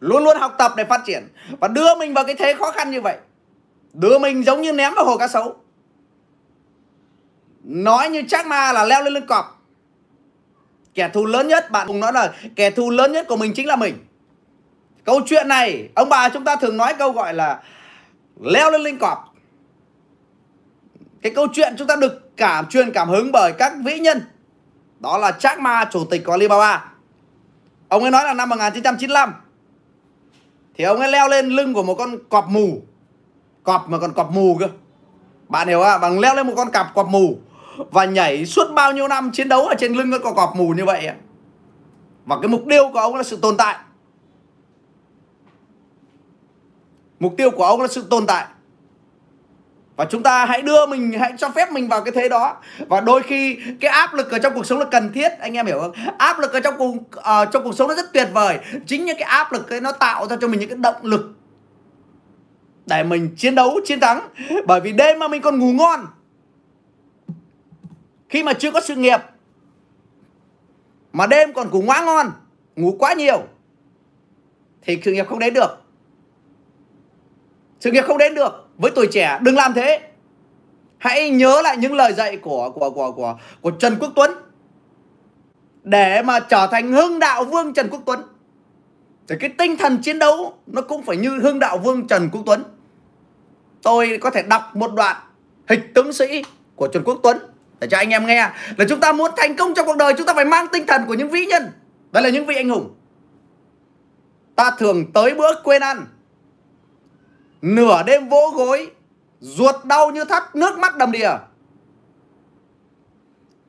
[0.00, 1.28] Luôn luôn học tập để phát triển.
[1.60, 3.18] Và đưa mình vào cái thế khó khăn như vậy.
[3.92, 5.56] Đưa mình giống như ném vào hồ cá sấu.
[7.64, 9.62] Nói như chắc ma là leo lên lưng cọp.
[10.94, 13.66] Kẻ thù lớn nhất, bạn cùng nói là kẻ thù lớn nhất của mình chính
[13.66, 14.06] là mình.
[15.04, 17.62] Câu chuyện này, ông bà chúng ta thường nói câu gọi là
[18.40, 19.34] leo lên lưng cọp.
[21.22, 24.20] Cái câu chuyện chúng ta được cảm truyền cảm hứng bởi các vĩ nhân
[25.04, 26.84] đó là Jack Ma, chủ tịch của Alibaba.
[27.88, 29.34] Ông ấy nói là năm 1995
[30.74, 32.82] thì ông ấy leo lên lưng của một con cọp mù.
[33.62, 34.68] Cọp mà còn cọp mù cơ.
[35.48, 37.38] Bạn hiểu à bằng leo lên một con cặp cọp mù
[37.76, 40.84] và nhảy suốt bao nhiêu năm chiến đấu ở trên lưng con cọp mù như
[40.84, 41.10] vậy
[42.26, 43.76] và cái mục tiêu của ông là sự tồn tại.
[47.20, 48.46] Mục tiêu của ông là sự tồn tại
[49.96, 52.56] và chúng ta hãy đưa mình hãy cho phép mình vào cái thế đó.
[52.88, 55.66] Và đôi khi cái áp lực ở trong cuộc sống là cần thiết anh em
[55.66, 55.92] hiểu không?
[56.18, 58.58] Áp lực ở trong cuộc uh, trong cuộc sống nó rất tuyệt vời.
[58.86, 61.34] Chính những cái áp lực ấy nó tạo ra cho mình những cái động lực
[62.86, 64.28] để mình chiến đấu chiến thắng.
[64.66, 66.06] Bởi vì đêm mà mình còn ngủ ngon
[68.28, 69.20] khi mà chưa có sự nghiệp
[71.12, 72.30] mà đêm còn ngủ quá ngon
[72.76, 73.42] ngủ quá nhiều
[74.82, 75.82] thì sự nghiệp không đến được.
[77.80, 80.00] Sự nghiệp không đến được với tuổi trẻ, đừng làm thế.
[80.98, 84.30] Hãy nhớ lại những lời dạy của của của của của Trần Quốc Tuấn.
[85.82, 88.22] Để mà trở thành hưng đạo vương Trần Quốc Tuấn.
[89.28, 92.42] Thì cái tinh thần chiến đấu nó cũng phải như hưng đạo vương Trần Quốc
[92.46, 92.64] Tuấn.
[93.82, 95.16] Tôi có thể đọc một đoạn
[95.68, 96.44] hịch tướng sĩ
[96.76, 97.38] của Trần Quốc Tuấn
[97.80, 98.50] để cho anh em nghe.
[98.76, 101.02] Là chúng ta muốn thành công trong cuộc đời, chúng ta phải mang tinh thần
[101.06, 101.70] của những vĩ nhân.
[102.12, 102.94] Đó là những vị anh hùng.
[104.56, 106.06] Ta thường tới bữa quên ăn
[107.64, 108.90] nửa đêm vỗ gối,
[109.40, 111.30] ruột đau như thắt, nước mắt đầm đìa.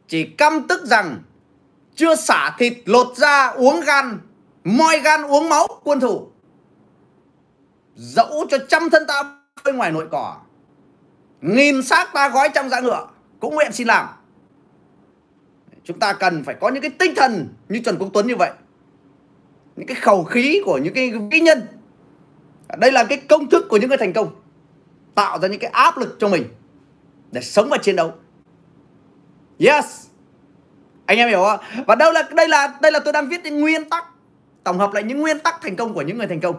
[0.08, 1.22] Chỉ căm tức rằng
[1.96, 4.20] chưa xả thịt lột ra uống gan,
[4.64, 6.28] moi gan uống máu, quân thủ.
[7.96, 9.24] Dẫu cho trăm thân ta
[9.64, 10.38] phơi ngoài nội cỏ,
[11.42, 13.08] nghìn xác ta gói trong dạ ngựa,
[13.40, 14.08] cũng nguyện xin làm.
[15.84, 18.52] Chúng ta cần phải có những cái tinh thần như Trần Quốc Tuấn như vậy.
[19.76, 21.68] Những cái khẩu khí của những cái vĩ nhân
[22.78, 24.36] đây là cái công thức của những người thành công.
[25.16, 26.44] Tạo ra những cái áp lực cho mình
[27.32, 28.14] để sống và chiến đấu.
[29.60, 29.86] Yes.
[31.06, 33.62] Anh em hiểu không và đâu là, đây là đây là tôi đang viết những
[33.62, 34.06] nguyên tắc,
[34.64, 36.56] tổng hợp lại những nguyên tắc thành công của những người thành công.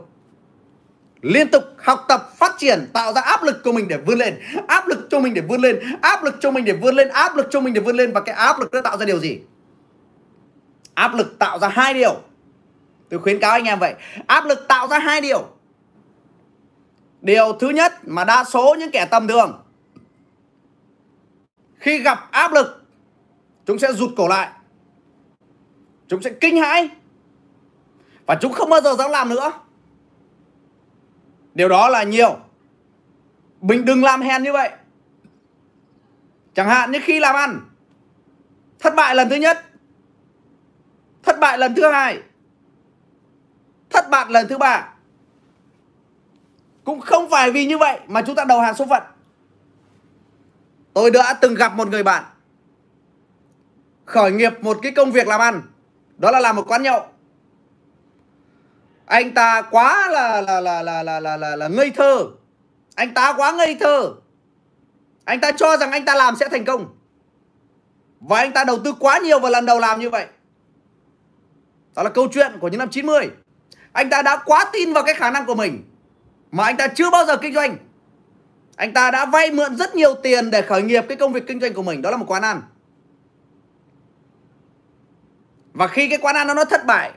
[1.23, 4.41] Liên tục học tập, phát triển, tạo ra áp lực cho mình để vươn lên,
[4.69, 7.37] áp lực cho mình để vươn lên, áp lực cho mình để vươn lên, áp
[7.37, 8.13] lực cho mình để vươn lên.
[8.13, 9.41] Và cái áp lực nó tạo ra điều gì?
[10.95, 12.15] Áp lực tạo ra hai điều.
[13.09, 13.95] Tôi khuyến cáo anh em vậy.
[14.27, 15.49] Áp lực tạo ra hai điều
[17.27, 19.63] điều thứ nhất mà đa số những kẻ tầm thường
[21.79, 22.85] khi gặp áp lực,
[23.67, 24.51] chúng sẽ rụt cổ lại.
[26.09, 26.91] Chúng sẽ kinh hãi
[28.27, 29.53] và chúng không bao giờ dám làm nữa.
[31.55, 32.39] Điều đó là nhiều.
[33.61, 34.71] Mình đừng làm hèn như vậy.
[36.55, 37.61] Chẳng hạn như khi làm ăn,
[38.79, 39.65] thất bại lần thứ nhất,
[41.23, 42.23] thất bại lần thứ hai,
[43.91, 44.96] thất bại lần thứ ba
[46.87, 49.03] cũng không phải vì như vậy mà chúng ta đầu hàng số phận.
[50.93, 52.25] Tôi đã từng gặp một người bạn
[54.05, 55.63] khởi nghiệp một cái công việc làm ăn.
[56.19, 57.07] Đó là làm một quán nhậu.
[59.07, 62.27] Anh ta quá là là là là là là là, là ngây thơ.
[62.95, 64.13] Anh ta quá ngây thơ.
[65.25, 66.87] Anh ta cho rằng anh ta làm sẽ thành công.
[68.21, 70.27] Và anh ta đầu tư quá nhiều vào lần đầu làm như vậy.
[71.95, 73.31] Đó là câu chuyện của những năm 90
[73.93, 75.83] anh ta đã quá tin vào cái khả năng của mình
[76.51, 77.77] mà anh ta chưa bao giờ kinh doanh.
[78.77, 81.61] Anh ta đã vay mượn rất nhiều tiền để khởi nghiệp cái công việc kinh
[81.61, 82.03] doanh của mình.
[82.03, 82.63] Đó là một quán ăn.
[85.73, 87.13] Và khi cái quán ăn nó nó thất bại,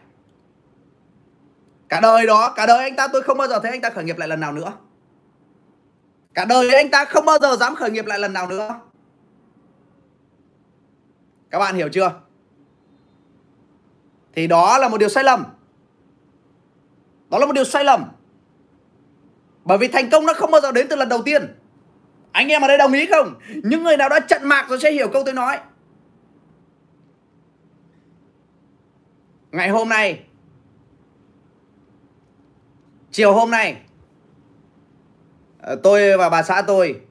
[1.89, 4.03] cả đời đó, cả đời anh ta tôi không bao giờ thấy anh ta khởi
[4.03, 4.73] nghiệp lại lần nào nữa.
[6.33, 8.79] Cả đời anh ta không bao giờ dám khởi nghiệp lại lần nào nữa.
[11.49, 12.13] Các bạn hiểu chưa?
[14.33, 15.43] Thì đó là một điều sai lầm.
[17.29, 18.03] Đó là một điều sai lầm
[19.65, 21.55] bởi vì thành công nó không bao giờ đến từ lần đầu tiên.
[22.31, 23.35] Anh em ở đây đồng ý không?
[23.63, 25.57] Những người nào đã trận mạc rồi sẽ hiểu câu tôi nói.
[29.51, 30.23] Ngày hôm nay
[33.11, 33.77] chiều hôm nay
[35.61, 37.01] ờ, tôi và bà xã tôi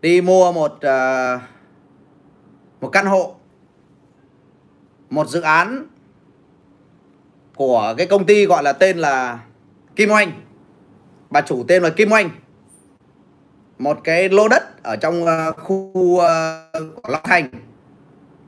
[0.00, 1.42] đi mua một uh,
[2.80, 3.34] một căn hộ
[5.10, 5.86] một dự án
[7.54, 9.40] của cái công ty gọi là tên là
[9.96, 10.32] Kim Oanh
[11.32, 12.30] bà chủ tên là Kim Oanh.
[13.78, 16.22] Một cái lô đất ở trong uh, khu uh,
[17.08, 17.48] Long Thành.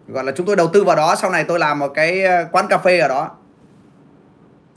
[0.09, 2.45] Gọi là chúng tôi đầu tư vào đó sau này tôi làm một cái ờ,
[2.53, 3.31] quán cà phê ở đó.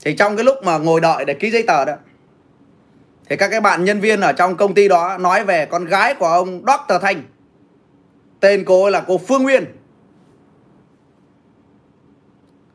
[0.04, 1.94] Thì trong cái lúc mà ngồi đợi để ký giấy tờ đó
[3.28, 6.14] thì các cái bạn nhân viên ở trong công ty đó nói về con gái
[6.14, 7.02] của ông Dr.
[7.02, 7.22] Thanh.
[8.40, 9.64] Tên cô ấy là cô Phương Nguyên.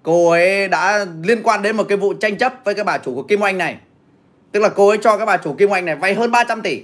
[0.03, 3.15] Cô ấy đã liên quan đến một cái vụ tranh chấp với cái bà chủ
[3.15, 3.77] của Kim Oanh này
[4.53, 6.83] tức là cô ấy cho cái bà chủ Kim Oanh này vay hơn 300 tỷ.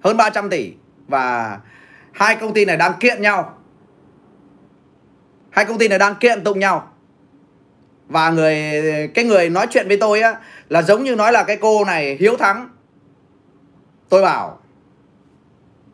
[0.00, 0.72] Hơn 300 tỷ.
[1.08, 1.58] Và
[2.12, 3.58] hai công ty này đang kiện nhau.
[5.50, 6.92] Hai công ty này đang kiện tụng nhau.
[8.08, 8.72] Và người,
[9.14, 12.16] cái người nói chuyện với tôi á, là giống như nói là cái cô này
[12.20, 12.68] hiếu thắng.
[14.08, 14.60] Tôi bảo,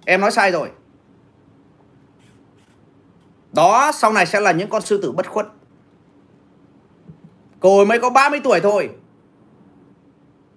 [0.04, 0.70] em nói sai rồi.
[3.52, 5.46] Đó, sau này sẽ là những con sư tử bất khuất.
[7.60, 8.90] Cô ấy mới có 30 tuổi thôi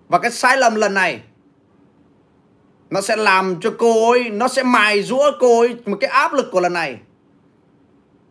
[0.08, 1.22] và cái sai lầm lần này,
[2.90, 6.34] nó sẽ làm cho cô ấy, nó sẽ mài rũa cô ấy một cái áp
[6.34, 6.98] lực của lần này.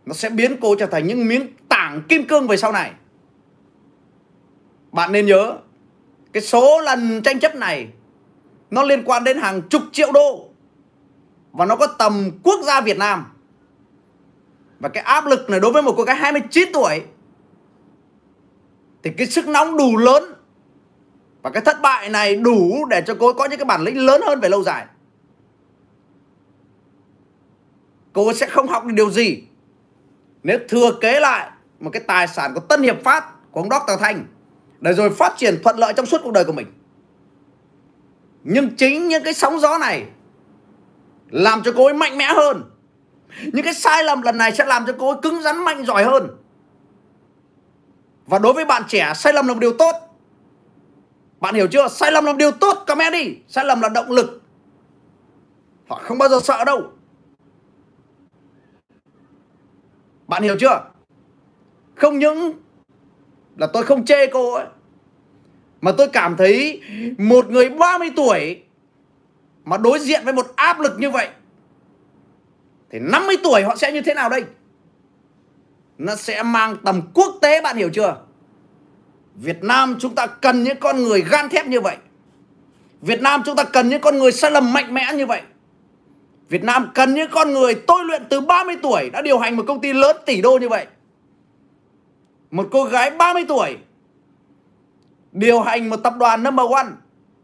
[0.05, 2.91] Nó sẽ biến cô trở thành những miếng tảng kim cương về sau này.
[4.91, 5.57] Bạn nên nhớ,
[6.33, 7.87] cái số lần tranh chấp này,
[8.71, 10.49] nó liên quan đến hàng chục triệu đô.
[11.51, 13.25] Và nó có tầm quốc gia Việt Nam.
[14.79, 17.01] Và cái áp lực này đối với một cô gái 29 tuổi,
[19.03, 20.34] thì cái sức nóng đủ lớn
[21.45, 24.21] và cái thất bại này đủ để cho cô có những cái bản lĩnh lớn
[24.25, 24.85] hơn về lâu dài.
[28.13, 29.43] Cô sẽ không học được điều gì.
[30.43, 31.49] Nếu thừa kế lại
[31.79, 33.99] một cái tài sản của Tân Hiệp Phát của ông Dr.
[33.99, 34.25] Thanh,
[34.79, 36.67] để rồi phát triển thuận lợi trong suốt cuộc đời của mình.
[38.43, 40.05] Nhưng chính những cái sóng gió này
[41.29, 42.63] làm cho cô ấy mạnh mẽ hơn.
[43.53, 46.03] Những cái sai lầm lần này sẽ làm cho cô ấy cứng rắn mạnh giỏi
[46.03, 46.27] hơn.
[48.27, 50.04] Và đối với bạn trẻ, sai lầm là một điều tốt
[51.45, 51.87] bạn hiểu chưa?
[51.87, 53.37] Sai lầm là điều tốt comment đi.
[53.47, 54.41] Sai lầm là động lực.
[55.87, 56.91] Họ không bao giờ sợ đâu.
[60.27, 60.85] Bạn hiểu chưa?
[61.95, 62.53] Không những
[63.57, 64.65] là tôi không chê cô ấy,
[65.81, 66.81] mà tôi cảm thấy
[67.17, 68.63] một người 30 tuổi
[69.63, 71.29] mà đối diện với một áp lực như vậy,
[72.89, 74.43] thì 50 tuổi họ sẽ như thế nào đây?
[75.97, 78.24] Nó sẽ mang tầm quốc tế, bạn hiểu chưa?
[79.35, 81.97] Việt Nam chúng ta cần những con người gan thép như vậy.
[83.01, 85.41] Việt Nam chúng ta cần những con người sai lầm mạnh mẽ như vậy.
[86.49, 89.63] Việt Nam cần những con người tôi luyện từ 30 tuổi đã điều hành một
[89.67, 90.85] công ty lớn tỷ đô như vậy.
[92.51, 93.77] Một cô gái 30 tuổi
[95.31, 96.87] điều hành một tập đoàn number one,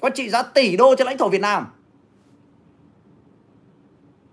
[0.01, 1.67] có trị giá tỷ đô trên lãnh thổ Việt Nam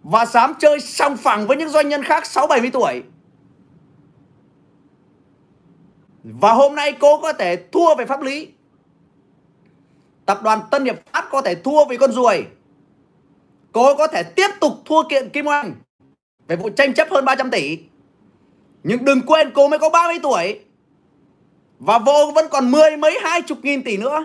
[0.03, 3.03] và dám chơi song phẳng với những doanh nhân khác 6-70 tuổi.
[6.35, 8.49] Và hôm nay cô có thể thua về pháp lý.
[10.27, 12.47] Tập đoàn Tân Hiệp Phát có thể thua vì con ruồi.
[13.73, 15.75] Cô có thể tiếp tục thua kiện Kim Oanh
[16.49, 17.79] về vụ tranh chấp hơn 300 tỷ.
[18.83, 20.61] Nhưng đừng quên cô mới có 30 tuổi.
[21.79, 24.25] Và vô vẫn còn mười mấy hai chục nghìn tỷ nữa.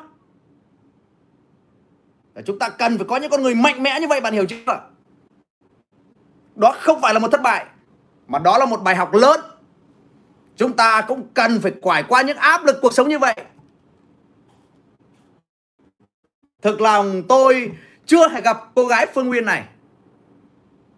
[2.33, 4.45] để chúng ta cần phải có những con người mạnh mẽ như vậy, bạn hiểu
[4.45, 4.81] chưa?
[6.55, 7.65] Đó không phải là một thất bại,
[8.27, 9.39] Mà đó là một bài học lớn
[10.57, 13.35] Chúng ta cũng cần phải quải qua những áp lực cuộc sống như vậy.
[16.61, 17.71] Thực lòng, tôi
[18.05, 19.63] chưa hề gặp cô gái Phương Nguyên này.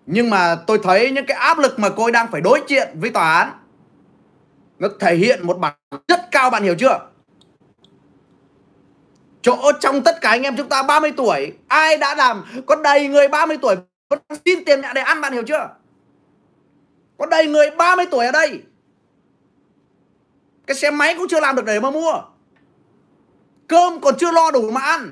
[0.06, 2.99] Nhưng mà tôi thấy những cái áp lực mà cô ấy đang phải đối diện
[2.99, 3.52] với tòa án,
[4.80, 5.73] Nó thể hiện một bản
[6.07, 6.99] rất cao, bạn hiểu chưa?
[9.41, 13.07] Chỗ trong tất cả anh em chúng ta 30 tuổi, Ai đã làm, Có đầy
[13.07, 13.76] người 30 tuổi
[14.10, 15.69] Vẫn xin tiền nhà để ăn, bạn hiểu chưa?
[17.18, 18.61] Có đầy người 30 tuổi ở đây.
[20.68, 22.14] Cái xe máy cũng chưa làm được để mà mua.
[23.68, 25.12] Cơm còn chưa lo đủ mà ăn.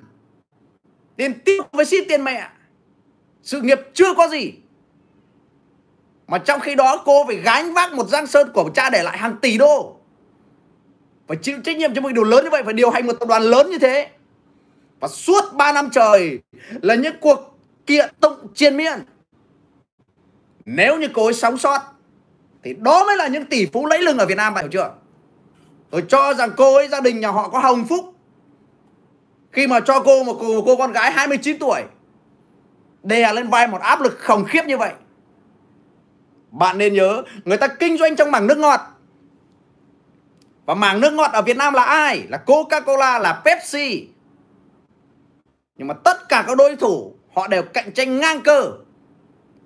[1.15, 2.49] Tiền tiêu với xin tiền mẹ.
[3.43, 4.53] Sự nghiệp chưa có gì.
[6.27, 9.17] Mà trong khi đó cô phải gánh vác một giang sơn của cha để lại
[9.17, 9.95] hàng tỷ đô.
[11.27, 13.29] Phải chịu trách nhiệm cho một điều lớn như vậy, Phải điều hành một tập
[13.29, 14.09] đoàn lớn như thế.
[14.99, 16.39] Và suốt 3 năm trời
[16.81, 18.99] Là những cuộc kiện tụng triền miên.
[20.65, 21.79] Nếu như cô ấy sống sót,
[22.63, 25.02] Thì đó mới là những tỷ phú lấy lưng ở Việt Nam, bạn hiểu chưa?
[25.93, 28.13] Tôi cho rằng cô ấy gia đình nhà họ có hồng phúc.
[29.51, 31.81] Khi mà cho cô một cô, một cô con gái 29 tuổi
[33.03, 34.93] đè lên vai một áp lực khủng khiếp như vậy.
[36.51, 38.79] Bạn nên nhớ người ta kinh doanh trong mảng nước ngọt.
[40.65, 42.23] Và mảng nước ngọt ở Việt Nam là ai?
[42.29, 44.07] Là Coca-Cola là Pepsi.
[45.75, 48.71] Nhưng mà tất cả các đối thủ họ đều cạnh tranh ngang cơ.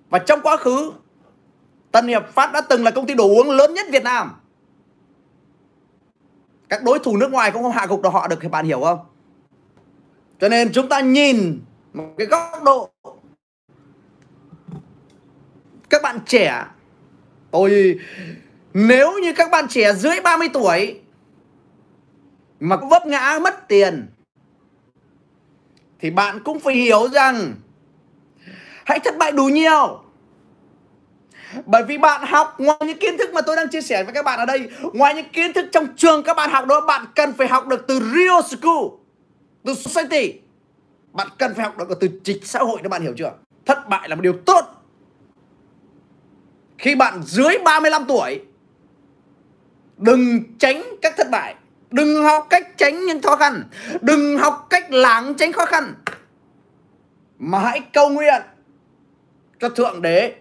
[0.10, 0.92] Và trong quá khứ
[1.92, 4.32] Tân Hiệp Phát đã từng là công ty đồ uống lớn nhất Việt Nam
[6.70, 8.82] các đối thủ nước ngoài cũng không hạ gục được, họ được thì bạn hiểu
[8.82, 9.00] không?
[10.40, 11.62] Cho nên chúng ta nhìn
[11.94, 12.90] một cái góc độ.
[15.90, 16.66] Các bạn trẻ,
[17.52, 18.00] tôi,
[18.74, 21.00] nếu như các bạn trẻ dưới 30 tuổi
[22.60, 24.08] mà vấp ngã, mất tiền,
[26.00, 27.56] thì bạn cũng phải hiểu rằng
[28.86, 30.04] hãy thất bại đủ nhiều
[31.66, 34.26] bởi vì bạn học, ngoài những kiến thức mà tôi đang chia sẻ với các
[34.26, 37.34] bạn ở đây, ngoài những kiến thức trong trường các bạn học đó, bạn cần
[37.34, 38.86] phải học được từ real school,
[39.66, 40.34] từ society.
[41.14, 43.32] Bạn cần phải học được từ chính xã hội các bạn hiểu chưa?
[43.66, 44.66] Thất bại là một điều tốt.
[46.78, 48.42] Khi bạn dưới 35 tuổi,
[49.98, 51.56] đừng tránh các thất bại.
[51.92, 53.64] Đừng học cách tránh những khó khăn.
[54.02, 55.94] Đừng học cách lảng tránh khó khăn.
[57.40, 58.42] Mà hãy cầu nguyện
[59.60, 60.36] cho thượng đế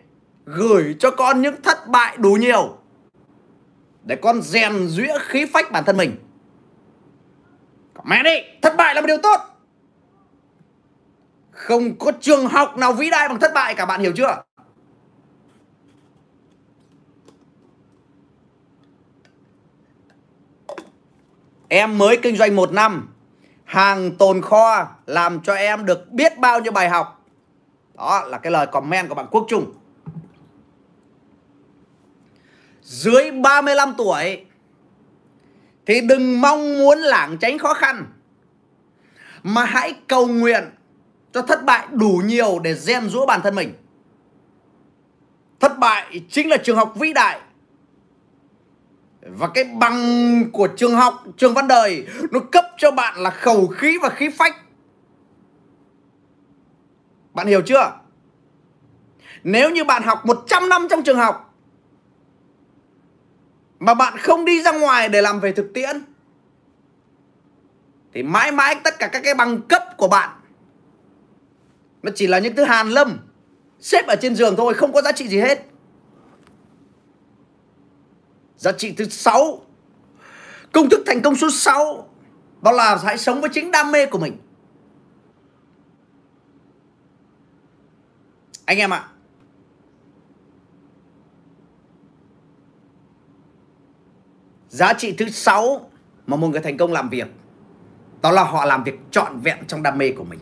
[0.47, 2.79] gửi cho con những thất bại đủ nhiều
[4.05, 6.17] để con rèn rũa khí phách bản thân mình.
[8.05, 8.31] Mẹ đi,
[8.63, 9.41] thất bại là một điều tốt.
[11.51, 14.43] Không có trường học nào vĩ đại bằng thất bại cả, bạn hiểu chưa?
[21.69, 23.09] Em mới kinh doanh một năm,
[23.65, 27.25] Hàng tồn kho Làm cho em được biết bao nhiêu bài học.
[27.95, 29.73] Đó là cái lời comment của bạn Quốc Trung.
[32.87, 34.45] Dưới 35 tuổi,
[35.87, 38.07] thì đừng mong muốn lảng tránh khó khăn,
[39.43, 40.65] mà hãy cầu nguyện
[41.33, 43.75] cho thất bại đủ nhiều để rèn rũa bản thân mình.
[45.61, 47.41] Thất bại chính là trường học vĩ đại,
[49.21, 53.67] và cái bằng của trường học, trường văn đời, nó cấp cho bạn là khẩu
[53.67, 54.57] khí và khí phách.
[57.35, 57.93] Bạn hiểu chưa?
[59.45, 61.46] Nếu như bạn học 100 năm trong trường học
[63.79, 66.05] mà bạn không đi ra ngoài để làm về thực tiễn.
[68.15, 70.31] Thì mãi mãi tất cả các cái bằng cấp của bạn
[72.03, 73.19] nó chỉ là những thứ hàn lâm
[73.81, 75.65] xếp ở trên giường thôi không có giá trị gì hết.
[78.57, 79.67] Giá trị thứ sáu
[80.73, 82.09] công thức thành công số 6
[82.63, 84.37] đó là hãy sống với chính đam mê của mình.
[88.65, 89.09] Anh em ạ à,
[94.77, 95.91] Giá trị thứ sáu
[96.27, 97.27] mà một người thành công làm việc,
[98.23, 100.39] đó là họ làm việc trọn vẹn trong đam mê của mình.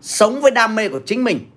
[0.00, 1.50] Sống với đam mê của chính mình.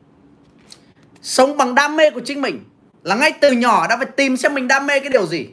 [1.21, 2.63] Sống bằng đam mê của chính mình
[3.03, 5.47] là ngay từ nhỏ đã phải tìm xem mình đam mê cái điều gì.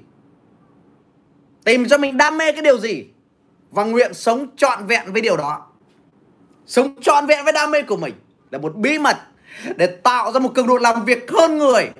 [1.64, 3.06] Tìm cho mình đam mê cái điều gì.
[3.70, 5.66] và nguyện sống trọn vẹn với điều đó
[6.66, 8.14] sống trọn vẹn với đam mê của mình
[8.50, 9.16] là một bí mật
[9.76, 11.90] để tạo ra một cường độ làm việc hơn người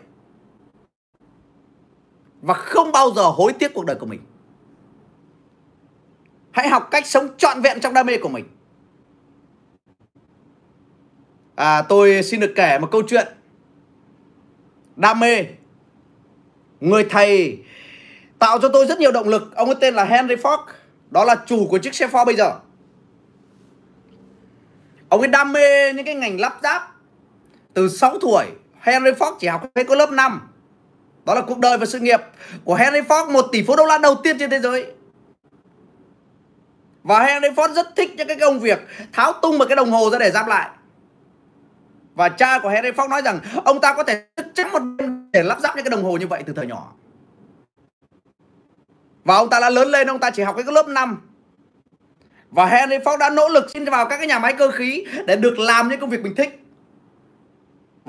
[2.43, 4.21] và không bao giờ hối tiếc cuộc đời của mình.
[6.51, 8.45] Hãy học cách sống trọn vẹn trong đam mê của mình.
[11.55, 13.27] À, tôi xin được kể một câu chuyện.
[14.97, 15.45] Đam mê.
[16.81, 17.59] Người thầy
[18.39, 19.57] tạo cho tôi rất nhiều động lực.
[19.57, 20.65] Ông ấy tên là Henry Ford.
[21.11, 22.59] Đó là chủ của chiếc xe Ford bây giờ.
[25.09, 26.83] Ông ấy đam mê những cái ngành lắp ráp
[27.75, 28.47] từ 6 tuổi.
[28.81, 30.50] Henry Ford chỉ học hết có lớp 5
[31.25, 32.21] đó là cuộc đời và sự nghiệp
[32.65, 34.87] của Henry Ford, một tỷ phú đô la đầu tiên trên thế giới.
[37.03, 38.79] Và Henry Ford rất thích những cái công việc
[39.13, 40.71] tháo tung một cái đồng hồ ra để giáp lại.
[42.15, 44.25] Và cha của Henry Ford nói rằng, ông ta có thể
[44.55, 44.83] chắc một
[45.33, 46.93] để lắp ráp những cái đồng hồ như vậy từ thời nhỏ.
[49.25, 51.21] Và ông ta đã lớn lên, ông ta chỉ học cái lớp 5
[52.51, 55.37] và Henry Ford đã nỗ lực xin vào các cái nhà máy cơ khí để
[55.37, 56.60] được làm những công việc mình thích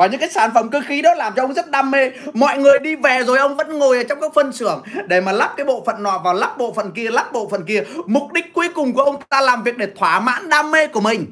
[0.02, 2.12] và những cái sản phẩm cơ khí đó làm cho ông rất đam mê.
[2.34, 5.32] Mọi người đi về rồi ông vẫn ngồi ở trong các phân xưởng để mà
[5.32, 7.84] lắp cái bộ phận nọ vào, lắp bộ phận kia, lắp bộ phận kia.
[8.06, 11.02] Mục đích cuối cùng của ông ta làm việc để thỏa mãn đam mê của
[11.02, 11.26] mình.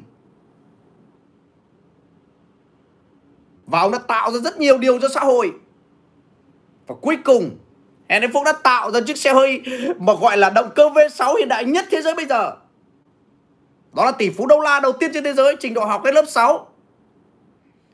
[3.66, 5.52] Và ông đã tạo ra rất nhiều điều cho xã hội.
[6.86, 7.50] Và cuối cùng,
[8.08, 9.62] Henry Ford đã tạo ra chiếc xe hơi
[9.98, 12.52] mà gọi là động cơ V6 hiện đại nhất thế giới bây giờ.
[13.92, 16.12] Đó là tỷ phú đô la đầu tiên trên thế giới, trình độ học cái
[16.12, 16.69] lớp 6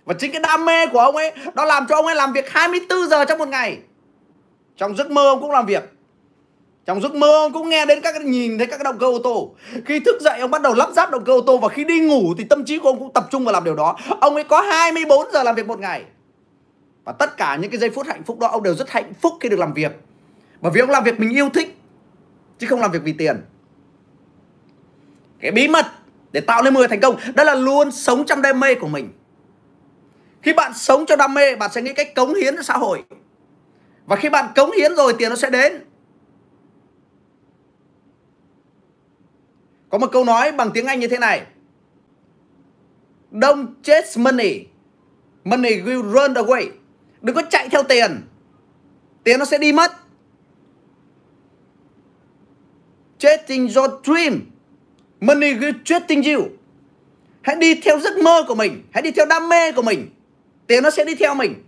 [0.07, 2.51] và chính cái đam mê của ông ấy, Nó làm cho ông ấy làm việc
[2.51, 3.79] 24 giờ trong một ngày.
[4.77, 5.83] Trong giấc mơ ông cũng làm việc.
[6.87, 9.19] Trong giấc mơ ông cũng nghe đến các nhìn thấy các cái động cơ ô
[9.25, 9.55] tô.
[9.85, 12.01] Khi thức dậy, ông bắt đầu lắp ráp động cơ ô tô Và khi đi
[12.01, 13.97] ngủ thì tâm trí của ông cũng tập trung vào làm điều đó.
[14.21, 16.05] Ông ấy có 24 giờ làm việc một ngày.
[17.05, 19.33] Và tất cả những cái giây phút hạnh phúc đó, Ông đều rất hạnh phúc
[19.41, 19.93] khi được làm việc.
[20.61, 21.77] Bởi vì ông làm việc mình yêu thích,
[22.59, 23.37] Chứ không làm việc vì tiền.
[25.41, 25.87] Cái bí mật
[26.33, 29.13] để tạo nên người thành công, Đó là luôn sống trong đam mê của mình
[30.47, 33.05] khi bạn sống cho đam mê, bạn sẽ nghĩ cách cống hiến cho xã hội.
[34.07, 35.85] Và khi bạn cống hiến rồi tiền nó sẽ đến.
[39.89, 41.43] Có một câu nói bằng tiếng Anh như thế này.
[43.33, 44.65] Don't chase money.
[45.45, 46.71] Money will run away
[47.21, 48.23] Đừng có chạy theo tiền.
[49.25, 49.93] Tiền nó sẽ đi mất.
[53.19, 54.41] Chasing your dream.
[55.21, 56.49] Money will chasing you.
[57.43, 58.83] Hãy đi theo giấc mơ của mình.
[58.93, 60.11] Hãy đi theo đam mê của mình
[60.67, 61.63] tiền nó sẽ đi theo mình.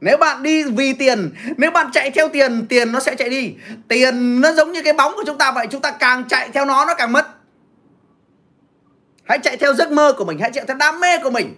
[0.00, 3.54] Nếu bạn đi vì tiền, nếu bạn chạy theo tiền tiền nó sẽ chạy đi.
[3.88, 6.64] Tiền nó giống như cái bóng của chúng ta vậy, chúng ta càng chạy theo
[6.64, 7.26] nó nó càng mất.
[9.24, 11.54] Hãy chạy theo giấc mơ của mình, hãy chạy theo đam mê của mình.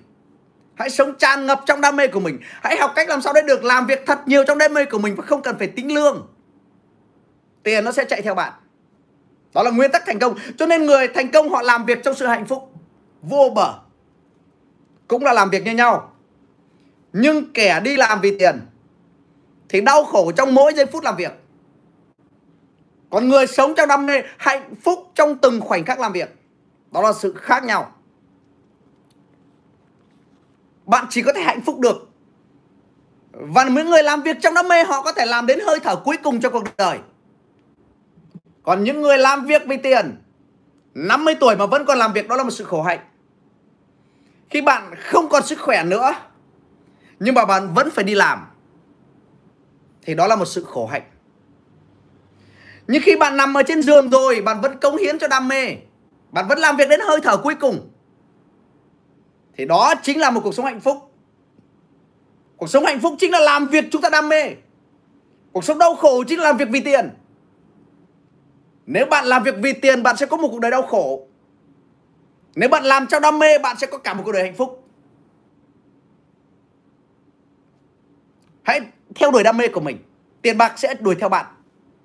[0.75, 2.39] Hãy sống tràn ngập trong đam mê của mình.
[2.63, 4.99] Hãy học cách làm sao để được làm việc thật nhiều trong đam mê của
[4.99, 6.27] mình và không cần phải tính lương.
[7.63, 8.53] Tiền nó sẽ chạy theo bạn.
[9.55, 10.35] Đó là nguyên tắc thành công.
[10.57, 12.73] Cho nên người thành công họ làm việc trong sự hạnh phúc.
[13.23, 13.75] Vô bờ
[15.09, 16.13] cũng là làm việc như nhau.
[17.13, 18.61] Nhưng kẻ đi làm vì tiền,
[19.69, 21.33] thì đau khổ trong mỗi giây phút làm việc.
[23.11, 26.35] Còn người sống trong đam mê hạnh phúc trong từng khoảnh khắc làm việc,
[26.91, 27.93] đó là sự khác nhau.
[30.87, 32.09] Bạn chỉ có thể hạnh phúc được.
[33.33, 35.97] Và những người làm việc trong đam mê, họ có thể làm đến hơi thở
[35.97, 36.99] cuối cùng trong cuộc đời.
[38.63, 40.17] Còn những người làm việc vì tiền
[40.95, 42.99] 50 tuổi mà vẫn còn làm việc, đó là một sự khổ hạnh
[44.51, 46.15] khi bạn không còn sức khỏe nữa,
[47.21, 48.47] nhưng mà bạn vẫn phải đi làm,
[50.03, 51.11] thì đó là một sự khổ hạnh.
[52.87, 55.77] Nhưng khi bạn nằm ở trên giường rồi, bạn vẫn cống hiến cho đam mê,
[56.31, 57.91] bạn vẫn làm việc đến hơi thở cuối cùng,
[59.57, 61.11] thì đó chính là một cuộc sống hạnh phúc.
[62.57, 64.51] Cuộc sống hạnh phúc chính là làm việc chúng ta đam mê.
[65.53, 67.11] Cuộc sống đau khổ chính là làm việc vì tiền.
[68.87, 71.27] Nếu bạn làm việc vì tiền, bạn sẽ có một cuộc đời đau khổ
[72.57, 74.89] nếu bạn làm trong đam mê bạn sẽ có cả một cuộc đời hạnh phúc.
[78.63, 78.81] Hãy
[79.15, 79.99] theo đuổi đam mê của mình.
[80.43, 81.47] Tiền bạc sẽ đuổi theo bạn.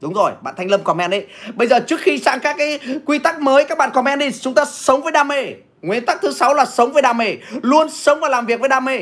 [0.02, 1.28] Đúng rồi, bạn Thanh Lâm comment đấy.
[1.56, 4.54] Bây giờ trước khi sang các cái quy tắc mới Các bạn comment đi, chúng
[4.54, 5.54] ta sống với đam mê.
[5.82, 7.38] Nguyên tắc thứ sáu là sống với đam mê.
[7.62, 9.00] Luôn sống và làm việc với đam mê.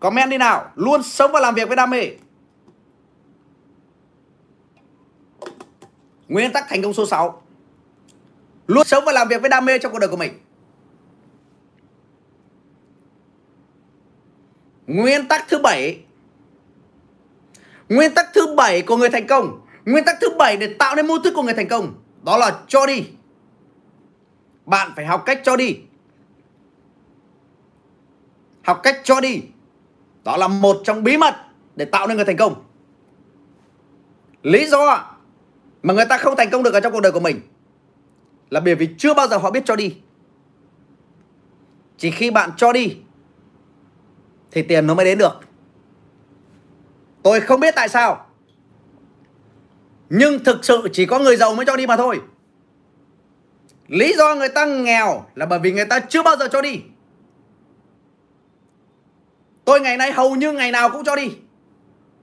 [0.00, 0.70] Comment đi nào.
[0.74, 2.10] Luôn sống và làm việc với đam mê.
[6.28, 7.41] Nguyên tắc thành công số 6
[8.66, 10.32] Luôn sống và làm việc với đam mê trong cuộc đời của mình.
[14.86, 16.00] Nguyên tắc thứ bảy.
[17.88, 19.60] Nguyên tắc thứ bảy của người thành công.
[19.84, 21.94] Nguyên tắc thứ bảy để tạo nên mô thức của người thành công.
[22.24, 23.04] Đó là cho đi.
[24.66, 25.76] Bạn phải học cách cho đi.
[28.62, 29.42] Học cách cho đi.
[30.24, 31.34] Đó là một trong bí mật
[31.76, 32.64] Để tạo nên người thành công.
[34.42, 35.04] Lý do
[35.82, 37.40] mà người ta không thành công được ở trong cuộc đời của mình
[38.52, 39.96] là bởi vì chưa bao giờ họ biết cho đi.
[41.98, 42.96] Chỉ khi bạn cho đi,
[44.50, 45.40] thì tiền nó mới đến được.
[47.22, 48.26] Tôi không biết tại sao.
[50.10, 52.20] Nhưng thực sự chỉ có người giàu mới cho đi mà thôi.
[53.88, 56.82] Lý do người ta nghèo là bởi vì người ta chưa bao giờ cho đi.
[59.64, 61.32] Tôi ngày nay hầu như ngày nào cũng cho đi.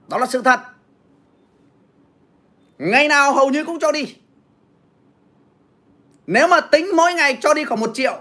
[0.08, 0.60] Đó là sự thật.
[2.78, 4.19] Ngày nào hầu như cũng cho đi
[6.32, 8.18] nếu mà tính mỗi ngày cho đi khoảng một triệu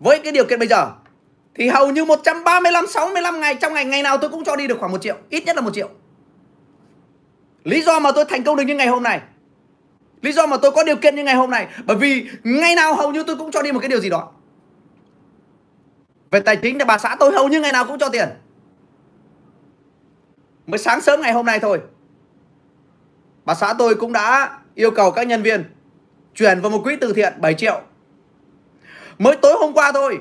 [0.00, 0.90] với cái điều kiện bây giờ
[1.54, 4.78] thì hầu như 135 65 ngày trong ngày ngày nào tôi cũng cho đi được
[4.80, 5.88] khoảng một triệu, ít nhất là một triệu.
[7.64, 9.20] Lý do mà tôi thành công được như ngày hôm nay
[10.22, 12.94] Lý do mà tôi có điều kiện như ngày hôm nay Bởi vì ngày nào
[12.94, 14.32] hầu như tôi cũng cho đi một cái điều gì đó
[16.30, 18.28] Về tài chính thì bà xã tôi hầu như ngày nào cũng cho tiền
[20.66, 21.80] Mới sáng sớm ngày hôm nay thôi
[23.44, 25.73] Bà xã tôi cũng đã yêu cầu các nhân viên
[26.34, 27.80] Chuyển vào một quỹ từ thiện 7 triệu.
[29.18, 30.18] Mới tối hôm qua thôi,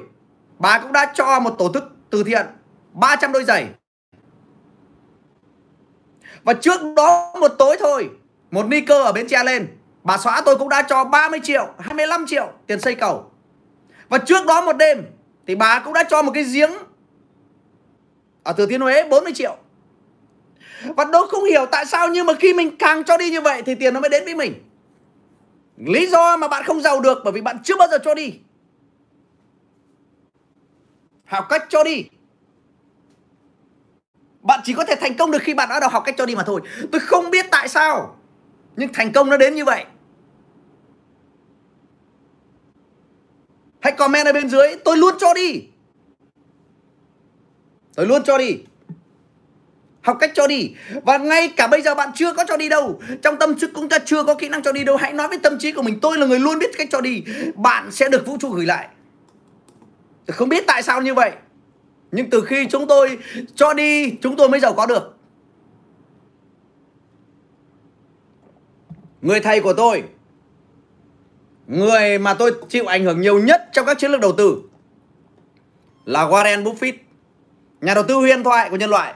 [0.59, 2.45] Bà cũng đã cho một tổ chức từ thiện
[2.93, 3.67] 300 đôi giày.
[6.43, 8.09] Và trước đó một tối thôi,
[8.51, 9.67] Một ni cơ ở Bến Tre lên,
[10.03, 13.31] Bà xóa tôi cũng đã cho 30 triệu 25 triệu tiền xây cầu.
[14.09, 15.05] Và trước đó một đêm
[15.47, 16.71] Thì bà cũng đã cho một cái giếng
[18.43, 19.57] Ở Thừa Thiên Huế 40 triệu.
[20.97, 23.61] Và tôi không hiểu tại sao Nhưng mà khi mình càng cho đi như vậy
[23.65, 24.53] Thì tiền nó mới đến với mình.
[25.85, 28.33] Lý do mà bạn không giàu được Bởi vì bạn chưa bao giờ cho đi.
[31.25, 32.05] Học cách cho đi.
[34.41, 36.35] Bạn chỉ có thể thành công được khi bạn đã đầu học cách cho đi
[36.35, 36.61] mà thôi.
[36.91, 38.15] Tôi không biết tại sao,
[38.75, 39.85] Nhưng thành công nó đến như vậy.
[43.79, 45.63] Hãy comment ở bên dưới, Tôi luôn cho đi.
[47.95, 48.57] Tôi luôn cho đi.
[50.03, 50.71] Học cách cho đi.
[51.03, 53.89] Và ngay cả bây giờ bạn chưa có cho đi đâu, Trong tâm trí cũng
[53.89, 54.95] ta chưa có kỹ năng cho đi đâu.
[54.97, 57.23] Hãy nói với tâm trí của mình, Tôi là người luôn biết cách cho đi.
[57.55, 58.87] Bạn sẽ được vũ trụ gửi lại.
[60.27, 61.31] Không biết tại sao như vậy.
[62.11, 63.17] Nhưng từ khi chúng tôi
[63.55, 65.17] cho đi, Chúng tôi mới giàu có được.
[69.21, 70.03] Người thầy của tôi,
[71.67, 74.61] Người mà tôi chịu ảnh hưởng nhiều nhất Trong các chiến lược đầu tư
[76.05, 76.93] Là Warren Buffett,
[77.81, 79.13] Nhà đầu tư huyền thoại của nhân loại.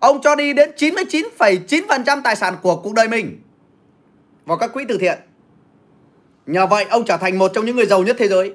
[0.00, 3.42] Ông cho đi đến 99,9% tài sản của cuộc đời mình
[4.44, 5.18] Vào các quỹ từ thiện
[6.46, 8.54] Nhờ vậy ông trở thành một trong những người giàu nhất thế giới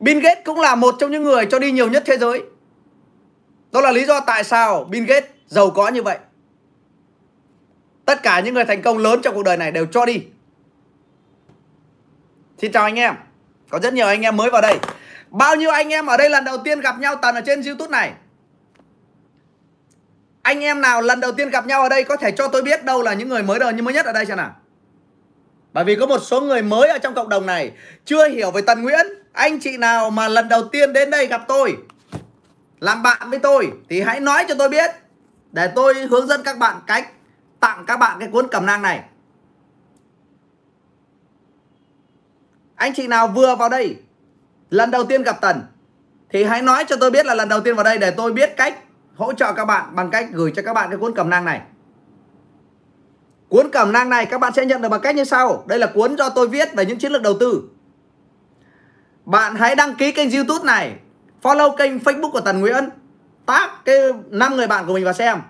[0.00, 2.42] Bill Gates cũng là một trong những người cho đi nhiều nhất thế giới.
[3.72, 6.18] Đó là lý do tại sao Bill Gates giàu có như vậy.
[8.04, 10.22] Tất cả những người thành công lớn trong cuộc đời này đều cho đi.
[12.58, 13.14] Xin chào anh em.
[13.70, 14.78] Có rất nhiều anh em mới vào đây.
[15.30, 17.90] Bao nhiêu anh em ở đây lần đầu tiên gặp nhau tần ở trên YouTube
[17.90, 18.12] này?
[20.48, 22.84] Anh em nào lần đầu tiên gặp nhau ở đây có thể cho tôi biết
[22.84, 24.56] đâu là những người mới đời như mới nhất ở đây xem nào.
[25.72, 27.72] Bởi vì có một số người mới ở trong cộng đồng này
[28.04, 29.06] chưa hiểu về Tần Nguyễn.
[29.32, 31.76] Anh chị nào mà lần đầu tiên đến đây gặp tôi,
[32.80, 34.90] Làm bạn với tôi Thì hãy nói cho tôi biết.
[35.52, 37.08] Để tôi hướng dẫn các bạn cách
[37.60, 39.00] Tặng các bạn cái cuốn cẩm nang này.
[42.74, 43.96] Anh chị nào vừa vào đây,
[44.70, 45.62] Lần đầu tiên gặp Tần
[46.30, 48.56] Thì hãy nói cho tôi biết là lần đầu tiên vào đây Để tôi biết
[48.56, 48.78] cách
[49.18, 51.60] hỗ trợ các bạn Bằng cách gửi cho các bạn cái cuốn cẩm nang này.
[53.48, 55.64] Cuốn cẩm nang này các bạn sẽ nhận được bằng cách như sau.
[55.66, 57.62] Đây là cuốn do tôi viết về những chiến lược đầu tư.
[59.24, 60.96] Bạn hãy đăng ký kênh youtube này,
[61.42, 62.88] follow kênh facebook của Tần Nguyễn,
[63.46, 63.96] tag cái
[64.30, 65.40] năm người bạn của mình vào xem,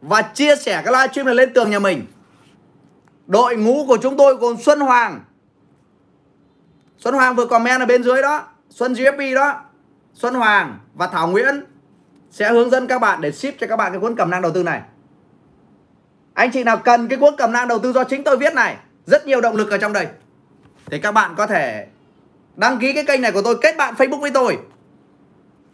[0.00, 2.06] và chia sẻ cái livestream này lên tường nhà mình.
[3.26, 5.20] Đội ngũ của chúng tôi gồm Xuân Hoàng.
[6.98, 9.62] Xuân Hoàng vừa comment ở bên dưới đó, Xuân GFP đó,
[10.14, 11.64] Xuân Hoàng và Thảo Nguyễn
[12.30, 14.52] sẽ hướng dẫn các bạn để ship cho các bạn cái cuốn cẩm năng đầu
[14.52, 14.80] tư này.
[16.34, 18.76] Anh chị nào cần cái cuốn cẩm năng đầu tư do chính tôi viết này
[19.06, 20.06] rất nhiều động lực ở trong đây.
[20.86, 21.86] Thì các bạn có thể
[22.56, 24.58] đăng ký cái kênh này của tôi kết bạn Facebook với tôi.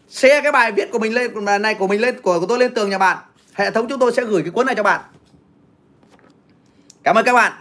[0.08, 2.74] Share cái bài viết của mình lên này của mình lên của, của tôi lên
[2.74, 3.18] tường nhà bạn.
[3.52, 5.00] Hệ thống chúng tôi sẽ gửi cái cuốn này cho bạn.
[7.02, 7.52] Cảm ơn các bạn.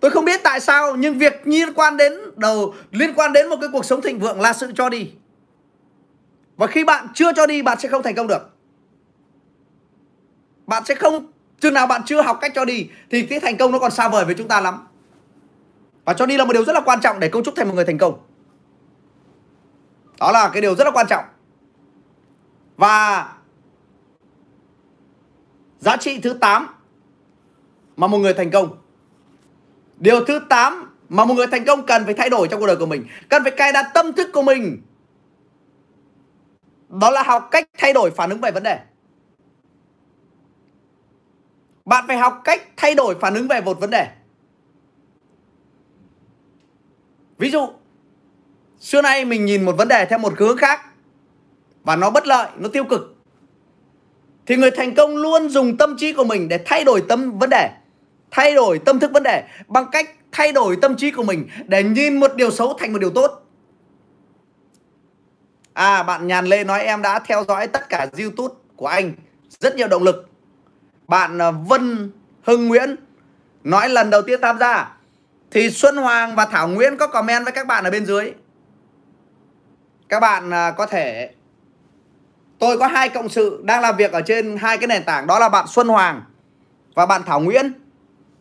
[0.00, 3.56] Tôi không biết tại sao nhưng việc liên quan đến đầu liên quan đến một
[3.60, 5.10] cái cuộc sống thịnh vượng là sự cho đi
[6.58, 8.50] và khi bạn chưa cho đi, bạn sẽ không thành công được.
[10.66, 13.72] Bạn sẽ không, chừng nào bạn chưa học cách cho đi, thì cái thành công
[13.72, 14.86] nó còn xa vời với chúng ta lắm.
[16.04, 17.74] Và cho đi là một điều rất là quan trọng để cấu trúc thành một
[17.74, 18.20] người thành công.
[20.20, 21.24] Đó là cái điều rất là quan trọng.
[22.76, 23.28] Và
[25.78, 26.66] giá trị thứ 8
[27.96, 28.78] mà một người thành công.
[29.96, 32.76] Điều thứ 8 mà một người thành công cần phải thay đổi trong cuộc đời
[32.76, 33.06] của mình.
[33.28, 34.82] Cần phải cài đặt tâm thức của mình
[36.88, 38.78] đó là học cách thay đổi phản ứng về vấn đề
[41.88, 44.08] Bạn phải học cách thay đổi phản ứng về một vấn đề.
[47.38, 47.68] Ví dụ,
[48.80, 50.80] xưa nay mình nhìn một vấn đề theo một hướng khác
[51.84, 53.16] và nó bất lợi, nó tiêu cực.
[54.46, 57.50] Thì người thành công luôn dùng tâm trí của mình để thay đổi tâm vấn
[57.50, 57.70] đề,
[58.30, 61.82] thay đổi tâm thức vấn đề bằng cách thay đổi tâm trí của mình để
[61.82, 63.47] nhìn một điều xấu thành một điều tốt.
[65.78, 69.12] À bạn Nhàn Lê nói em đã theo dõi tất cả YouTube của anh
[69.60, 70.28] rất nhiều động lực.
[71.08, 72.10] Bạn à, Vân
[72.42, 72.96] Hưng Nguyễn
[73.64, 74.96] nói lần đầu tiên tham gia
[75.50, 78.32] thì Xuân Hoàng và Thảo Nguyễn có comment với các bạn ở bên dưới.
[80.08, 81.30] Các bạn à, có thể
[82.58, 85.38] tôi có hai cộng sự đang làm việc ở trên hai cái nền tảng đó
[85.38, 86.22] là bạn Xuân Hoàng
[86.94, 87.72] và bạn Thảo Nguyễn.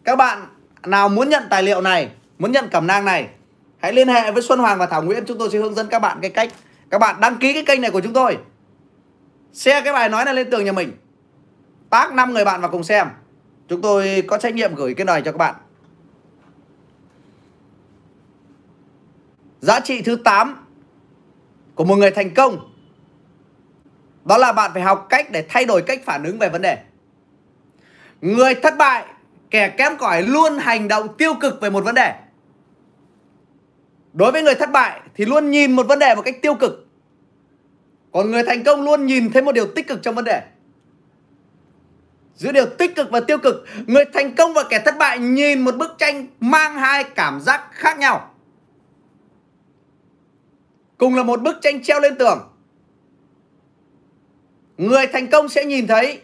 [0.04, 0.48] Các bạn
[0.86, 3.30] nào muốn nhận tài liệu này, muốn nhận cẩm nang này,
[3.78, 6.00] hãy liên hệ với Xuân Hoàng và Thảo Nguyễn, chúng tôi sẽ hướng dẫn các
[6.00, 6.50] bạn cái cách
[6.90, 8.38] các bạn đăng ký cái kênh này của chúng tôi.
[9.54, 10.98] Share cái bài nói này lên tường nhà mình.
[11.90, 13.08] Tác 5 người bạn vào cùng xem.
[13.68, 15.56] Chúng tôi có trách nhiệm gửi cái này cho các bạn.
[19.62, 20.66] Giá trị thứ 8
[21.76, 22.74] của một người thành công
[24.26, 26.78] đó là bạn phải học cách để thay đổi cách phản ứng về vấn đề.
[28.22, 29.06] Người thất bại,
[29.50, 32.14] kẻ kém cỏi luôn hành động tiêu cực về một vấn đề.
[34.18, 36.88] Đối với người thất bại thì luôn nhìn một vấn đề một cách tiêu cực.
[38.12, 40.42] Còn người thành công luôn nhìn thấy một điều tích cực trong vấn đề.
[42.36, 45.62] Giữa điều tích cực và tiêu cực, người thành công và kẻ thất bại nhìn
[45.62, 48.34] một bức tranh mang hai cảm giác khác nhau.
[50.98, 52.40] Cùng là một bức tranh treo lên tường.
[54.78, 56.22] Người thành công sẽ nhìn thấy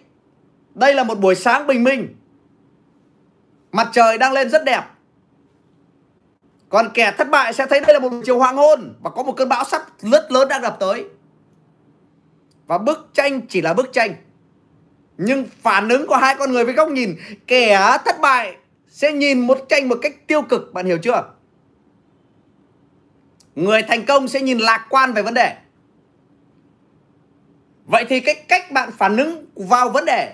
[0.75, 2.15] đây là một buổi sáng bình minh.
[3.71, 4.83] Mặt trời đang lên rất đẹp.
[6.73, 9.33] Còn kẻ thất bại sẽ thấy đây là một chiều hoàng hôn và có một
[9.37, 11.05] cơn bão sắp rất lớn đang đập tới.
[12.67, 14.15] Và bức tranh chỉ là bức tranh.
[15.17, 17.15] Nhưng phản ứng của hai con người với góc nhìn
[17.47, 18.55] kẻ thất bại
[18.87, 21.23] sẽ nhìn một tranh một cách tiêu cực, bạn hiểu chưa?
[23.55, 25.55] Người thành công sẽ nhìn lạc quan về vấn đề.
[27.85, 30.33] Vậy thì cái cách bạn phản ứng vào vấn đề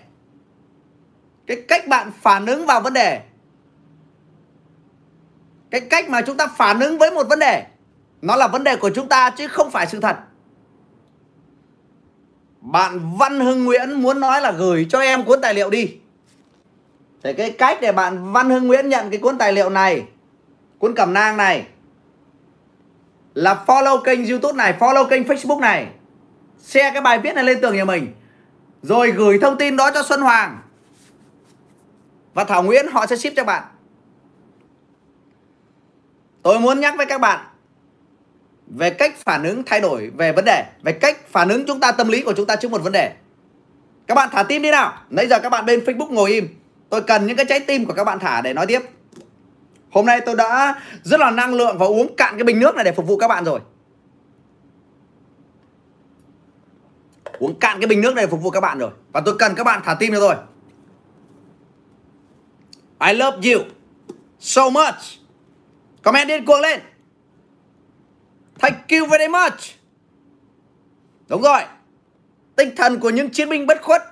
[1.47, 3.21] cái cách bạn phản ứng vào vấn đề
[5.71, 7.65] cái cách mà chúng ta phản ứng với một vấn đề,
[8.21, 10.17] nó là vấn đề của chúng ta chứ không phải sự thật.
[12.61, 15.97] Bạn Văn Hưng Nguyễn muốn nói là gửi cho em cuốn tài liệu đi.
[17.23, 20.03] Thì cái cách để bạn Văn Hưng Nguyễn nhận cái cuốn tài liệu này,
[20.77, 21.67] cuốn cẩm nang này,
[23.33, 25.87] là follow kênh youtube này, follow kênh facebook này.
[26.61, 28.13] Share cái bài viết này lên tường nhà mình,
[28.81, 30.59] rồi gửi thông tin đó cho Xuân Hoàng.
[32.33, 33.63] Và Thảo Nguyễn họ sẽ ship cho bạn
[36.49, 37.45] tôi muốn nhắc với các bạn
[38.67, 41.91] về cách phản ứng thay đổi về vấn đề, về cách phản ứng chúng ta
[41.91, 43.13] tâm lý của chúng ta trước một vấn đề.
[44.07, 44.93] Các bạn thả tim đi nào.
[45.09, 46.47] Nãy giờ các bạn bên Facebook ngồi im.
[46.89, 48.81] Tôi cần những cái trái tim của các bạn thả để nói tiếp.
[49.91, 52.83] Hôm nay tôi đã rất là năng lượng và uống cạn cái bình nước này
[52.83, 53.59] để phục vụ các bạn rồi.
[57.39, 58.91] Uống cạn cái bình nước này để phục vụ các bạn rồi.
[59.11, 60.35] Và tôi cần các bạn thả tim cho tôi.
[63.07, 63.63] I love you
[64.39, 65.18] so much
[66.09, 66.79] comment điên cuồng lên
[68.59, 69.59] Thank you very much.
[71.27, 71.61] Đúng rồi.
[72.55, 74.03] Tinh thần của những chiến binh bất khuất.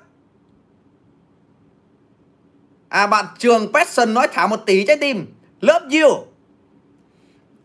[2.89, 5.33] À bạn Trường Pesson nói thả một tỷ trái tim.
[5.61, 6.25] Love you.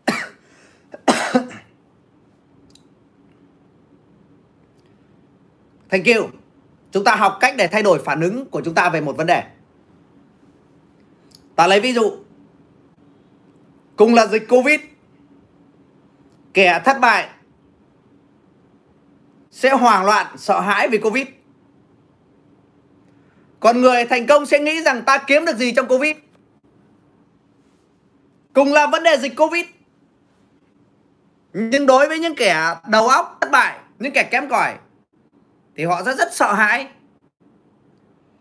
[5.89, 6.29] Thank you.
[6.91, 9.27] Chúng ta học cách để thay đổi phản ứng của chúng ta về một vấn
[9.27, 9.43] đề.
[11.55, 12.11] Ta lấy ví dụ.
[13.95, 14.79] Cùng là dịch Covid.
[16.53, 17.29] Kẻ thất bại
[19.51, 21.27] sẽ hoảng loạn, sợ hãi vì covid.
[23.59, 26.15] Còn người thành công sẽ nghĩ rằng ta kiếm được gì trong covid?
[28.53, 29.65] Cùng là vấn đề dịch covid.
[31.53, 34.75] Nhưng đối với những kẻ đầu óc thất bại, những kẻ kém cỏi,
[35.75, 36.87] thì họ rất rất sợ hãi.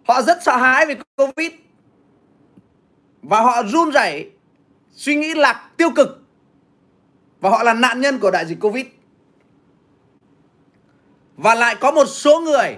[0.09, 1.53] Họ rất sợ hãi vì covid.
[3.23, 4.31] Và họ run rẩy
[4.93, 6.23] suy nghĩ lạc tiêu cực
[7.41, 8.87] và họ là nạn nhân của đại dịch Covid.
[11.37, 12.77] Và lại có một số người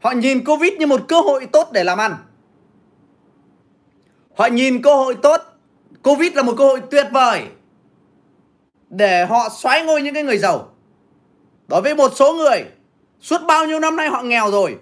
[0.00, 2.16] họ nhìn Covid như một cơ hội tốt để làm ăn.
[4.34, 5.40] Họ nhìn cơ hội tốt,
[6.02, 7.46] Covid là một cơ hội tuyệt vời
[8.88, 10.68] để họ xoáy ngôi những cái người giàu.
[11.68, 12.64] Đối với một số người,
[13.20, 14.78] suốt bao nhiêu năm nay họ nghèo rồi.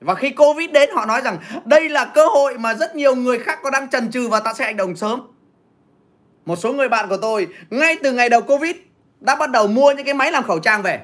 [0.00, 3.38] Và khi Covid đến, họ nói rằng đây là cơ hội mà rất nhiều người
[3.38, 5.20] khác có đang trần trừ và ta sẽ hành động sớm
[6.48, 8.76] một số người bạn của tôi, ngay từ ngày đầu Covid,
[9.20, 11.00] đã bắt đầu mua những cái máy làm khẩu trang về.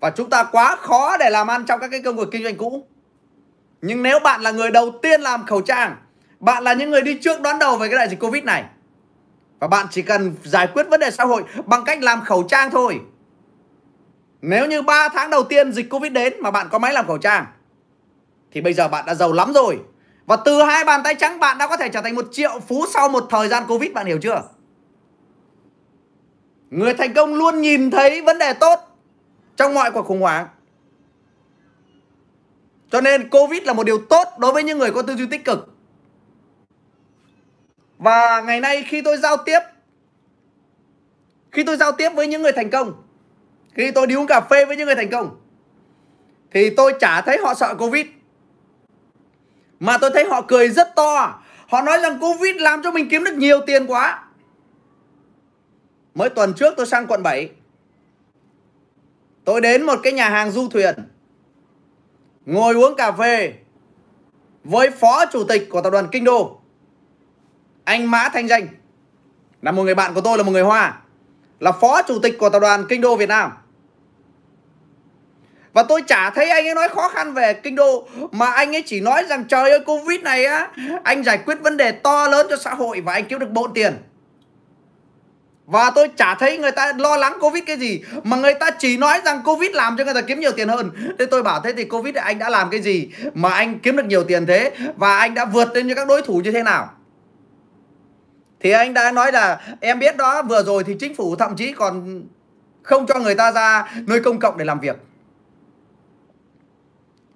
[0.00, 2.56] Và chúng ta quá khó để làm ăn trong các cái công việc kinh doanh
[2.56, 2.86] cũ.
[3.82, 5.96] Nhưng nếu bạn là người đầu tiên làm khẩu trang,
[6.40, 8.64] Bạn là những người đi trước đón đầu về cái đại dịch Covid này
[9.58, 12.70] Và bạn chỉ cần giải quyết vấn đề xã hội Bằng cách làm khẩu trang
[12.70, 13.00] thôi
[14.42, 17.18] nếu như 3 tháng đầu tiên dịch Covid đến Mà bạn có máy làm khẩu
[17.18, 17.46] trang
[18.52, 19.78] Thì bây giờ bạn đã giàu lắm rồi.
[20.26, 22.84] Và từ hai bàn tay trắng bạn đã có thể trở thành một triệu phú
[22.94, 24.42] sau một thời gian Covid Bạn hiểu chưa?
[26.70, 28.78] Người thành công luôn nhìn thấy vấn đề tốt
[29.56, 30.46] Trong mọi cuộc khủng hoảng.
[32.90, 35.44] Cho nên Covid là một điều tốt đối với những người có tư duy tích
[35.44, 35.68] cực.
[37.98, 39.60] Và ngày nay khi tôi giao tiếp
[41.52, 43.02] khi tôi giao tiếp với những người thành công,
[43.74, 45.40] khi tôi đi uống cà phê với những người thành công,
[46.50, 48.06] thì tôi chả thấy họ sợ Covid.
[49.80, 51.42] Mà tôi thấy họ cười rất to.
[51.68, 54.24] Họ nói rằng Covid làm cho mình kiếm được nhiều tiền quá.
[56.14, 57.50] Mới tuần trước tôi sang quận 7.
[59.44, 60.94] Tôi đến một cái nhà hàng du thuyền,
[62.46, 63.54] ngồi uống cà phê
[64.64, 66.60] với phó chủ tịch của tập đoàn Kinh Đô,
[67.84, 68.66] anh Mã Thanh Danh
[69.62, 71.00] là một người bạn của tôi, là một người Hoa,
[71.60, 73.52] là phó chủ tịch của tập đoàn Kinh Đô Việt Nam
[75.72, 78.82] và tôi chả thấy anh ấy nói khó khăn về kinh đô, Mà anh ấy
[78.82, 80.68] chỉ nói rằng, trời ơi, Covid này á,
[81.02, 83.70] Anh giải quyết vấn đề to lớn cho xã hội Và anh kiếm được bộn
[83.74, 83.96] tiền.
[85.66, 88.96] Và tôi chả thấy người ta lo lắng Covid cái gì, Mà người ta chỉ
[88.96, 90.90] nói rằng Covid làm cho người ta kiếm nhiều tiền hơn.
[91.18, 94.06] Thế tôi bảo, thế thì Covid anh đã làm cái gì Mà anh kiếm được
[94.06, 94.72] nhiều tiền thế?
[94.96, 96.90] Và anh đã vượt lên như các đối thủ như thế nào?
[98.60, 101.72] Thì anh đã nói là, Em biết đó, vừa rồi thì chính phủ thậm chí
[101.72, 102.22] còn
[102.82, 104.96] Không cho người ta ra nơi công cộng để làm việc.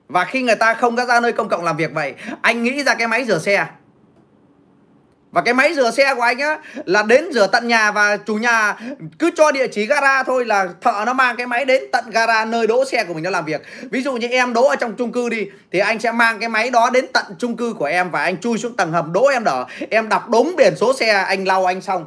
[0.09, 2.83] Và khi người ta không có ra nơi công cộng làm việc vậy, Anh nghĩ
[2.83, 3.67] ra cái máy rửa xe
[5.33, 8.35] và cái máy rửa xe của anh á, là đến rửa tận nhà và chủ
[8.35, 8.77] nhà
[9.19, 12.45] cứ cho địa chỉ gara thôi là thợ nó mang cái máy đến tận gara
[12.45, 13.63] nơi đỗ xe của mình nó làm việc.
[13.91, 16.49] Ví dụ như em đỗ ở trong chung cư đi, thì anh sẽ mang cái
[16.49, 19.27] máy đó đến tận chung cư của em và anh chui xuống tầng hầm đỗ
[19.27, 19.65] em đỡ.
[19.91, 22.05] Em đọc đúng biển số xe, anh lau anh xong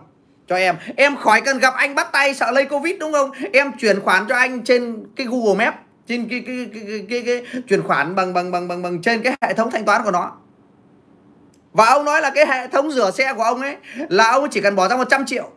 [0.48, 3.72] cho em em khỏi cần gặp anh bắt tay sợ lây covid đúng không em
[3.72, 5.78] chuyển khoản cho anh trên cái google maps
[6.10, 9.22] trên cái cái cái, cái, cái, cái chuyển khoản bằng bằng bằng bằng bằng trên
[9.22, 10.32] cái hệ thống thanh toán của nó
[11.74, 13.76] và ông nói là cái hệ thống rửa xe của ông ấy
[14.10, 15.50] là ông chỉ cần bỏ ra 100 triệu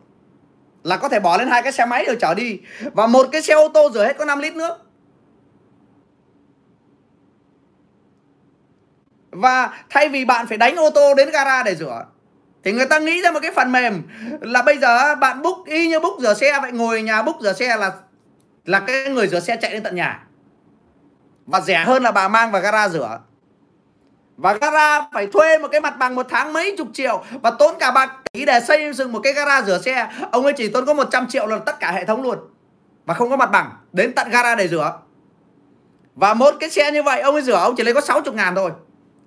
[0.83, 2.59] là có thể bỏ lên hai cái xe máy rồi chở đi
[2.93, 4.77] và một cái xe ô tô rửa hết có 5 lít nước.
[9.31, 12.05] Và thay vì bạn phải đánh ô tô đến gara để rửa
[12.63, 14.03] thì người ta nghĩ ra một cái phần mềm
[14.41, 17.53] là bây giờ bạn book y như book rửa xe vậy ngồi nhà book rửa
[17.53, 17.91] xe là
[18.65, 20.27] là cái người rửa xe chạy đến tận nhà.
[21.45, 23.19] Và rẻ hơn là bà mang vào gara rửa.
[24.37, 27.75] Và gara phải thuê một cái mặt bằng một tháng mấy chục triệu Và tốn
[27.79, 30.09] cả bạc tỷ để xây dựng một cái gara rửa xe.
[30.31, 32.37] Ông ấy chỉ tốn có 100 triệu là tất cả hệ thống luôn.
[33.05, 34.99] Và không có mặt bằng Đến tận gara để rửa.
[36.15, 38.55] Và một cái xe như vậy, ông ấy rửa, ông chỉ lấy có 60 ngàn
[38.55, 38.71] thôi.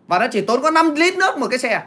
[0.06, 1.82] Và nó chỉ tốn có 5 lít nước một cái xe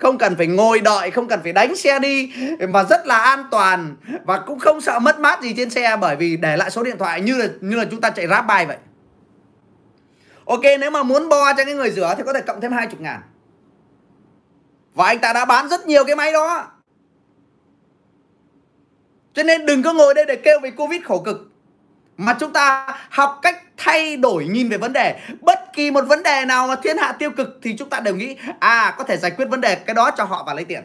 [0.00, 2.32] không cần phải ngồi đợi, không cần phải đánh xe đi
[2.72, 3.96] và rất là an toàn.
[4.24, 6.98] Và cũng không sợ mất mát gì trên xe, bởi vì để lại số điện
[6.98, 8.76] thoại như là như là chúng ta chạy ráp bài vậy.
[10.44, 12.96] Ok, nếu mà muốn bo cho cái người rửa thì có thể cộng thêm 20
[12.98, 13.20] ngàn.
[14.94, 16.66] Và anh ta đã bán rất nhiều cái máy đó.
[19.34, 21.49] Cho nên đừng có ngồi đây để kêu về Covid khổ cực.
[22.20, 25.20] Mà chúng ta học cách thay đổi nhìn về vấn đề.
[25.40, 28.16] Bất kỳ một vấn đề nào mà thiên hạ tiêu cực Thì chúng ta đều
[28.16, 30.82] nghĩ À có thể giải quyết vấn đề cái đó cho họ và lấy tiền.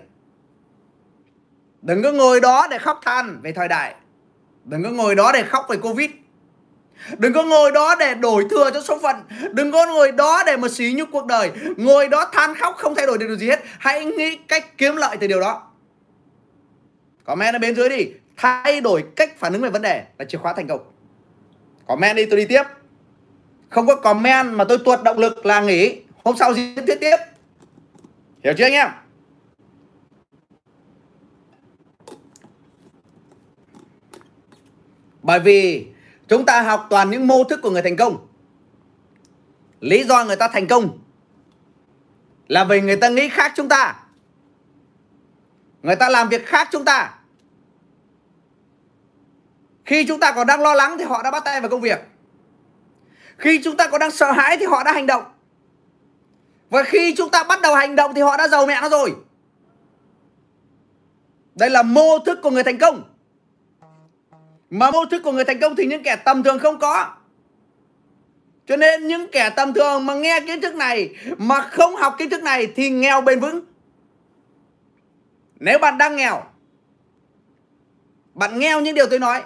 [1.81, 3.95] Đừng có ngồi đó để khóc than về thời đại.
[4.65, 6.09] Đừng có ngồi đó để khóc về Covid.
[7.17, 9.15] Đừng có ngồi đó để đổi thừa cho số phận.
[9.51, 11.51] Đừng có ngồi đó để mà xí nhục cuộc đời.
[11.77, 13.59] Ngồi đó than khóc không thay đổi được điều gì hết.
[13.79, 15.67] Hãy nghĩ cách kiếm lợi từ điều đó.
[17.23, 18.07] Comment ở bên dưới đi.
[18.37, 20.94] Thay đổi cách phản ứng về vấn đề là chìa khóa thành công.
[21.87, 22.63] Comment đi, tôi đi tiếp
[23.69, 27.17] Không có comment mà tôi tuột động lực là nghỉ Hôm sau diễn thuyết tiếp
[28.43, 28.89] Hiểu chưa anh em
[35.21, 35.87] Bởi vì
[36.27, 38.27] Chúng ta học toàn những mô thức của người thành công.
[39.79, 40.99] Lý do người ta thành công
[42.47, 43.95] là vì người ta nghĩ khác chúng ta.
[45.83, 47.13] Người ta làm việc khác chúng ta.
[49.85, 51.99] Khi chúng ta còn đang lo lắng thì họ đã bắt tay vào công việc.
[53.37, 55.23] Khi chúng ta còn đang sợ hãi thì họ đã hành động.
[56.69, 59.15] Và khi chúng ta bắt đầu hành động thì họ đã giàu mẹ nó rồi.
[61.55, 63.03] Đây là mô thức của người thành công.
[64.69, 67.15] Mà mô thức của người thành công thì những kẻ tầm thường không có.
[68.67, 72.29] Cho nên những kẻ tầm thường mà nghe kiến thức này mà không học kiến
[72.29, 73.61] thức này thì nghèo bền vững.
[75.59, 76.43] Nếu bạn đang nghèo,
[78.33, 79.43] bạn nghèo những điều tôi nói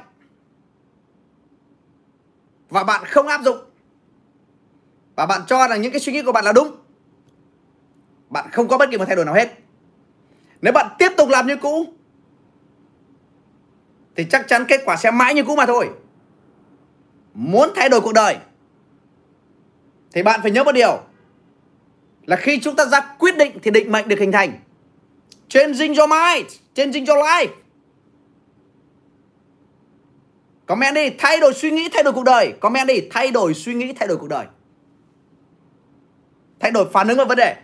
[2.70, 3.58] và bạn không áp dụng.
[5.16, 6.76] Và bạn cho rằng những cái suy nghĩ của bạn là đúng.
[8.30, 9.50] Bạn không có bất kỳ một thay đổi nào hết.
[10.62, 11.86] Nếu bạn tiếp tục làm như cũ,
[14.16, 15.90] thì chắc chắn kết quả sẽ mãi như cũ mà thôi.
[17.34, 18.38] Muốn thay đổi cuộc đời,
[20.12, 21.00] thì bạn phải nhớ một điều
[22.26, 24.60] là khi chúng ta ra quyết định thì định mệnh được hình thành.
[25.48, 27.48] Changing your mind, changing your life
[30.70, 32.54] comment đi, thay đổi suy nghĩ, thay đổi cuộc đời.
[32.60, 34.46] Comment đi, thay đổi suy nghĩ, thay đổi cuộc đời.
[36.60, 37.56] Thay đổi phản ứng vào vấn đề.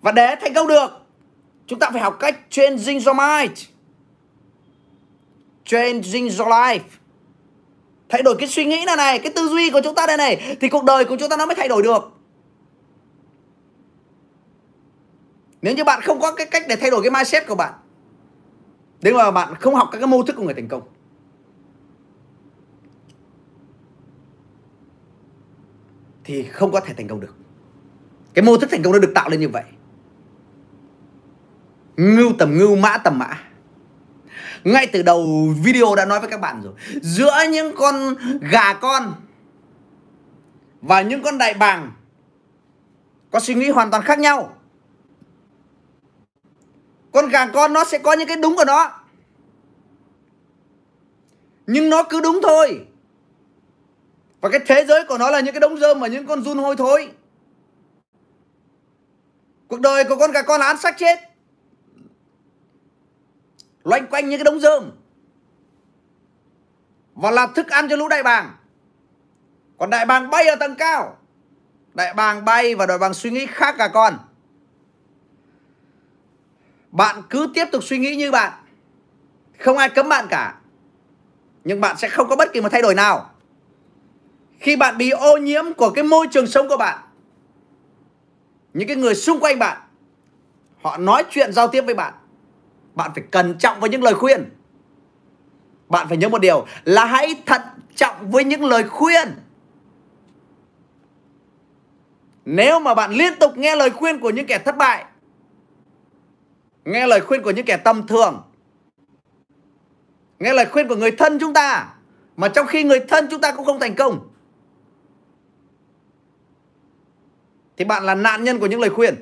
[0.00, 0.90] Và để thành công được,
[1.66, 3.64] chúng ta phải học cách changing your mind.
[5.64, 6.80] Changing your life.
[8.08, 10.56] Thay đổi cái suy nghĩ này này, cái tư duy của chúng ta đây này,
[10.60, 12.12] thì cuộc đời của chúng ta nó mới thay đổi được.
[15.62, 17.72] Nếu như bạn không có cái cách để thay đổi cái mindset của bạn,
[19.00, 20.93] nếu mà bạn không học các cái mô thức của người thành công
[26.24, 27.34] thì không có thể thành công được.
[28.34, 29.64] Cái mô thức thành công nó được tạo lên như vậy.
[31.96, 33.38] Ngưu tầm ngưu, mã tầm mã.
[34.64, 36.72] Ngay từ đầu video đã nói với các bạn rồi,
[37.02, 39.14] giữa những con gà con
[40.82, 41.92] và những con đại bàng
[43.30, 44.56] có suy nghĩ hoàn toàn khác nhau.
[47.12, 48.90] Con gà con nó sẽ có những cái đúng của nó
[51.66, 52.86] nhưng nó cứ đúng thôi
[54.44, 56.58] và cái thế giới của nó là những cái đống rơm và những con run
[56.58, 57.10] hôi thối.
[59.68, 61.18] Cuộc đời của con gà con là ăn xác chết.
[63.84, 64.90] Loanh quanh những cái đống rơm.
[67.14, 68.56] Và là thức ăn cho lũ đại bàng.
[69.78, 71.16] Còn đại bàng bay ở tầng cao.
[71.94, 74.18] Đại bàng bay và đại bàng suy nghĩ khác cả con.
[76.90, 78.52] Bạn cứ tiếp tục suy nghĩ như bạn.
[79.58, 80.60] Không ai cấm bạn cả.
[81.64, 83.33] Nhưng bạn sẽ không có bất kỳ một thay đổi nào
[84.64, 86.98] khi bạn bị ô nhiễm của cái môi trường sống của bạn,
[88.74, 89.78] những cái người xung quanh bạn,
[90.82, 92.14] họ nói chuyện giao tiếp với bạn
[92.94, 94.50] bạn phải cẩn trọng với những lời khuyên.
[95.88, 97.60] Bạn phải nhớ một điều là hãy thận
[97.94, 99.34] trọng với những lời khuyên.
[102.44, 105.04] Nếu mà bạn liên tục nghe lời khuyên của những kẻ thất bại,
[106.84, 108.42] nghe lời khuyên của những kẻ tầm thường,
[110.38, 111.94] nghe lời khuyên của người thân chúng ta,
[112.36, 114.33] mà trong khi người thân chúng ta cũng không thành công
[117.76, 119.14] thì bạn là nạn nhân của những lời khuyên.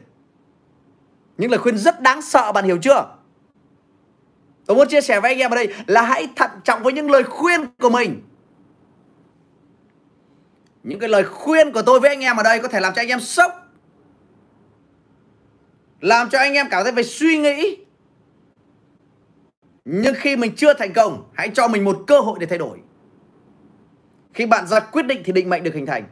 [1.39, 3.15] Những lời khuyên rất đáng sợ, bạn hiểu chưa?
[4.66, 7.11] Tôi muốn chia sẻ với anh em ở đây là hãy thận trọng với những
[7.11, 8.23] lời khuyên của mình.
[10.83, 13.03] Những cái lời khuyên của tôi với anh em ở đây có thể làm cho
[13.03, 13.53] anh em sốc.
[16.01, 17.77] Làm cho anh em cảm thấy phải suy nghĩ.
[19.85, 22.79] Nhưng khi mình chưa thành công, hãy cho mình một cơ hội để thay đổi.
[24.35, 26.05] Khi bạn ra quyết định thì định mệnh được hình thành.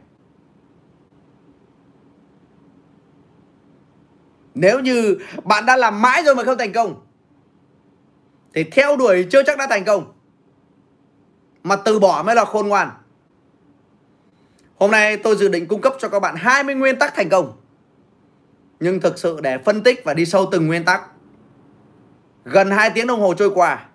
[4.55, 7.05] Nếu như bạn đã làm mãi rồi mà không thành công,
[8.53, 10.13] thì theo đuổi chưa chắc đã thành công,
[11.63, 12.89] mà từ bỏ mới là khôn ngoan.
[14.75, 17.53] Hôm nay tôi dự định cung cấp cho các bạn 20 nguyên tắc thành công,
[18.79, 21.01] nhưng thực sự để phân tích và đi sâu từng nguyên tắc.
[22.45, 23.85] Gần 2 tiếng đồng hồ trôi qua,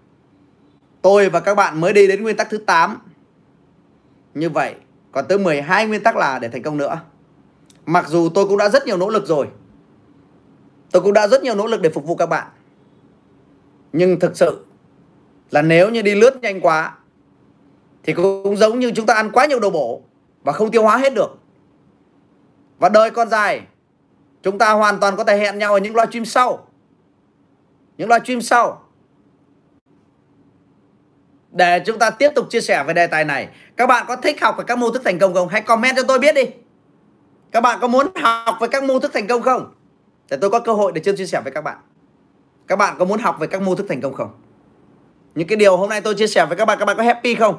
[1.02, 2.98] Tôi và các bạn mới đi đến nguyên tắc thứ 8
[4.34, 4.74] Như vậy,
[5.12, 7.00] Còn tới 12 nguyên tắc là để thành công nữa.
[7.86, 9.48] Mặc dù tôi cũng đã rất nhiều nỗ lực rồi
[10.92, 12.46] Tôi cũng đã rất nhiều nỗ lực để phục vụ các bạn
[13.92, 14.64] Nhưng thực sự
[15.50, 16.96] Là nếu như đi lướt nhanh quá,
[18.02, 20.02] Thì cũng giống như chúng ta ăn quá nhiều đồ bổ
[20.42, 21.38] Và không tiêu hóa hết được
[22.78, 23.62] Và đời còn dài,
[24.46, 26.66] Chúng ta hoàn toàn có thể hẹn nhau ở những live stream sau.
[27.98, 28.82] Những live stream sau.
[31.50, 33.48] Để chúng ta tiếp tục chia sẻ về đề tài này.
[33.76, 35.48] Các bạn có thích học về các mô thức thành công không?
[35.48, 36.42] Hãy comment cho tôi biết đi.
[37.50, 39.74] Các bạn có muốn học về các mô thức thành công không?
[40.30, 41.78] Để tôi có cơ hội để chia sẻ với các bạn.
[42.66, 44.30] Các bạn có muốn học về các mô thức thành công không?
[45.34, 47.34] Những cái điều hôm nay tôi chia sẻ với các bạn, các bạn có happy
[47.34, 47.56] không?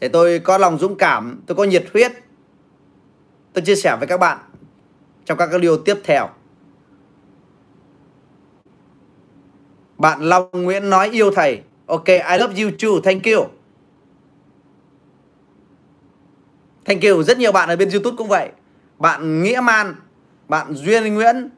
[0.00, 2.12] Để tôi có lòng dũng cảm, tôi có nhiệt huyết.
[3.52, 4.38] Tôi chia sẻ với các bạn
[5.24, 6.28] trong các cái điều tiếp theo.
[9.98, 11.62] Bạn Long Nguyễn nói yêu thầy.
[11.86, 13.00] Ok, I love you too.
[13.04, 13.46] Thank you.
[16.84, 17.22] Thank you.
[17.22, 18.50] Rất nhiều bạn ở bên YouTube cũng vậy.
[18.98, 19.94] Bạn Nghĩa Man,
[20.52, 21.50] bạn Duyên Nguyễn,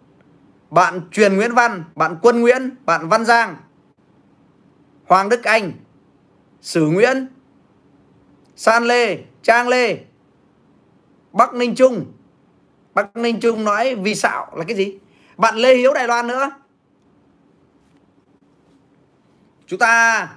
[0.70, 3.56] bạn Truyền Nguyễn Văn, bạn Quân Nguyễn, bạn Văn Giang,
[5.04, 5.72] Hoàng Đức Anh,
[6.60, 7.26] Sử Nguyễn,
[8.56, 9.98] San Lê, Trang Lê,
[11.32, 12.12] Bắc Ninh Trung,
[12.94, 14.98] Bắc Ninh Trung nói vì sao là cái gì?
[15.36, 16.50] Bạn Lê Hiếu Đài Loan nữa.
[19.66, 20.28] Chúng ta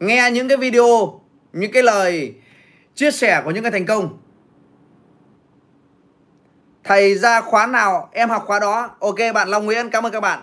[0.00, 1.20] nghe những cái video,
[1.52, 2.34] những cái lời
[2.94, 4.21] chia sẻ của những cái thành công
[6.84, 8.90] thầy ra khóa nào, em học khóa đó.
[9.00, 10.40] Ok, bạn Long Nguyễn, cảm ơn các bạn.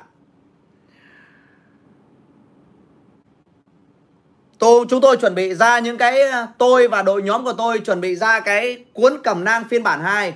[4.59, 7.79] Tôi, chúng tôi chuẩn bị ra những cái ờ, tôi và đội nhóm của tôi
[7.79, 10.33] chuẩn bị ra cái cuốn cẩm nang phiên bản 2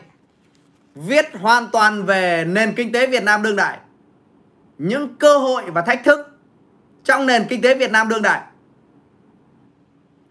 [0.95, 3.77] viết hoàn toàn về nền kinh tế Việt Nam đương đại.
[4.77, 6.39] Những cơ hội và thách thức
[7.03, 8.41] trong nền kinh tế Việt Nam đương đại.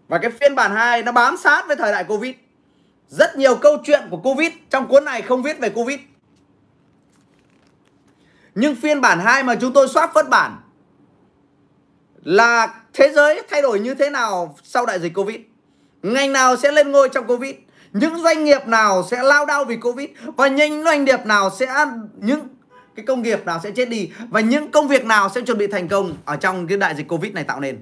[0.07, 2.35] Và cái phiên bản 2 nó bám sát với thời đại Covid
[3.17, 5.99] rất nhiều câu chuyện của Covid, trong cuốn này không viết về Covid
[8.55, 10.57] nhưng phiên bản 2 mà chúng tôi soát xuất bản
[12.23, 15.37] là thế giới thay đổi như thế nào sau đại dịch Covid.
[16.03, 17.55] Ngành nào sẽ lên ngôi trong Covid.
[17.93, 20.09] Những doanh nghiệp nào sẽ lao đao vì Covid.
[20.37, 21.85] Và những doanh nghiệp nào sẽ,
[22.15, 22.47] những
[22.95, 24.11] cái công nghiệp nào sẽ chết đi.
[24.29, 27.07] Và những công việc nào sẽ chuẩn bị thành công ở trong cái đại dịch
[27.07, 27.79] Covid này tạo nên.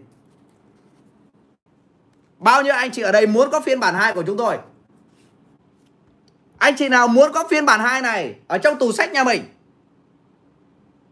[2.37, 4.57] Bao nhiêu anh chị ở đây muốn có phiên bản 2 của chúng tôi?
[6.61, 9.43] Anh chị nào muốn có phiên bản 2 này ở trong tủ sách nhà mình?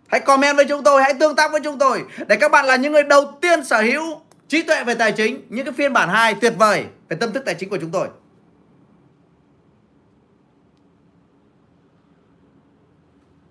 [0.08, 2.76] Hãy comment với chúng tôi, hãy tương tác với chúng tôi để các bạn là
[2.76, 6.10] những người đầu tiên sở hữu trí tuệ về tài chính, những cái phiên bản
[6.10, 8.08] 2 tuyệt vời về tâm thức tài chính của chúng tôi.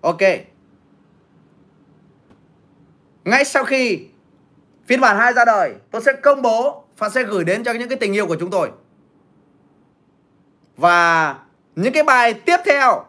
[0.01, 0.21] Ok.
[3.25, 4.07] Ngay sau khi
[4.85, 7.89] phiên bản 2 ra đời, tôi sẽ công bố và sẽ gửi đến cho những
[7.89, 8.71] cái tình yêu của chúng tôi.
[10.77, 11.35] Và
[11.75, 13.05] những cái bài tiếp theo,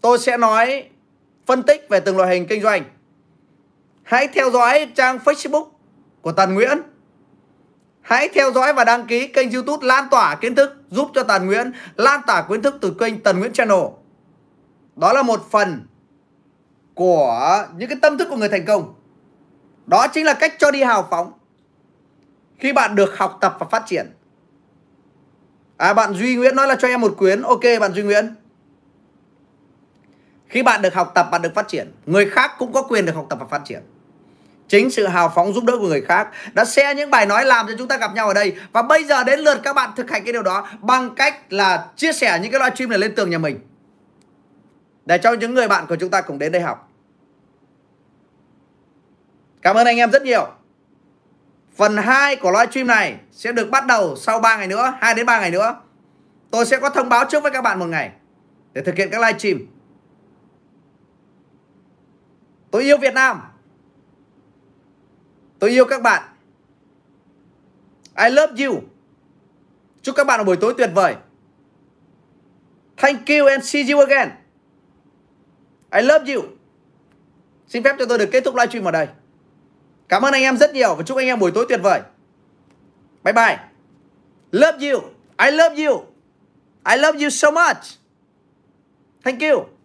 [0.00, 0.88] tôi sẽ nói
[1.46, 2.84] phân tích về từng loại hình kinh doanh.
[4.02, 5.68] Hãy theo dõi trang Facebook
[6.22, 6.78] của Tần Nguyễn.
[8.00, 11.46] Hãy theo dõi và đăng ký kênh YouTube lan tỏa kiến thức, giúp cho Tần
[11.46, 13.84] Nguyễn lan tỏa kiến thức từ kênh Tần Nguyễn Channel.
[14.96, 15.86] Đó là một phần
[16.94, 18.94] của những cái tâm thức của người thành công.
[19.86, 21.32] Đó chính là cách cho đi hào phóng.
[22.58, 24.12] Khi bạn được học tập và phát triển.
[25.78, 27.42] À bạn Duy Nguyễn nói là cho em một quyển.
[27.42, 28.34] Ok bạn Duy Nguyễn.
[30.48, 31.92] Khi bạn được học tập, bạn được phát triển.
[32.06, 33.82] Người khác cũng có quyền được học tập và phát triển.
[34.68, 37.66] Chính sự hào phóng giúp đỡ của người khác đã share những bài nói làm
[37.66, 38.56] cho chúng ta gặp nhau ở đây.
[38.72, 41.86] Và bây giờ đến lượt các bạn thực hành cái điều đó bằng cách là
[41.96, 43.60] chia sẻ những cái live stream này lên tường nhà mình.
[45.06, 46.90] Để cho những người bạn của chúng ta cùng đến đây học.
[49.62, 50.46] Cảm ơn anh em rất nhiều.
[51.78, 55.14] Phần 2 của live stream này sẽ được bắt đầu sau 3 ngày nữa, 2
[55.14, 55.80] đến 3 ngày nữa.
[56.50, 58.12] Tôi sẽ có thông báo trước với các bạn một ngày
[58.72, 59.58] để thực hiện các live stream.
[62.70, 63.40] Tôi yêu Việt Nam.
[65.58, 66.22] Tôi yêu các bạn.
[68.24, 68.80] I love you.
[70.02, 71.14] Chúc các bạn một buổi tối tuyệt vời.
[72.96, 74.30] Thank you and see you again.
[75.92, 76.42] I love you.
[77.68, 79.06] Xin phép cho tôi được kết thúc livestream ở đây.
[80.08, 82.00] Cảm ơn anh em rất nhiều và chúc anh em buổi tối tuyệt vời.
[83.24, 83.58] Bye bye.
[84.52, 85.00] Love you.
[85.38, 86.04] I love you.
[86.84, 87.98] I love you so much.
[89.24, 89.77] Thank you.